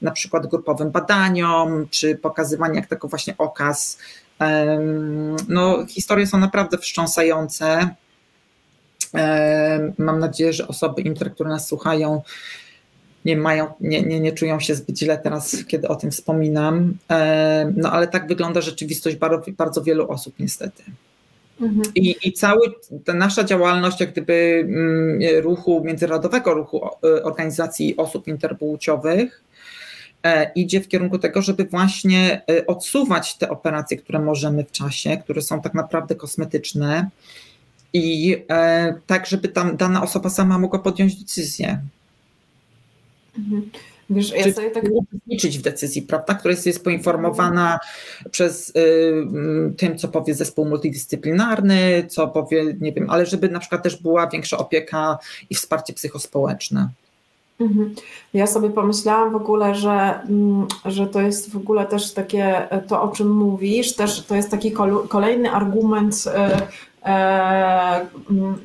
na 0.03 0.11
przykład 0.11 0.47
grupowym 0.47 0.91
badaniom, 0.91 1.87
czy 1.91 2.17
pokazywani 2.17 2.77
jak 2.77 2.87
tako 2.87 3.09
właśnie 3.09 3.35
okaz. 3.39 3.99
No, 5.49 5.87
historie 5.87 6.27
są 6.27 6.39
naprawdę 6.39 6.79
wstrząsające 6.79 7.95
Mam 9.99 10.19
nadzieję, 10.19 10.53
że 10.53 10.69
osoby 10.69 11.03
inter, 11.03 11.35
które 11.35 11.51
nas 11.51 11.69
słuchają, 11.69 12.23
nie 13.25 13.37
mają, 13.37 13.67
nie, 13.81 14.03
nie, 14.03 14.21
nie 14.21 14.33
czują 14.33 14.61
się 14.61 14.75
zbyt 14.75 14.99
źle 14.99 15.19
teraz, 15.19 15.57
kiedy 15.69 15.89
o 15.89 15.97
tym 15.97 16.11
wspominam. 16.11 16.95
No 17.77 17.93
ale 17.93 18.09
tak 18.09 18.29
wygląda 18.29 18.61
rzeczywistość 18.61 19.17
bardzo, 19.17 19.53
bardzo 19.53 19.83
wielu 19.83 20.11
osób 20.11 20.35
niestety. 20.39 20.83
Mhm. 21.63 21.83
I, 21.95 22.17
I 22.23 22.33
cały 22.33 22.61
ta 23.05 23.15
nasza 23.15 23.45
działalność, 23.45 24.01
jak 24.01 24.13
gdyby 24.13 24.65
mm, 24.69 25.43
ruchu, 25.43 25.83
międzynarodowego 25.85 26.55
ruchu 26.55 26.87
e, 26.87 27.23
organizacji 27.23 27.97
osób 27.97 28.29
interpłciowych, 28.29 29.45
e, 30.23 30.53
idzie 30.55 30.81
w 30.81 30.89
kierunku 30.89 31.19
tego, 31.19 31.43
żeby 31.43 31.65
właśnie 31.65 32.43
e, 32.51 32.67
odsuwać 32.67 33.39
te 33.39 33.49
operacje, 33.49 33.97
które 33.97 34.19
możemy 34.19 34.65
w 34.65 34.71
czasie, 34.71 35.17
które 35.25 35.43
są 35.43 35.61
tak 35.61 35.75
naprawdę 35.75 36.15
kosmetyczne, 36.15 37.11
i 37.93 38.37
e, 38.51 38.95
tak, 39.07 39.27
żeby 39.27 39.49
tam 39.49 39.77
dana 39.77 40.03
osoba 40.03 40.31
sama 40.31 40.59
mogła 40.59 40.79
podjąć 40.79 41.17
decyzję. 41.17 41.81
Mhm. 43.39 43.71
Wiesz, 44.11 44.33
ja 44.33 44.53
sobie 44.53 44.71
tak... 44.71 44.85
uczestniczyć 44.93 45.59
w 45.59 45.63
decyzji, 45.63 46.03
prawda, 46.03 46.35
która 46.35 46.53
jest, 46.53 46.67
jest 46.67 46.85
poinformowana 46.85 47.79
przez 48.31 48.73
y, 48.77 49.27
tym, 49.77 49.99
co 49.99 50.09
powie 50.09 50.35
zespół 50.35 50.65
multidyscyplinarny, 50.65 52.07
co 52.09 52.29
powie, 52.29 52.77
nie 52.81 52.93
wiem, 52.93 53.11
ale 53.11 53.27
żeby 53.27 53.49
na 53.49 53.61
przykład 53.61 53.83
też 53.83 54.03
była 54.03 54.27
większa 54.27 54.59
opieka 54.59 55.19
i 55.51 55.55
wsparcie 55.55 55.93
psychospołeczne. 55.93 56.89
Mhm. 57.61 57.95
Ja 58.35 58.47
sobie 58.47 58.71
pomyślałam 58.71 59.33
w 59.33 59.37
ogóle, 59.37 59.75
że, 59.75 60.21
mm, 60.29 60.67
że 60.85 61.07
to 61.07 61.21
jest 61.21 61.51
w 61.51 61.57
ogóle 61.57 61.87
też 61.87 62.13
takie, 62.13 62.69
to 62.89 63.03
o 63.03 63.09
czym 63.09 63.31
mówisz, 63.31 63.95
też 63.95 64.23
to 64.23 64.37
jest 64.37 64.51
taki 64.51 64.73
kolejny 65.09 65.51
argument 65.51 66.25
e, 66.27 66.37
e, 66.37 66.67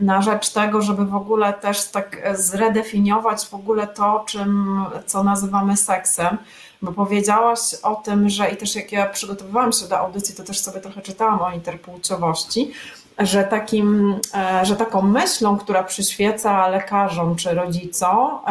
na 0.02 0.22
rzecz 0.22 0.50
tego, 0.50 0.82
żeby 0.82 1.06
w 1.06 1.16
ogóle 1.16 1.54
też 1.54 1.88
tak 1.88 2.22
zredefiniować 2.34 3.46
w 3.46 3.54
ogóle 3.54 3.88
to, 3.88 4.24
czym, 4.28 4.82
co 5.06 5.24
nazywamy 5.24 5.78
seksem, 5.78 6.38
bo 6.82 6.92
powiedziałaś 6.92 7.60
o 7.84 7.96
tym, 7.96 8.30
że 8.30 8.50
i 8.50 8.58
też 8.58 8.76
jak 8.76 8.92
ja 8.92 9.06
przygotowywałam 9.06 9.72
się 9.72 9.88
do 9.88 10.00
audycji, 10.00 10.36
to 10.36 10.44
też 10.44 10.60
sobie 10.60 10.80
trochę 10.80 11.02
czytałam 11.02 11.42
o 11.42 11.52
interpłciowości, 11.52 12.72
że, 13.20 13.44
takim, 13.44 14.20
e, 14.34 14.66
że 14.66 14.76
taką 14.76 15.02
myślą, 15.02 15.58
która 15.58 15.84
przyświeca 15.84 16.68
lekarzom 16.68 17.36
czy 17.36 17.54
rodzicom, 17.54 18.40
e, 18.48 18.50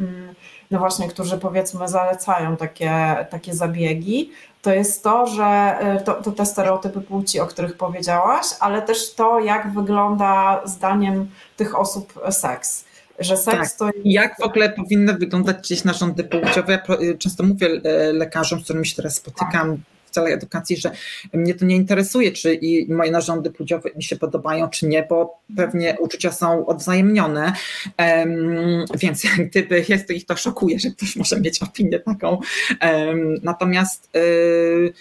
mm, 0.00 0.34
no 0.70 0.78
właśnie, 0.78 1.08
którzy 1.08 1.38
powiedzmy 1.38 1.88
zalecają 1.88 2.56
takie, 2.56 3.26
takie 3.30 3.54
zabiegi, 3.54 4.30
to 4.62 4.72
jest 4.72 5.02
to, 5.02 5.26
że 5.26 5.44
e, 5.44 6.00
to, 6.00 6.14
to 6.14 6.32
te 6.32 6.46
stereotypy 6.46 7.00
płci, 7.00 7.40
o 7.40 7.46
których 7.46 7.76
powiedziałaś, 7.76 8.46
ale 8.60 8.82
też 8.82 9.14
to, 9.14 9.40
jak 9.40 9.72
wygląda 9.72 10.62
zdaniem 10.64 11.30
tych 11.56 11.78
osób 11.78 12.20
seks 12.30 12.84
że 13.18 13.36
seks 13.36 13.76
tak. 13.76 13.92
to. 13.92 13.98
Jak 14.04 14.36
w 14.40 14.42
ogóle 14.42 14.70
powinny 14.70 15.14
wyglądać 15.14 15.56
gdzieś 15.56 15.84
narządy 15.84 16.24
płciowe? 16.24 16.72
Ja 16.72 17.16
często 17.18 17.42
mówię 17.42 17.68
lekarzom, 18.12 18.60
z 18.60 18.64
którymi 18.64 18.86
się 18.86 18.96
teraz 18.96 19.14
spotykam, 19.14 19.82
celach 20.12 20.32
edukacji, 20.32 20.76
że 20.76 20.90
mnie 21.32 21.54
to 21.54 21.64
nie 21.64 21.76
interesuje, 21.76 22.32
czy 22.32 22.54
i 22.54 22.92
moje 22.92 23.10
narządy 23.10 23.50
płciowe 23.50 23.90
mi 23.96 24.02
się 24.02 24.16
podobają, 24.16 24.68
czy 24.68 24.86
nie, 24.86 25.06
bo 25.10 25.38
pewnie 25.56 25.96
uczucia 26.00 26.32
są 26.32 26.66
odwzajemnione, 26.66 27.52
um, 27.98 28.84
więc 28.94 29.24
jak 29.24 29.36
gdyby 29.50 29.84
jest 29.88 30.10
ich 30.10 30.26
to 30.26 30.36
szokuje, 30.36 30.78
że 30.78 30.90
ktoś 30.90 31.16
może 31.16 31.40
mieć 31.40 31.62
opinię 31.62 32.00
taką. 32.00 32.38
Um, 32.82 33.34
natomiast 33.42 34.16
y, 34.16 34.92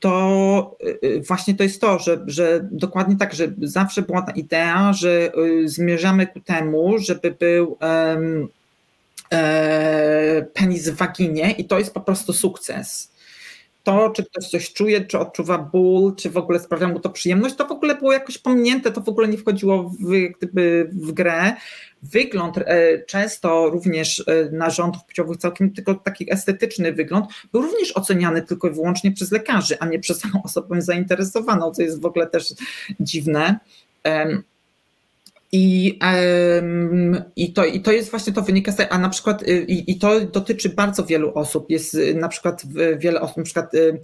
to 0.00 0.76
y, 1.04 1.22
właśnie 1.28 1.54
to 1.54 1.62
jest 1.62 1.80
to, 1.80 1.98
że, 1.98 2.24
że 2.26 2.68
dokładnie 2.70 3.16
tak, 3.16 3.34
że 3.34 3.52
zawsze 3.62 4.02
była 4.02 4.22
ta 4.22 4.32
idea, 4.32 4.92
że 4.92 5.32
y, 5.38 5.68
zmierzamy 5.68 6.26
ku 6.26 6.40
temu, 6.40 6.98
żeby 6.98 7.30
był 7.30 7.78
um, 7.80 8.48
penis 10.54 10.88
w 10.88 10.96
waginie 10.96 11.50
i 11.50 11.64
to 11.64 11.78
jest 11.78 11.94
po 11.94 12.00
prostu 12.00 12.32
sukces 12.32 13.10
to, 13.88 14.10
czy 14.10 14.24
ktoś 14.24 14.48
coś 14.48 14.72
czuje, 14.72 15.00
czy 15.00 15.18
odczuwa 15.18 15.58
ból, 15.58 16.14
czy 16.16 16.30
w 16.30 16.36
ogóle 16.36 16.60
sprawia 16.60 16.88
mu 16.88 17.00
to 17.00 17.10
przyjemność, 17.10 17.54
to 17.56 17.66
w 17.66 17.72
ogóle 17.72 17.94
było 17.94 18.12
jakoś 18.12 18.38
pominięte, 18.38 18.92
to 18.92 19.00
w 19.00 19.08
ogóle 19.08 19.28
nie 19.28 19.38
wchodziło 19.38 19.82
w, 19.82 20.28
gdyby 20.38 20.90
w 20.92 21.12
grę. 21.12 21.54
Wygląd 22.02 22.58
e, 22.58 23.02
często 23.04 23.70
również 23.70 24.24
e, 24.26 24.50
narządów 24.52 25.04
płciowych, 25.04 25.36
całkiem 25.36 25.70
tylko 25.70 25.94
taki 25.94 26.32
estetyczny 26.32 26.92
wygląd, 26.92 27.26
był 27.52 27.62
również 27.62 27.96
oceniany 27.96 28.42
tylko 28.42 28.68
i 28.68 28.72
wyłącznie 28.72 29.12
przez 29.12 29.32
lekarzy, 29.32 29.78
a 29.80 29.86
nie 29.86 29.98
przez 29.98 30.20
samą 30.20 30.42
osobę 30.44 30.82
zainteresowaną, 30.82 31.70
co 31.70 31.82
jest 31.82 32.00
w 32.00 32.06
ogóle 32.06 32.26
też 32.26 32.54
dziwne. 33.00 33.58
I, 35.52 35.98
um, 36.02 37.22
i, 37.36 37.52
to, 37.52 37.64
I 37.64 37.80
to 37.80 37.92
jest 37.92 38.10
właśnie 38.10 38.32
to 38.32 38.42
wynika 38.42 38.72
z 38.72 38.80
a 38.90 38.98
na 38.98 39.08
przykład 39.08 39.42
y, 39.42 39.64
i, 39.68 39.92
i 39.92 39.98
to 39.98 40.20
dotyczy 40.20 40.68
bardzo 40.68 41.04
wielu 41.04 41.32
osób. 41.34 41.70
Jest 41.70 41.94
y, 41.94 42.14
na 42.14 42.28
przykład 42.28 42.62
wiele 42.98 43.20
osób, 43.20 43.36
na 43.36 43.42
przykład 43.42 43.74
y, 43.74 44.00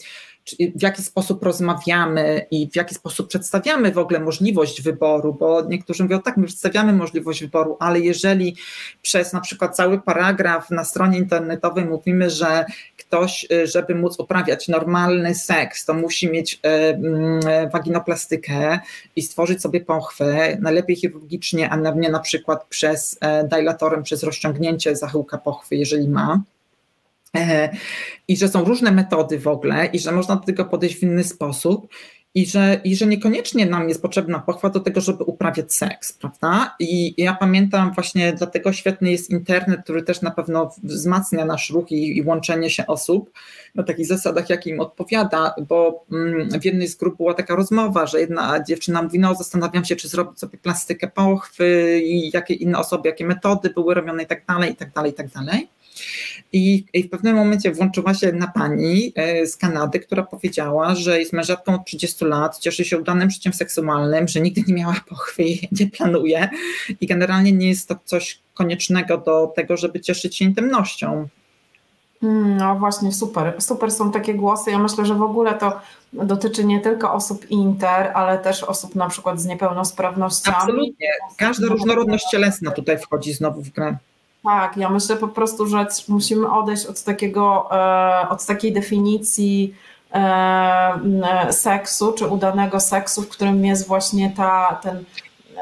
w 0.76 0.82
jaki 0.82 1.03
sposób 1.03 1.42
rozmawiamy 1.42 2.47
i 2.51 2.70
w 2.70 2.76
jaki 2.76 2.95
sposób 2.95 3.28
przedstawiamy 3.28 3.92
w 3.92 3.99
ogóle 3.99 4.20
możliwość 4.20 4.82
wyboru, 4.82 5.34
bo 5.34 5.62
niektórzy 5.68 6.03
mówią, 6.03 6.20
tak, 6.20 6.36
my 6.36 6.47
przedstawiamy 6.47 6.92
możliwość 6.92 7.40
wyboru, 7.40 7.76
ale 7.80 8.01
jeżeli 8.01 8.57
przez 9.03 9.32
na 9.32 9.40
przykład 9.40 9.76
cały 9.76 10.01
paragraf 10.01 10.70
na 10.70 10.84
stronie 10.84 11.18
internetowej 11.18 11.84
mówimy, 11.84 12.30
że 12.30 12.64
ktoś, 12.97 13.47
y, 13.53 13.66
żeby 13.66 13.95
móc 13.95 14.20
uprawiać 14.20 14.68
normalny 14.68 15.34
seks, 15.34 15.84
to 15.84 15.95
musi 15.95 16.30
mieć 16.30 16.55
y, 16.55 16.68
mm, 16.68 17.70
waginoplastykę 17.72 18.78
i 19.16 19.22
stworzyć 19.22 19.62
sobie 19.62 19.80
pochwę, 19.80 20.57
najlepiej 20.61 20.97
chirurgicznie, 20.97 21.70
a 21.70 21.76
nie 21.76 22.11
na 22.11 22.20
przykład 22.20 22.64
przez 22.64 23.18
e, 23.20 23.45
dilatorem, 23.49 24.03
przez 24.03 24.22
rozciągnięcie 24.22 24.97
zachyłka 24.97 25.38
pochwy, 25.38 25.76
jeżeli 25.76 26.09
ma 26.09 26.40
i 28.28 28.37
że 28.37 28.49
są 28.49 28.64
różne 28.64 28.93
metody 28.93 29.39
w 29.39 29.47
ogóle 29.47 29.87
i 29.87 29.99
że 29.99 30.12
można 30.12 30.37
do 30.37 30.45
tego 30.45 30.64
podejść 30.64 30.97
w 30.97 31.03
inny 31.03 31.24
sposób 31.24 31.89
i 32.37 32.47
że, 32.47 32.80
i 32.85 32.97
że 32.97 33.07
niekoniecznie 33.07 33.66
nam 33.66 33.89
jest 33.89 34.03
potrzebna 34.03 34.39
pochwa 34.39 34.70
do 34.70 34.80
tego, 34.80 35.01
żeby 35.01 35.24
uprawiać 35.24 35.74
seks, 35.74 36.12
prawda? 36.12 36.74
I 36.78 37.22
ja 37.22 37.35
pamiętam 37.35 37.93
właśnie, 37.93 38.32
dlatego 38.32 38.72
świetny 38.72 39.11
jest 39.11 39.30
internet, 39.30 39.80
który 39.85 40.03
też 40.03 40.22
na 40.22 40.30
pewno 40.30 40.70
wzmacnia 40.82 41.45
nasz 41.45 41.70
ruch 41.70 41.93
i, 41.93 42.16
i 42.16 42.22
łączenie 42.22 42.70
się 42.70 42.87
osób 42.87 43.30
na 43.74 43.82
takich 43.82 44.07
zasadach, 44.07 44.51
jak 44.51 44.66
im 44.66 44.80
odpowiada, 44.80 45.55
bo 45.68 46.05
mm, 46.12 46.61
w 46.61 46.64
jednej 46.64 46.89
z 46.89 46.97
grup 46.97 47.16
była 47.16 47.35
taka 47.35 47.57
rozmowa, 47.57 48.07
że 48.07 48.20
jedna 48.20 48.64
dziewczyna 48.64 49.03
mówi, 49.03 49.18
no 49.18 49.35
zastanawiam 49.35 49.85
się, 49.85 49.97
czy 49.97 50.09
zrobić 50.09 50.39
sobie 50.39 50.59
plastykę 50.59 51.09
pochwy 51.09 52.01
i 52.05 52.30
jakie 52.35 52.55
inne 52.55 52.78
osoby, 52.78 53.09
jakie 53.09 53.26
metody 53.26 53.70
były 53.70 53.95
robione 53.95 54.22
i 54.22 54.26
tak 54.26 54.47
dalej, 54.47 54.72
i 54.72 54.76
tak 54.76 54.93
dalej, 54.93 55.11
i 55.11 55.14
tak 55.14 55.28
dalej. 55.28 55.68
I, 56.53 56.84
I, 56.92 57.03
w 57.03 57.11
pewnym 57.11 57.36
momencie 57.36 57.72
włączyła 57.72 58.14
się 58.14 58.32
na 58.32 58.47
pani 58.47 59.12
e, 59.16 59.47
z 59.47 59.57
Kanady, 59.57 60.01
która 60.01 60.22
powiedziała, 60.22 60.95
że 60.95 61.18
jest 61.20 61.32
mężatką 61.32 61.74
od 61.74 61.84
30 61.84 62.24
lat, 62.24 62.59
cieszy 62.59 62.84
się 62.84 62.99
udanym 62.99 63.30
życiem 63.30 63.53
seksualnym, 63.53 64.28
że 64.28 64.40
nigdy 64.40 64.62
nie 64.66 64.74
miała 64.74 64.97
pochwy, 65.09 65.45
nie 65.80 65.90
planuje 65.90 66.49
i 67.01 67.07
generalnie 67.07 67.53
nie 67.53 67.68
jest 67.68 67.88
to 67.88 67.97
coś 68.05 68.38
koniecznego 68.55 69.18
do 69.18 69.53
tego, 69.57 69.76
żeby 69.76 70.01
cieszyć 70.01 70.36
się 70.36 70.45
intymnością. 70.45 71.28
Hmm, 72.20 72.57
no 72.57 72.78
właśnie, 72.78 73.12
super. 73.12 73.55
Super 73.59 73.90
są 73.90 74.12
takie 74.12 74.34
głosy. 74.34 74.70
Ja 74.70 74.78
myślę, 74.78 75.07
że 75.07 75.14
w 75.14 75.22
ogóle 75.22 75.55
to 75.55 75.80
dotyczy 76.12 76.64
nie 76.64 76.80
tylko 76.80 77.12
osób 77.12 77.51
inter, 77.51 78.12
ale 78.14 78.38
też 78.38 78.62
osób 78.62 78.95
na 78.95 79.09
przykład 79.09 79.40
z 79.40 79.47
niepełnosprawnościami. 79.47 80.57
Absolutnie. 80.57 81.09
Każda 81.36 81.66
różnorodność 81.66 82.24
cielesna 82.30 82.70
tutaj 82.70 82.99
wchodzi 82.99 83.32
znowu 83.32 83.62
w 83.62 83.68
grę. 83.68 83.97
Tak, 84.45 84.76
ja 84.76 84.90
myślę 84.90 85.16
po 85.16 85.28
prostu, 85.28 85.66
że 85.66 85.86
musimy 86.09 86.51
odejść 86.53 86.86
od 86.86 87.03
takiego, 87.03 87.68
e, 87.72 88.28
od 88.28 88.47
takiej 88.47 88.72
definicji 88.72 89.74
e, 90.14 91.53
seksu, 91.53 92.12
czy 92.12 92.26
udanego 92.26 92.80
seksu, 92.80 93.22
w 93.22 93.28
którym 93.28 93.64
jest 93.64 93.86
właśnie 93.86 94.32
ta, 94.36 94.80
ten, 94.82 95.05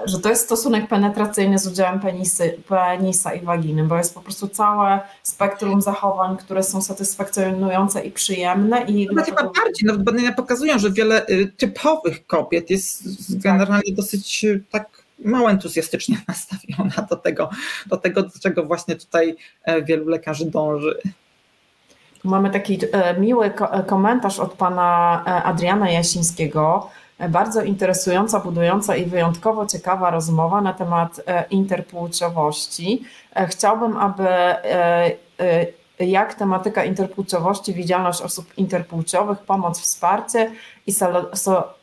że 0.05 0.19
to 0.19 0.29
jest 0.29 0.45
stosunek 0.45 0.89
penetracyjny 0.89 1.59
z 1.59 1.67
udziałem 1.67 2.01
penisy, 2.01 2.59
penisa 2.69 3.35
i 3.35 3.45
waginy, 3.45 3.85
bo 3.85 3.97
jest 3.97 4.15
po 4.15 4.21
prostu 4.21 4.49
całe 4.49 5.01
spektrum 5.23 5.83
zachowań, 5.83 6.37
które 6.37 6.63
są 6.63 6.83
satysfakcjonujące 6.83 8.05
i 8.05 8.11
przyjemne. 8.11 8.83
I 8.83 9.07
no, 9.07 9.13
dlatego... 9.13 9.37
bardziej, 9.43 9.87
nawet 9.87 10.03
badania 10.03 10.33
pokazują, 10.33 10.79
że 10.79 10.91
wiele 10.91 11.27
y, 11.27 11.53
typowych 11.57 12.27
kobiet 12.27 12.71
jest 12.71 13.03
generalnie 13.43 13.93
dosyć 13.93 14.45
y, 14.45 14.63
tak 14.71 15.02
mało 15.25 15.51
entuzjastycznie 15.51 16.17
nastawiona 16.29 17.07
do 17.11 17.17
tego, 17.17 17.51
do 17.87 17.97
tego, 17.97 18.23
do 18.23 18.39
czego 18.43 18.65
właśnie 18.65 18.97
tutaj 18.97 19.37
e, 19.63 19.83
wielu 19.83 20.09
lekarzy 20.09 20.51
dąży. 20.51 20.99
Mamy 22.25 22.51
taki 22.51 22.79
e, 22.93 23.21
miły 23.21 23.47
e, 23.47 23.83
komentarz 23.83 24.39
od 24.39 24.53
pana 24.53 25.23
Adriana 25.45 25.91
Jasińskiego. 25.91 26.91
Bardzo 27.29 27.63
interesująca, 27.63 28.41
budująca 28.41 28.97
i 28.97 29.05
wyjątkowo 29.05 29.67
ciekawa 29.67 30.11
rozmowa 30.11 30.61
na 30.61 30.73
temat 30.73 31.21
interpłciowości. 31.51 33.05
Chciałbym, 33.49 33.97
aby 33.97 34.27
jak 36.07 36.35
tematyka 36.35 36.85
interpłciowości, 36.85 37.75
widzialność 37.75 38.23
osób 38.23 38.59
interpłciowych, 38.59 39.39
pomoc, 39.39 39.81
wsparcie 39.81 40.51
i 40.87 40.93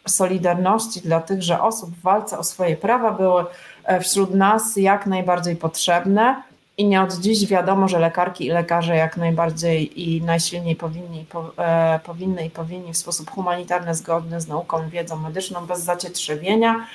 solidarności 0.08 1.02
dla 1.02 1.20
tychże 1.20 1.62
osób 1.62 1.90
w 1.90 2.02
walce 2.02 2.40
o 2.40 2.44
swoje 2.44 2.78
prawa 2.78 3.12
były 3.12 3.46
e, 3.84 4.00
wśród 4.00 4.34
nas 4.34 4.78
jak 4.78 5.06
najbardziej 5.08 5.56
potrzebne. 5.56 6.44
I 6.78 6.86
nie 6.86 7.02
od 7.02 7.14
dziś 7.14 7.48
wiadomo, 7.48 7.88
że 7.88 8.00
lekarki 8.00 8.46
i 8.46 8.50
lekarze 8.50 8.96
jak 8.96 9.18
najbardziej 9.18 10.02
i 10.02 10.22
najsilniej 10.22 10.76
powinni, 10.76 11.26
po, 11.30 11.52
e, 11.58 12.00
powinny 12.04 12.46
i 12.46 12.50
powinni 12.50 12.94
w 12.94 12.98
sposób 12.98 13.32
humanitarny, 13.32 13.96
zgodny 13.96 14.42
z 14.42 14.48
nauką, 14.48 14.90
wiedzą 14.90 15.16
medyczną, 15.16 15.66
bez 15.66 15.80
zacietrzewienia, 15.80 16.86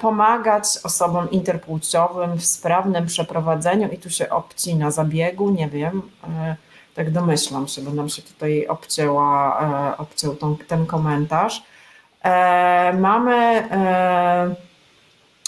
pomagać 0.00 0.64
osobom 0.84 1.30
interpłciowym 1.30 2.38
w 2.38 2.44
sprawnym 2.44 3.06
przeprowadzeniu 3.06 3.88
i 3.92 3.98
tu 3.98 4.10
się 4.10 4.30
obcina 4.30 4.90
zabiegu, 4.90 5.50
nie 5.50 5.68
wiem, 5.68 6.02
e, 6.24 6.56
tak 6.94 7.10
domyślam 7.10 7.68
się, 7.68 7.82
bo 7.82 7.90
nam 7.90 8.08
się 8.08 8.22
tutaj 8.22 8.66
obcięła, 8.66 9.60
e, 9.94 9.96
obciął 9.96 10.34
tą, 10.34 10.56
ten 10.56 10.86
komentarz. 10.86 11.62
Mamy, 12.94 13.68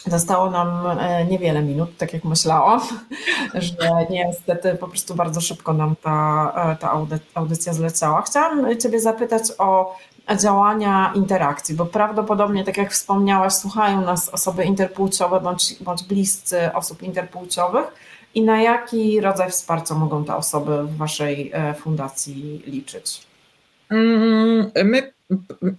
zostało 0.07 0.51
nam 0.51 0.99
niewiele 1.30 1.62
minut, 1.62 1.97
tak 1.97 2.12
jak 2.12 2.24
myślałam, 2.24 2.80
że 3.55 4.07
niestety 4.11 4.74
po 4.74 4.89
prostu 4.89 5.14
bardzo 5.14 5.41
szybko 5.41 5.72
nam 5.72 5.97
ta, 6.03 6.76
ta 6.80 7.07
audycja 7.34 7.72
zleciała. 7.72 8.22
Chciałam 8.22 8.78
Ciebie 8.78 9.01
zapytać 9.01 9.43
o 9.59 9.97
działania 10.36 11.12
interakcji, 11.14 11.74
bo 11.74 11.86
prawdopodobnie, 11.86 12.64
tak 12.64 12.76
jak 12.76 12.92
wspomniałaś, 12.92 13.52
słuchają 13.52 14.00
nas 14.00 14.28
osoby 14.28 14.64
interpłciowe 14.64 15.40
bądź, 15.40 15.74
bądź 15.80 16.02
bliscy 16.02 16.72
osób 16.72 17.02
interpłciowych 17.02 17.84
i 18.34 18.42
na 18.42 18.62
jaki 18.62 19.20
rodzaj 19.20 19.50
wsparcia 19.50 19.94
mogą 19.94 20.24
te 20.24 20.36
osoby 20.36 20.82
w 20.82 20.96
Waszej 20.96 21.52
fundacji 21.78 22.62
liczyć? 22.66 23.26
Mm, 23.90 24.70
my, 24.84 25.12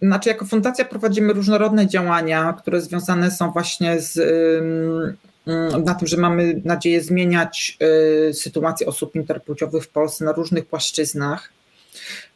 znaczy 0.02 0.30
jako 0.30 0.46
fundacja 0.46 0.86
prowadzimy 0.86 1.34
różnorodne 1.34 1.88
działania, 1.88 2.54
które 2.54 2.82
związane 2.82 3.32
są 3.32 3.52
właśnie 3.52 4.02
z 4.02 4.20
na 5.86 5.96
tym, 5.96 6.08
że 6.08 6.18
mamy 6.18 6.62
nadzieję 6.66 7.02
zmieniać 7.02 7.78
sytuację 8.34 8.88
osób 8.88 9.16
interpłciowych 9.16 9.84
w 9.84 9.90
Polsce 9.90 10.26
na 10.26 10.32
różnych 10.32 10.66
płaszczyznach. 10.66 11.50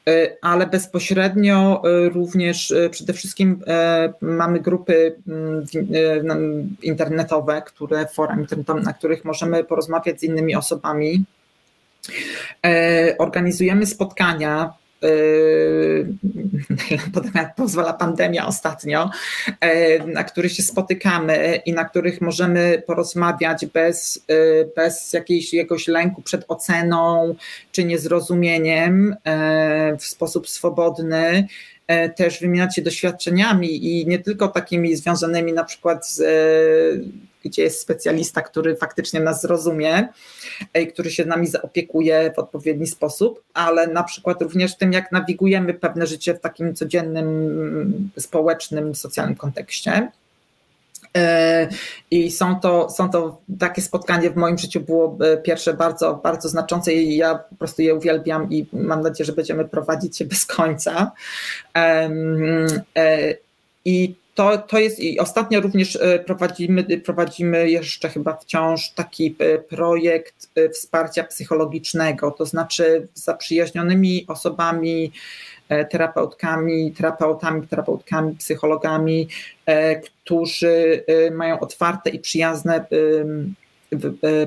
E, 0.10 0.38
ale 0.42 0.68
bezpośrednio 0.68 1.82
e, 1.84 2.10
również 2.10 2.72
e, 2.72 2.90
przede 2.90 3.14
wszystkim 3.14 3.64
mamy 4.22 4.60
grupy 4.60 5.16
mm, 5.28 6.76
internetowe, 6.82 7.62
które 7.62 8.08
fora 8.08 8.36
internetowe, 8.36 8.82
na 8.82 8.94
których 8.94 9.26
możemy 9.26 9.64
porozmawiać 9.64 10.20
z 10.20 10.24
innymi 10.24 10.56
osobami. 10.56 11.24
Organizujemy 13.18 13.86
spotkania 13.86 14.74
jak 17.36 17.56
pozwala 17.56 17.94
pandemia 17.94 18.48
ostatnio, 18.48 19.10
e, 19.60 20.08
na 20.08 20.24
których 20.24 20.52
się 20.52 20.64
spotykamy 20.64 21.62
i 21.66 21.74
na 21.74 21.86
których 21.86 22.22
możemy 22.22 22.84
porozmawiać 22.88 23.66
bez, 23.66 24.26
e, 24.28 24.34
bez 24.76 25.14
jakiejś, 25.14 25.54
jakiegoś 25.54 25.88
lęku 25.88 26.22
przed 26.22 26.46
oceną 26.48 27.36
czy 27.72 27.84
niezrozumieniem 27.84 29.16
w 30.00 30.06
sposób 30.06 30.50
swobodny 30.50 31.48
też 32.16 32.40
wymieniać 32.40 32.76
się 32.76 32.82
doświadczeniami 32.82 33.86
i 33.86 34.08
nie 34.08 34.20
tylko 34.20 34.48
takimi 34.48 34.96
związanymi 34.96 35.54
na 35.54 35.64
przykład 35.64 36.10
z 36.10 36.22
gdzie 37.44 37.64
jest 37.64 37.82
specjalista, 37.82 38.42
który 38.42 38.76
faktycznie 38.76 39.20
nas 39.20 39.42
zrozumie 39.42 40.08
i 40.82 40.88
który 40.88 41.12
się 41.12 41.26
nami 41.26 41.48
zaopiekuje 41.48 42.34
w 42.36 42.40
odpowiedni 42.40 42.88
sposób, 42.88 43.44
ale 43.54 43.88
na 43.88 44.04
przykład 44.04 44.42
również 44.42 44.78
tym, 44.78 44.94
jak 44.94 45.12
nawigujemy 45.12 45.74
pewne 45.74 46.08
życie 46.08 46.34
w 46.34 46.40
takim 46.40 46.76
codziennym, 46.76 48.12
społecznym, 48.18 48.96
socjalnym 48.96 49.36
kontekście. 49.36 50.12
E, 51.18 51.68
I 52.12 52.32
są 52.32 52.60
to, 52.60 52.90
są 52.90 53.10
to 53.10 53.42
takie 53.60 53.82
spotkanie 53.82 54.30
w 54.30 54.36
moim 54.36 54.58
życiu 54.58 54.82
było 54.82 55.18
e, 55.22 55.38
pierwsze 55.38 55.74
bardzo, 55.74 56.14
bardzo 56.24 56.50
znaczące 56.50 56.94
i 56.94 57.18
ja 57.18 57.36
po 57.36 57.56
prostu 57.56 57.82
je 57.82 57.96
uwielbiam 57.96 58.50
i 58.52 58.66
mam 58.74 59.02
nadzieję, 59.02 59.26
że 59.26 59.34
będziemy 59.34 59.66
prowadzić 59.66 60.20
je 60.20 60.26
bez 60.26 60.46
końca. 60.46 61.12
E, 61.76 62.10
I 63.86 64.16
to, 64.36 64.58
to 64.58 64.80
jest 64.80 65.00
i 65.00 65.20
ostatnio 65.20 65.62
również 65.62 65.96
e, 65.96 66.20
prowadzimy, 66.20 66.84
prowadzimy 66.84 67.70
jeszcze 67.70 68.10
chyba 68.10 68.38
wciąż 68.38 68.90
taki 68.90 69.36
e, 69.40 69.58
projekt 69.58 70.50
e, 70.56 70.70
wsparcia 70.70 71.24
psychologicznego, 71.24 72.32
to 72.32 72.46
znaczy 72.46 73.08
z 73.14 73.24
zaprzyjaźnionymi 73.24 74.26
osobami, 74.28 75.12
terapeutkami, 75.90 76.92
terapeutami, 76.92 77.68
terapeutkami, 77.68 78.36
psychologami, 78.36 79.28
którzy 80.24 81.04
mają 81.32 81.60
otwarte 81.60 82.10
i 82.10 82.20
przyjazne 82.20 82.86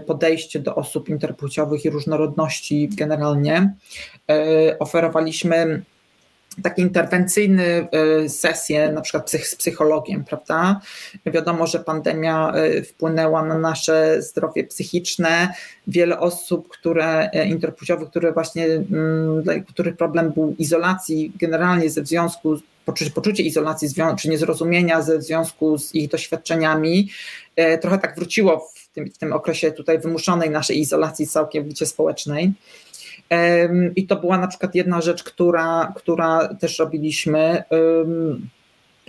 podejście 0.07 0.59
do 0.59 0.74
osób 0.74 1.09
interpłciowych 1.09 1.84
i 1.84 1.91
różnorodności 1.91 2.89
generalnie. 2.89 3.74
Oferowaliśmy 4.78 5.82
takie 6.62 6.82
interwencyjne 6.82 7.88
sesje, 8.28 8.92
na 8.92 9.00
przykład 9.00 9.30
z 9.30 9.57
psychologiem, 9.57 10.24
prawda? 10.24 10.80
Wiadomo, 11.26 11.66
że 11.66 11.80
pandemia 11.80 12.52
e, 12.52 12.82
wpłynęła 12.82 13.42
na 13.44 13.59
nasze 13.59 14.22
zdrowie 14.22 14.64
psychiczne. 14.64 15.48
Wiele 15.86 16.18
osób, 16.18 16.68
które 16.68 17.30
e, 17.30 17.46
interpłciowych, 17.46 18.11
które 18.11 18.32
właśnie, 18.32 18.66
mm, 18.66 19.64
których 19.68 19.96
problem 19.96 20.32
był 20.32 20.54
izolacji, 20.59 21.32
generalnie 21.38 21.90
ze 21.90 22.04
związku 22.04 22.57
poczucie, 23.14 23.42
izolacji 23.42 23.88
czy 24.18 24.28
niezrozumienia 24.28 25.02
ze 25.02 25.22
związku 25.22 25.78
z 25.78 25.94
ich 25.94 26.11
doświadczeniami, 26.11 27.11
e, 27.57 27.78
trochę 27.78 27.98
tak 27.98 28.16
wróciło 28.16 28.70
w 28.74 28.88
tym, 28.88 29.11
w 29.11 29.18
tym 29.18 29.32
okresie 29.32 29.72
tutaj 29.72 29.98
wymuszonej 29.98 30.50
naszej 30.50 30.80
izolacji 30.80 31.26
całkowicie 31.26 31.86
społecznej. 31.86 32.52
I 33.97 34.07
to 34.07 34.16
była 34.16 34.39
na 34.39 34.47
przykład 34.47 34.74
jedna 34.74 35.01
rzecz, 35.01 35.24
która, 35.24 35.93
która 35.97 36.55
też 36.55 36.79
robiliśmy. 36.79 37.62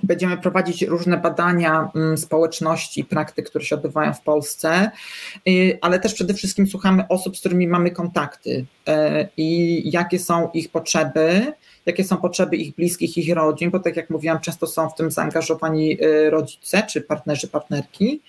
Będziemy 0.03 0.37
prowadzić 0.37 0.81
różne 0.81 1.17
badania 1.17 1.91
mm, 1.95 2.17
społeczności 2.17 3.01
i 3.01 3.05
praktyk, 3.05 3.49
które 3.49 3.65
się 3.65 3.75
odbywają 3.75 4.13
w 4.13 4.21
Polsce, 4.21 4.91
y, 5.47 5.77
ale 5.81 5.99
też 5.99 6.13
przede 6.13 6.33
wszystkim 6.33 6.67
słuchamy 6.67 7.07
osób, 7.07 7.37
z 7.37 7.39
którymi 7.39 7.67
mamy 7.67 7.91
kontakty 7.91 8.65
e, 8.87 9.27
i 9.37 9.81
jakie 9.91 10.19
są 10.19 10.49
ich 10.53 10.71
potrzeby 10.71 11.53
jakie 11.87 12.03
są 12.03 12.17
potrzeby 12.17 12.57
ich 12.57 12.75
bliskich, 12.75 13.17
ich 13.17 13.35
rodzin, 13.35 13.71
bo 13.71 13.79
tak 13.79 13.95
jak 13.95 14.09
mówiłam, 14.09 14.39
często 14.39 14.67
są 14.67 14.89
w 14.89 14.95
tym 14.95 15.11
zaangażowani 15.11 16.03
y, 16.03 16.29
rodzice 16.29 16.83
czy 16.89 17.01
partnerzy, 17.01 17.47
partnerki. 17.47 18.21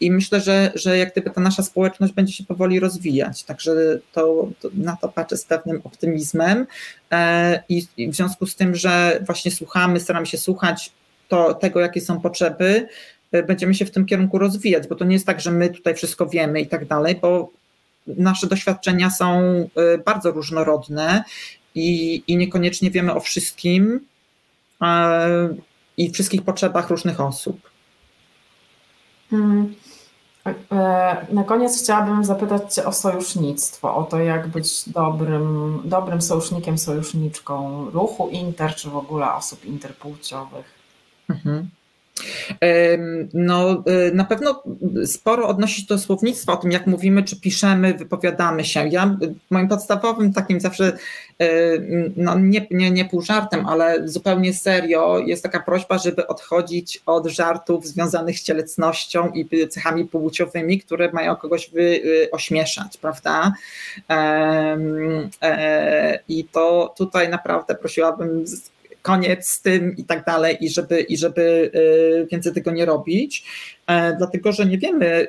I 0.00 0.10
myślę, 0.10 0.40
że, 0.40 0.72
że 0.74 0.98
jak 0.98 1.12
gdyby 1.12 1.30
ta 1.30 1.40
nasza 1.40 1.62
społeczność 1.62 2.12
będzie 2.12 2.32
się 2.32 2.44
powoli 2.44 2.80
rozwijać, 2.80 3.44
także 3.44 3.72
to, 4.12 4.48
to 4.60 4.68
na 4.74 4.96
to 4.96 5.08
patrzę 5.08 5.36
z 5.36 5.44
pewnym 5.44 5.80
optymizmem 5.84 6.66
e, 7.12 7.62
i, 7.68 7.86
w 8.10 8.14
związku 8.14 8.46
z 8.46 8.56
tym, 8.56 8.74
że 8.74 9.22
właśnie 9.26 9.50
słuchamy, 9.50 10.00
staramy 10.00 10.26
się 10.26 10.38
słuchać 10.38 10.92
to, 11.28 11.54
tego, 11.54 11.80
jakie 11.80 12.00
są 12.00 12.20
potrzeby, 12.20 12.88
y, 13.34 13.42
będziemy 13.42 13.74
się 13.74 13.84
w 13.84 13.90
tym 13.90 14.06
kierunku 14.06 14.38
rozwijać, 14.38 14.88
bo 14.88 14.94
to 14.94 15.04
nie 15.04 15.14
jest 15.14 15.26
tak, 15.26 15.40
że 15.40 15.50
my 15.50 15.70
tutaj 15.70 15.94
wszystko 15.94 16.26
wiemy 16.26 16.60
i 16.60 16.66
tak 16.66 16.86
dalej, 16.86 17.18
bo 17.22 17.50
nasze 18.06 18.46
doświadczenia 18.46 19.10
są 19.10 19.42
bardzo 20.04 20.30
różnorodne 20.30 21.24
i, 21.74 22.22
i 22.26 22.36
niekoniecznie 22.36 22.90
wiemy 22.90 23.14
o 23.14 23.20
wszystkim 23.20 24.00
e, 24.82 25.48
i 25.96 26.10
wszystkich 26.10 26.42
potrzebach 26.42 26.90
różnych 26.90 27.20
osób. 27.20 27.70
Hmm. 29.30 29.74
E, 30.46 31.26
na 31.32 31.44
koniec 31.44 31.82
chciałabym 31.82 32.24
zapytać 32.24 32.74
Cię 32.74 32.84
o 32.84 32.92
sojusznictwo, 32.92 33.96
o 33.96 34.02
to, 34.02 34.18
jak 34.18 34.48
być 34.48 34.88
dobrym, 34.88 35.80
dobrym 35.84 36.22
sojusznikiem, 36.22 36.78
sojuszniczką 36.78 37.84
ruchu 37.90 38.28
inter, 38.28 38.74
czy 38.74 38.90
w 38.90 38.96
ogóle 38.96 39.34
osób 39.34 39.64
interpłciowych. 39.64 40.66
Mhm. 41.30 41.68
No, 43.34 43.84
y, 44.08 44.14
na 44.14 44.24
pewno 44.24 44.62
sporo 45.06 45.48
odnosi 45.48 45.80
się 45.80 45.86
do 45.86 45.98
słownictwa, 45.98 46.52
o 46.52 46.56
tym 46.56 46.72
jak 46.72 46.86
mówimy, 46.86 47.22
czy 47.22 47.40
piszemy, 47.40 47.94
wypowiadamy 47.94 48.64
się. 48.64 48.88
Ja 48.88 49.16
moim 49.50 49.68
podstawowym 49.68 50.32
takim 50.32 50.60
zawsze, 50.60 50.92
y, 51.42 52.12
no 52.16 52.38
nie, 52.38 52.66
nie, 52.70 52.90
nie 52.90 53.04
pół 53.04 53.22
żartem, 53.22 53.66
ale 53.66 54.08
zupełnie 54.08 54.54
serio 54.54 55.18
jest 55.26 55.42
taka 55.42 55.60
prośba, 55.60 55.98
żeby 55.98 56.26
odchodzić 56.26 57.02
od 57.06 57.26
żartów 57.26 57.86
związanych 57.86 58.38
z 58.38 58.42
cielesnością 58.42 59.28
i 59.28 59.68
cechami 59.68 60.04
płciowymi, 60.04 60.80
które 60.80 61.12
mają 61.12 61.36
kogoś 61.36 61.70
wy, 61.70 61.82
y, 61.82 62.28
ośmieszać, 62.32 62.96
prawda? 62.96 63.52
E, 65.42 66.18
I 66.28 66.44
to 66.44 66.94
tutaj 66.96 67.28
naprawdę 67.28 67.74
prosiłabym 67.74 68.44
koniec 69.02 69.48
z 69.48 69.62
tym 69.62 69.96
i 69.96 70.04
tak 70.04 70.24
dalej, 70.24 70.56
i 70.60 70.68
żeby, 70.68 71.00
i 71.00 71.16
żeby 71.16 71.70
y, 71.74 72.26
więcej 72.32 72.52
tego 72.52 72.70
nie 72.70 72.84
robić, 72.84 73.44
e, 73.86 74.16
dlatego 74.16 74.52
że 74.52 74.66
nie 74.66 74.78
wiemy, 74.78 75.26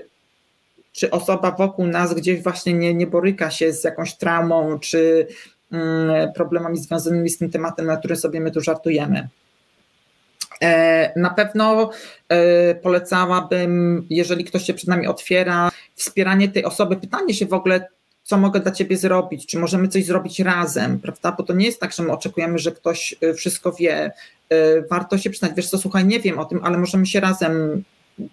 czy 0.92 1.12
osoba 1.12 1.52
wokół 1.52 1.88
nas 1.88 2.14
gdzieś 2.14 2.44
właśnie 2.44 2.74
nie, 2.74 2.94
nie 2.94 3.08
boryka 3.08 3.52
się 3.52 3.74
z 3.74 3.84
jakąś 3.84 4.16
traumą, 4.16 4.80
czy 4.80 5.28
mm, 5.72 6.34
problemami 6.34 6.78
związanymi 6.78 7.30
z 7.30 7.38
tym 7.38 7.50
tematem, 7.50 7.86
na 7.86 7.98
który 7.98 8.16
sobie 8.16 8.40
my 8.40 8.52
tu 8.52 8.62
żartujemy. 8.62 9.28
E, 10.62 11.20
na 11.20 11.30
pewno 11.30 11.90
e, 12.30 12.76
polecałabym, 12.76 14.06
jeżeli 14.10 14.44
ktoś 14.44 14.64
się 14.64 14.74
przed 14.74 14.90
nami 14.90 15.08
otwiera, 15.08 15.72
wspieranie 15.96 16.50
tej 16.50 16.66
osoby, 16.66 16.96
pytanie 16.96 17.34
się 17.34 17.46
w 17.46 17.54
ogóle, 17.54 17.88
co 18.24 18.38
mogę 18.38 18.60
dla 18.60 18.72
ciebie 18.72 18.98
zrobić, 18.98 19.46
czy 19.46 19.60
możemy 19.60 19.88
coś 19.88 20.06
zrobić 20.06 20.40
razem, 20.40 21.00
prawda? 21.00 21.32
Bo 21.32 21.44
to 21.44 21.54
nie 21.54 21.66
jest 21.66 21.80
tak, 21.80 21.94
że 21.94 22.04
my 22.04 22.12
oczekujemy, 22.12 22.58
że 22.58 22.72
ktoś 22.72 23.16
y, 23.24 23.34
wszystko 23.34 23.72
wie. 23.72 24.12
Y, 24.54 24.86
warto 24.90 25.18
się 25.18 25.30
przyznać, 25.30 25.52
wiesz 25.56 25.70
co, 25.70 25.78
słuchaj, 25.78 26.06
nie 26.06 26.20
wiem 26.20 26.40
o 26.40 26.46
tym, 26.46 26.60
ale 26.64 26.78
możemy 26.78 27.06
się 27.06 27.20
razem 27.20 27.84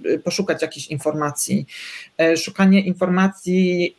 y, 0.06 0.18
poszukać 0.18 0.62
jakichś 0.62 0.86
informacji. 0.86 1.66
Szukanie 2.36 2.80
informacji 2.80 3.94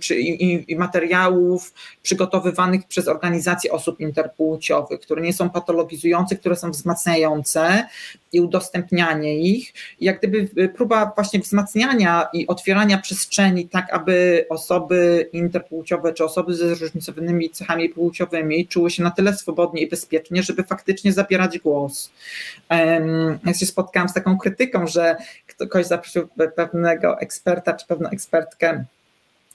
czy 0.00 0.20
i, 0.20 0.72
i 0.72 0.76
materiałów 0.76 1.74
przygotowywanych 2.02 2.86
przez 2.86 3.08
organizacje 3.08 3.72
osób 3.72 4.00
interpłciowych, 4.00 5.00
które 5.00 5.22
nie 5.22 5.32
są 5.32 5.50
patologizujące, 5.50 6.36
które 6.36 6.56
są 6.56 6.70
wzmacniające 6.70 7.84
i 8.32 8.40
udostępnianie 8.40 9.38
ich. 9.38 9.72
Jak 10.00 10.18
gdyby 10.18 10.68
próba 10.68 11.12
właśnie 11.14 11.40
wzmacniania 11.40 12.28
i 12.32 12.46
otwierania 12.46 12.98
przestrzeni 12.98 13.68
tak, 13.68 13.92
aby 13.92 14.46
osoby 14.48 15.28
interpłciowe 15.32 16.12
czy 16.12 16.24
osoby 16.24 16.54
ze 16.54 16.76
zróżnicowanymi 16.76 17.50
cechami 17.50 17.88
płciowymi 17.88 18.66
czuły 18.66 18.90
się 18.90 19.02
na 19.02 19.10
tyle 19.10 19.34
swobodnie 19.34 19.82
i 19.82 19.88
bezpiecznie, 19.88 20.42
żeby 20.42 20.64
faktycznie 20.64 21.12
zabierać 21.12 21.58
głos. 21.58 22.10
Ja 23.44 23.54
się 23.54 23.66
spotkałam 23.66 24.08
z 24.08 24.14
taką 24.14 24.38
krytyką, 24.38 24.86
że 24.86 25.16
ktoś 25.46 25.86
zaprosił 25.86 26.28
pewnego 26.56 27.20
eksperta 27.20 27.72
czy 27.72 27.86
pewną 27.86 28.08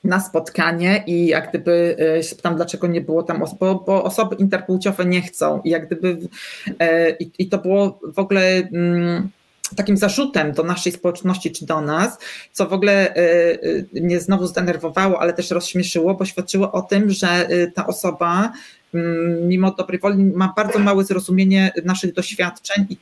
na 0.03 0.19
spotkanie 0.19 1.03
i 1.07 1.27
jak 1.27 1.49
gdyby 1.49 1.97
e, 2.17 2.23
się 2.23 2.35
pytam, 2.35 2.55
dlaczego 2.55 2.87
nie 2.87 3.01
było 3.01 3.23
tam, 3.23 3.43
bo, 3.59 3.75
bo 3.75 4.03
osoby 4.03 4.35
interpłciowe 4.35 5.05
nie 5.05 5.21
chcą. 5.21 5.61
I 5.61 5.69
jak 5.69 5.85
gdyby 5.85 6.17
e, 6.79 7.09
i, 7.09 7.31
i 7.39 7.49
to 7.49 7.57
było 7.57 7.99
w 8.03 8.19
ogóle 8.19 8.41
mm, 8.41 9.29
takim 9.75 9.97
zarzutem 9.97 10.51
do 10.51 10.63
naszej 10.63 10.91
społeczności 10.91 11.51
czy 11.51 11.65
do 11.65 11.81
nas, 11.81 12.17
co 12.51 12.69
w 12.69 12.73
ogóle 12.73 13.13
mnie 13.93 14.19
znowu 14.19 14.47
zdenerwowało, 14.47 15.21
ale 15.21 15.33
też 15.33 15.51
rozśmieszyło, 15.51 16.13
bo 16.13 16.25
świadczyło 16.25 16.71
o 16.71 16.81
tym, 16.81 17.09
że 17.09 17.47
ta 17.75 17.87
osoba 17.87 18.51
mm, 18.93 19.47
mimo 19.47 19.71
dobrej 19.71 19.99
woli 19.99 20.23
ma 20.23 20.53
bardzo 20.55 20.79
małe 20.79 21.03
zrozumienie 21.03 21.71
naszych 21.85 22.13
doświadczeń 22.13 22.85
i 22.89 22.97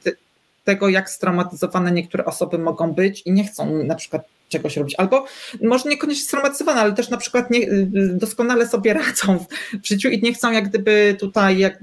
tego, 0.63 0.89
jak 0.89 1.09
straumatyzowane 1.09 1.91
niektóre 1.91 2.25
osoby 2.25 2.57
mogą 2.57 2.93
być 2.93 3.21
i 3.25 3.31
nie 3.31 3.43
chcą 3.43 3.83
na 3.83 3.95
przykład 3.95 4.21
czegoś 4.51 4.77
robić. 4.77 4.95
Albo 4.97 5.25
może 5.61 5.89
niekoniecznie 5.89 6.23
straumatyzowane, 6.23 6.81
ale 6.81 6.93
też 6.93 7.09
na 7.09 7.17
przykład 7.17 7.51
nie, 7.51 7.67
doskonale 8.13 8.67
sobie 8.67 8.93
radzą 9.03 9.45
w 9.83 9.87
życiu 9.87 10.09
i 10.09 10.21
nie 10.21 10.33
chcą 10.33 10.51
jak 10.51 10.69
gdyby 10.69 11.15
tutaj 11.19 11.57
jak, 11.57 11.79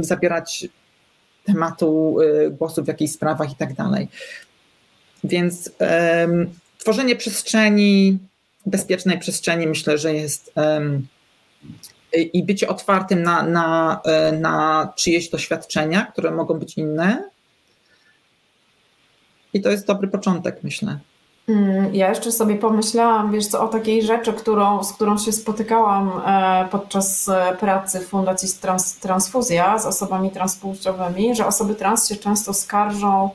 zabierać 0.00 0.68
tematu 1.44 2.16
y, 2.20 2.50
głosu 2.50 2.84
w 2.84 2.88
jakichś 2.88 3.12
sprawach 3.12 3.52
i 3.52 3.56
tak 3.56 3.74
dalej. 3.74 4.08
Więc 5.24 5.70
um, 5.78 6.50
tworzenie 6.78 7.16
przestrzeni, 7.16 8.18
bezpiecznej 8.66 9.18
przestrzeni 9.18 9.66
myślę, 9.66 9.98
że 9.98 10.14
jest 10.14 10.52
um, 10.56 11.06
i 12.32 12.42
bycie 12.42 12.68
otwartym 12.68 13.22
na, 13.22 13.42
na, 13.42 14.00
e, 14.04 14.32
na 14.32 14.92
czyjeś 14.96 15.28
doświadczenia, 15.28 16.06
które 16.06 16.30
mogą 16.30 16.58
być 16.58 16.78
inne. 16.78 17.30
I 19.52 19.60
to 19.60 19.70
jest 19.70 19.86
dobry 19.86 20.08
początek, 20.08 20.62
myślę. 20.62 20.98
Mm, 21.48 21.94
ja 21.94 22.08
jeszcze 22.08 22.32
sobie 22.32 22.56
pomyślałam, 22.56 23.32
wiesz 23.32 23.46
co, 23.46 23.64
o 23.64 23.68
takiej 23.68 24.02
rzeczy, 24.02 24.32
którą, 24.32 24.84
z 24.84 24.92
którą 24.92 25.18
się 25.18 25.32
spotykałam 25.32 26.12
e, 26.26 26.68
podczas 26.70 27.28
e, 27.28 27.56
pracy 27.60 28.00
w 28.00 28.08
Fundacji 28.08 28.48
Trans, 28.60 28.98
Transfuzja 28.98 29.78
z 29.78 29.86
osobami 29.86 30.30
transpłciowymi, 30.30 31.34
że 31.34 31.46
osoby 31.46 31.74
trans 31.74 32.08
się 32.08 32.16
często 32.16 32.54
skarżą 32.54 33.30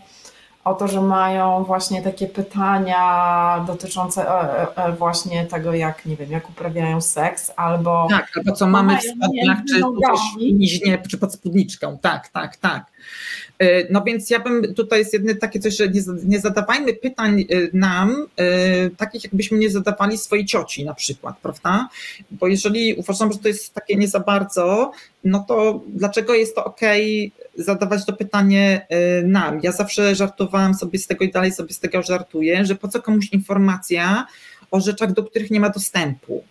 o 0.63 0.73
to, 0.73 0.87
że 0.87 1.01
mają 1.01 1.63
właśnie 1.63 2.01
takie 2.01 2.27
pytania 2.27 3.63
dotyczące 3.67 4.29
e, 4.75 4.91
właśnie 4.91 5.45
tego, 5.45 5.73
jak, 5.73 6.05
nie 6.05 6.15
wiem, 6.15 6.31
jak 6.31 6.49
uprawiają 6.49 7.01
seks, 7.01 7.51
albo... 7.55 8.07
Tak, 8.09 8.31
albo 8.37 8.51
co 8.51 8.67
mamy 8.67 8.97
w 8.97 9.03
spodniach, 9.03 9.57
czy, 9.69 9.81
czy, 10.81 11.09
czy 11.09 11.17
pod 11.17 11.33
spódniczką, 11.33 11.97
tak, 12.01 12.27
tak, 12.27 12.57
tak. 12.57 12.85
E, 13.59 13.93
no 13.93 14.03
więc 14.03 14.29
ja 14.29 14.39
bym, 14.39 14.73
tutaj 14.73 14.99
jest 14.99 15.13
jedno 15.13 15.33
takie 15.41 15.59
coś, 15.59 15.77
że 15.77 15.89
nie, 15.89 16.01
nie 16.25 16.39
zadawajmy 16.39 16.93
pytań 16.93 17.41
e, 17.41 17.45
nam, 17.73 18.25
e, 18.37 18.89
takich 18.89 19.23
jakbyśmy 19.23 19.57
nie 19.57 19.69
zadawali 19.69 20.17
swojej 20.17 20.45
cioci 20.45 20.85
na 20.85 20.93
przykład, 20.93 21.37
prawda? 21.37 21.89
Bo 22.31 22.47
jeżeli 22.47 22.93
uważam, 22.93 23.31
że 23.33 23.39
to 23.39 23.47
jest 23.47 23.73
takie 23.73 23.95
nie 23.95 24.07
za 24.07 24.19
bardzo, 24.19 24.91
no 25.23 25.45
to 25.47 25.81
dlaczego 25.87 26.33
jest 26.33 26.55
to 26.55 26.65
ok 26.65 26.79
zadawać 27.55 28.05
to 28.05 28.13
pytanie 28.13 28.87
nam? 29.23 29.59
Ja 29.63 29.71
zawsze 29.71 30.15
żartowałam 30.15 30.73
sobie 30.73 30.99
z 30.99 31.07
tego 31.07 31.25
i 31.25 31.31
dalej 31.31 31.51
sobie 31.51 31.73
z 31.73 31.79
tego 31.79 32.03
żartuję, 32.03 32.65
że 32.65 32.75
po 32.75 32.87
co 32.87 33.01
komuś 33.01 33.29
informacja 33.29 34.25
o 34.71 34.79
rzeczach, 34.79 35.13
do 35.13 35.23
których 35.23 35.51
nie 35.51 35.59
ma 35.59 35.69
dostępu. 35.69 36.43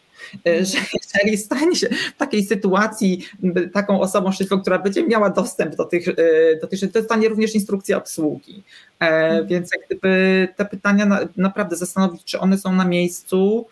E, 0.46 0.64
że 0.64 0.78
jeżeli 1.02 1.36
stanie 1.36 1.76
się 1.76 1.88
w 1.88 2.16
takiej 2.16 2.44
sytuacji 2.44 3.28
taką 3.72 4.00
osobą 4.00 4.32
szczęśliwą, 4.32 4.60
która 4.60 4.78
będzie 4.78 5.06
miała 5.06 5.30
dostęp 5.30 5.76
do 5.76 5.84
tych, 5.84 6.08
e, 6.08 6.14
do 6.60 6.66
tych 6.66 6.78
rzeczy, 6.78 6.92
to 6.92 7.02
stanie 7.02 7.28
również 7.28 7.54
instrukcja 7.54 7.96
obsługi. 7.96 8.62
E, 9.00 9.04
mhm. 9.04 9.46
Więc 9.46 9.70
jak 9.72 9.86
gdyby 9.86 10.48
te 10.56 10.64
pytania 10.64 11.06
na, 11.06 11.20
naprawdę 11.36 11.76
zastanowić, 11.76 12.24
czy 12.24 12.40
one 12.40 12.58
są 12.58 12.72
na 12.72 12.84
miejscu, 12.84 13.66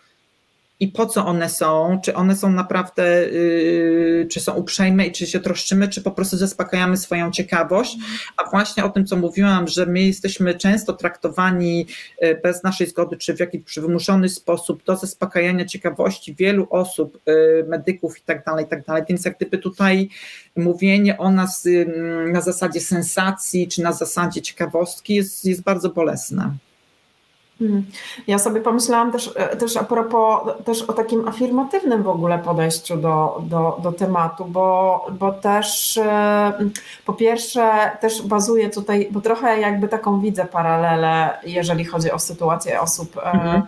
i 0.79 0.87
po 0.87 1.05
co 1.05 1.25
one 1.25 1.49
są, 1.49 1.99
czy 2.03 2.15
one 2.15 2.35
są 2.35 2.51
naprawdę, 2.51 3.29
yy, 3.29 4.27
czy 4.31 4.39
są 4.39 4.53
uprzejme 4.53 5.07
i 5.07 5.11
czy 5.11 5.27
się 5.27 5.39
troszczymy, 5.39 5.87
czy 5.87 6.01
po 6.01 6.11
prostu 6.11 6.37
zaspokajamy 6.37 6.97
swoją 6.97 7.31
ciekawość. 7.31 7.97
A 8.37 8.49
właśnie 8.49 8.85
o 8.85 8.89
tym, 8.89 9.05
co 9.05 9.15
mówiłam, 9.15 9.67
że 9.67 9.85
my 9.85 10.01
jesteśmy 10.01 10.55
często 10.55 10.93
traktowani 10.93 11.85
y, 12.23 12.39
bez 12.43 12.63
naszej 12.63 12.87
zgody, 12.87 13.17
czy 13.17 13.35
w 13.35 13.39
jakiś 13.39 13.79
wymuszony 13.79 14.29
sposób 14.29 14.83
do 14.83 14.95
zaspokajania 14.95 15.65
ciekawości 15.65 16.35
wielu 16.35 16.67
osób, 16.69 17.21
yy, 17.25 17.65
medyków 17.67 18.17
i 18.17 18.21
tak 18.21 18.45
dalej, 18.45 18.65
i 18.65 18.67
tak 18.67 18.85
dalej. 18.85 19.03
Więc 19.09 19.25
jak 19.25 19.37
gdyby 19.37 19.57
tutaj 19.57 20.09
mówienie 20.55 21.17
o 21.17 21.31
nas 21.31 21.65
yy, 21.65 21.85
na 22.31 22.41
zasadzie 22.41 22.81
sensacji, 22.81 23.67
czy 23.67 23.81
na 23.81 23.93
zasadzie 23.93 24.41
ciekawostki 24.41 25.15
jest, 25.15 25.45
jest 25.45 25.63
bardzo 25.63 25.89
bolesne. 25.89 26.57
Hmm. 27.59 27.85
Ja 28.27 28.39
sobie 28.39 28.61
pomyślałam 28.61 29.11
też, 29.11 29.31
e, 29.35 29.55
też 29.55 29.77
a 29.77 29.83
propos 29.83 30.41
też 30.65 30.81
o 30.81 30.93
takim 30.93 31.27
afirmatywnym 31.27 32.03
w 32.03 32.07
ogóle 32.07 32.39
podejściu 32.39 32.97
do, 32.97 33.41
do, 33.41 33.79
do 33.83 33.91
tematu, 33.91 34.45
bo, 34.45 35.05
bo 35.11 35.31
też 35.31 35.97
e, 35.97 36.53
po 37.05 37.13
pierwsze 37.13 37.91
też 38.01 38.21
bazuje 38.21 38.69
tutaj, 38.69 39.07
bo 39.11 39.21
trochę 39.21 39.59
jakby 39.59 39.87
taką 39.87 40.19
widzę 40.19 40.45
paralelę, 40.45 41.39
jeżeli 41.43 41.85
chodzi 41.85 42.11
o 42.11 42.19
sytuację 42.19 42.81
osób 42.81 43.17
e, 43.17 43.31
mhm. 43.31 43.61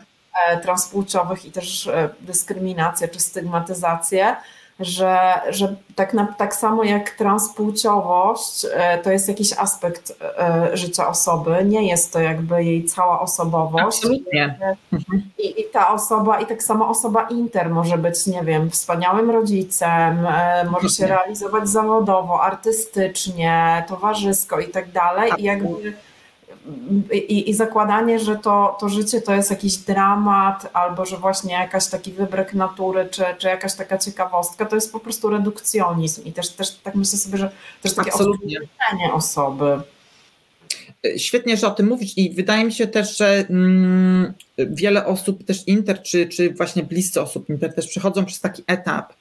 transpłciowych 0.64 1.46
i 1.46 1.52
też 1.52 1.90
dyskryminację 2.22 3.08
czy 3.08 3.20
stygmatyzację 3.20 4.36
że, 4.80 5.42
że 5.50 5.76
tak, 5.96 6.14
na, 6.14 6.28
tak 6.38 6.56
samo 6.56 6.84
jak 6.84 7.10
transpłciowość 7.10 8.66
e, 8.74 8.98
to 8.98 9.12
jest 9.12 9.28
jakiś 9.28 9.54
aspekt 9.54 10.14
e, 10.38 10.78
życia 10.78 11.08
osoby, 11.08 11.66
nie 11.66 11.88
jest 11.88 12.14
to 12.14 12.20
jakby 12.20 12.64
jej 12.64 12.86
cała 12.86 13.20
osobowość. 13.20 13.98
Absolutnie. 13.98 14.58
I, 15.38 15.62
I, 15.62 15.64
ta 15.74 15.94
osoba, 15.94 16.40
i 16.40 16.46
tak 16.46 16.64
samo 16.64 16.90
osoba 16.90 17.28
inter 17.30 17.70
może 17.70 17.98
być, 17.98 18.28
nie 18.28 18.44
wiem, 18.44 18.70
wspaniałym 18.70 19.32
rodzicem, 19.32 20.26
e, 20.28 20.66
może 20.72 20.90
się 20.90 21.08
realizować 21.08 21.70
zawodowo, 21.70 22.42
artystycznie, 22.42 23.86
towarzysko 23.88 24.60
i 24.60 24.68
tak 24.68 24.92
dalej. 24.92 25.32
I 25.38 25.44
jakby 25.44 25.94
i, 27.14 27.50
i, 27.50 27.54
zakładanie, 27.54 28.20
że 28.20 28.36
to, 28.36 28.78
to 28.80 28.90
życie 28.90 29.22
to 29.22 29.34
jest 29.34 29.52
jakiś 29.52 29.78
dramat, 29.78 30.70
albo 30.74 31.06
że 31.06 31.18
właśnie 31.18 31.54
jakaś 31.54 31.88
taki 31.88 32.12
wybryk 32.12 32.54
natury, 32.54 33.08
czy, 33.12 33.24
czy 33.38 33.48
jakaś 33.48 33.76
taka 33.76 33.98
ciekawostka, 33.98 34.66
to 34.66 34.76
jest 34.76 34.92
po 34.92 35.00
prostu 35.00 35.30
redukcjonizm 35.30 36.24
i 36.26 36.34
też, 36.34 36.50
też 36.50 36.72
tak 36.72 36.96
myślę 36.96 37.20
sobie, 37.20 37.38
że 37.38 37.52
też 37.82 37.94
takie 37.94 38.14
odrzucenie 38.14 39.14
osoby. 39.14 39.82
Świetnie, 41.18 41.58
że 41.58 41.68
o 41.68 41.72
tym 41.72 41.88
mówisz 41.88 42.18
i 42.18 42.30
wydaje 42.30 42.66
mi 42.66 42.74
się 42.74 42.88
też, 42.88 43.18
że 43.18 43.46
mm, 43.50 44.34
wiele 44.58 45.06
osób 45.06 45.44
też 45.46 45.68
inter, 45.68 46.02
czy, 46.02 46.28
czy 46.28 46.54
właśnie 46.54 46.84
bliscy 46.84 47.22
osób 47.22 47.50
inter 47.50 47.76
też 47.76 47.88
przechodzą 47.88 48.26
przez 48.26 48.40
taki 48.40 48.64
etap, 48.68 49.14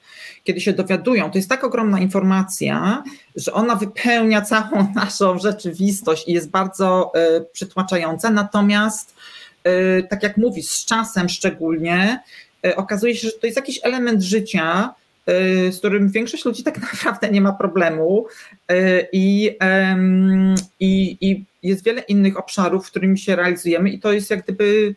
kiedy 0.43 0.61
się 0.61 0.73
dowiadują, 0.73 1.31
to 1.31 1.37
jest 1.37 1.49
tak 1.49 1.63
ogromna 1.63 1.99
informacja, 1.99 3.03
że 3.35 3.53
ona 3.53 3.75
wypełnia 3.75 4.41
całą 4.41 4.87
naszą 4.95 5.39
rzeczywistość 5.39 6.27
i 6.27 6.33
jest 6.33 6.49
bardzo 6.49 7.11
y, 7.37 7.45
przytłaczająca. 7.53 8.29
Natomiast, 8.29 9.15
y, 9.67 10.07
tak 10.09 10.23
jak 10.23 10.37
mówisz, 10.37 10.67
z 10.67 10.85
czasem 10.85 11.29
szczególnie 11.29 12.23
y, 12.65 12.75
okazuje 12.75 13.15
się, 13.15 13.27
że 13.27 13.33
to 13.33 13.47
jest 13.47 13.57
jakiś 13.57 13.79
element 13.83 14.21
życia, 14.21 14.93
z 15.71 15.77
którym 15.77 16.09
większość 16.09 16.45
ludzi 16.45 16.63
tak 16.63 16.81
naprawdę 16.93 17.29
nie 17.29 17.41
ma 17.41 17.51
problemu 17.53 18.25
i, 19.11 19.57
i, 20.79 21.17
i 21.21 21.45
jest 21.63 21.85
wiele 21.85 22.01
innych 22.01 22.37
obszarów, 22.37 22.87
w 22.87 22.89
którymi 22.89 23.17
się 23.17 23.35
realizujemy 23.35 23.89
i 23.89 23.99
to 23.99 24.13
jest 24.13 24.29
jak 24.29 24.43
gdyby 24.43 24.95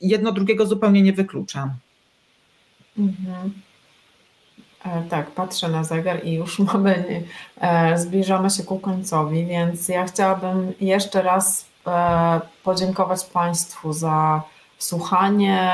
jedno 0.00 0.32
drugiego 0.32 0.66
zupełnie 0.66 1.02
nie 1.02 1.12
wyklucza. 1.12 1.74
Mhm. 2.98 3.52
E, 4.86 5.02
tak, 5.10 5.30
patrzę 5.30 5.68
na 5.68 5.84
zegar 5.84 6.24
i 6.24 6.32
już 6.32 6.58
mamy, 6.72 7.22
e, 7.60 7.98
zbliżamy 7.98 8.50
się 8.50 8.62
ku 8.62 8.78
końcowi, 8.78 9.46
więc 9.46 9.88
ja 9.88 10.04
chciałabym 10.04 10.72
jeszcze 10.80 11.22
raz 11.22 11.66
e, 11.86 12.40
podziękować 12.64 13.24
Państwu 13.24 13.92
za 13.92 14.42
słuchanie 14.78 15.70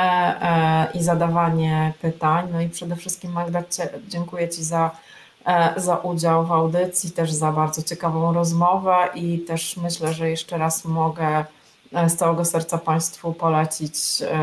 i 0.95 1.03
zadawanie 1.03 1.93
pytań. 2.03 2.49
No 2.53 2.61
i 2.61 2.69
przede 2.69 2.97
wszystkim 2.97 3.33
Magda, 3.33 3.63
dziękuję 4.09 4.49
Ci 4.49 4.65
za, 4.65 4.91
za 5.77 5.97
udział 5.97 6.47
w 6.47 6.53
audycji, 6.53 7.11
też 7.11 7.33
za 7.33 7.53
bardzo 7.53 7.83
ciekawą 7.83 8.33
rozmowę 8.33 8.97
i 9.15 9.39
też 9.39 9.77
myślę, 9.77 10.13
że 10.13 10.31
jeszcze 10.31 10.59
raz 10.59 10.85
mogę 10.85 11.45
z 12.09 12.17
całego 12.17 12.45
serca 12.45 12.79
Państwu 12.79 13.33
polecić 13.33 13.95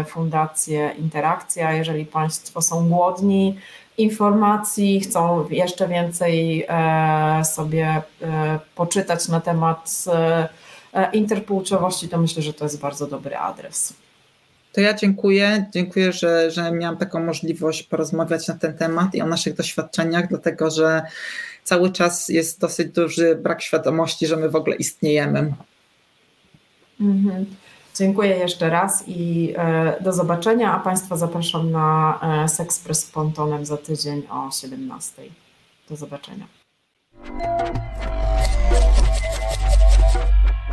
Fundację 0.08 0.96
Interakcja. 0.98 1.74
Jeżeli 1.74 2.06
Państwo 2.06 2.62
są 2.62 2.90
głodni 2.90 3.58
informacji, 4.00 5.00
chcą 5.00 5.50
jeszcze 5.50 5.88
więcej 5.88 6.68
sobie 7.44 8.02
poczytać 8.76 9.28
na 9.28 9.42
temat 9.42 10.06
interpłciowości, 11.14 12.10
to 12.10 12.18
myślę, 12.18 12.42
że 12.42 12.54
to 12.54 12.66
jest 12.66 12.80
bardzo 12.80 13.08
dobry 13.08 13.38
adres. 13.38 13.94
To 14.74 14.82
ja 14.82 14.94
dziękuję. 14.94 15.66
Dziękuję, 15.74 16.14
że, 16.14 16.52
że 16.52 16.72
miałam 16.72 16.98
taką 16.98 17.24
możliwość 17.24 17.84
porozmawiać 17.84 18.48
na 18.48 18.54
ten 18.54 18.78
temat 18.78 19.16
i 19.16 19.22
o 19.22 19.28
naszych 19.28 19.56
doświadczeniach, 19.56 20.28
dlatego 20.28 20.72
że 20.72 21.02
cały 21.64 21.92
czas 21.92 22.30
jest 22.30 22.60
dosyć 22.60 22.92
duży 22.92 23.36
brak 23.36 23.62
świadomości, 23.62 24.28
że 24.28 24.38
my 24.38 24.50
w 24.50 24.56
ogóle 24.56 24.76
istniejemy. 24.76 25.54
Mhm. 27.02 27.46
Dziękuję 28.00 28.38
jeszcze 28.38 28.70
raz 28.70 29.04
i 29.08 29.54
e, 29.58 30.04
do 30.04 30.14
zobaczenia, 30.14 30.74
a 30.74 30.80
Państwa 30.80 31.18
zapraszam 31.18 31.72
na 31.72 32.20
e, 32.44 32.48
Sekspres 32.50 33.00
z 33.00 33.12
Pontonem 33.12 33.66
za 33.66 33.78
tydzień 33.78 34.24
o 34.30 34.52
17. 34.52 35.22
Do 35.90 35.96
zobaczenia. 35.96 36.46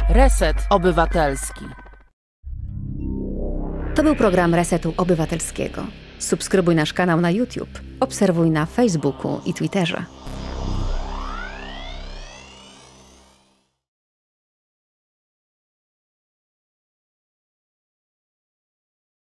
Reset 0.08 0.56
Obywatelski. 0.70 1.64
To 3.94 4.02
był 4.02 4.16
program 4.16 4.54
Resetu 4.54 4.94
Obywatelskiego. 4.96 5.82
Subskrybuj 6.18 6.74
nasz 6.74 6.92
kanał 6.92 7.20
na 7.20 7.30
YouTube, 7.30 7.80
obserwuj 8.00 8.50
na 8.50 8.66
Facebooku 8.66 9.40
i 9.46 9.54
Twitterze. 9.54 10.04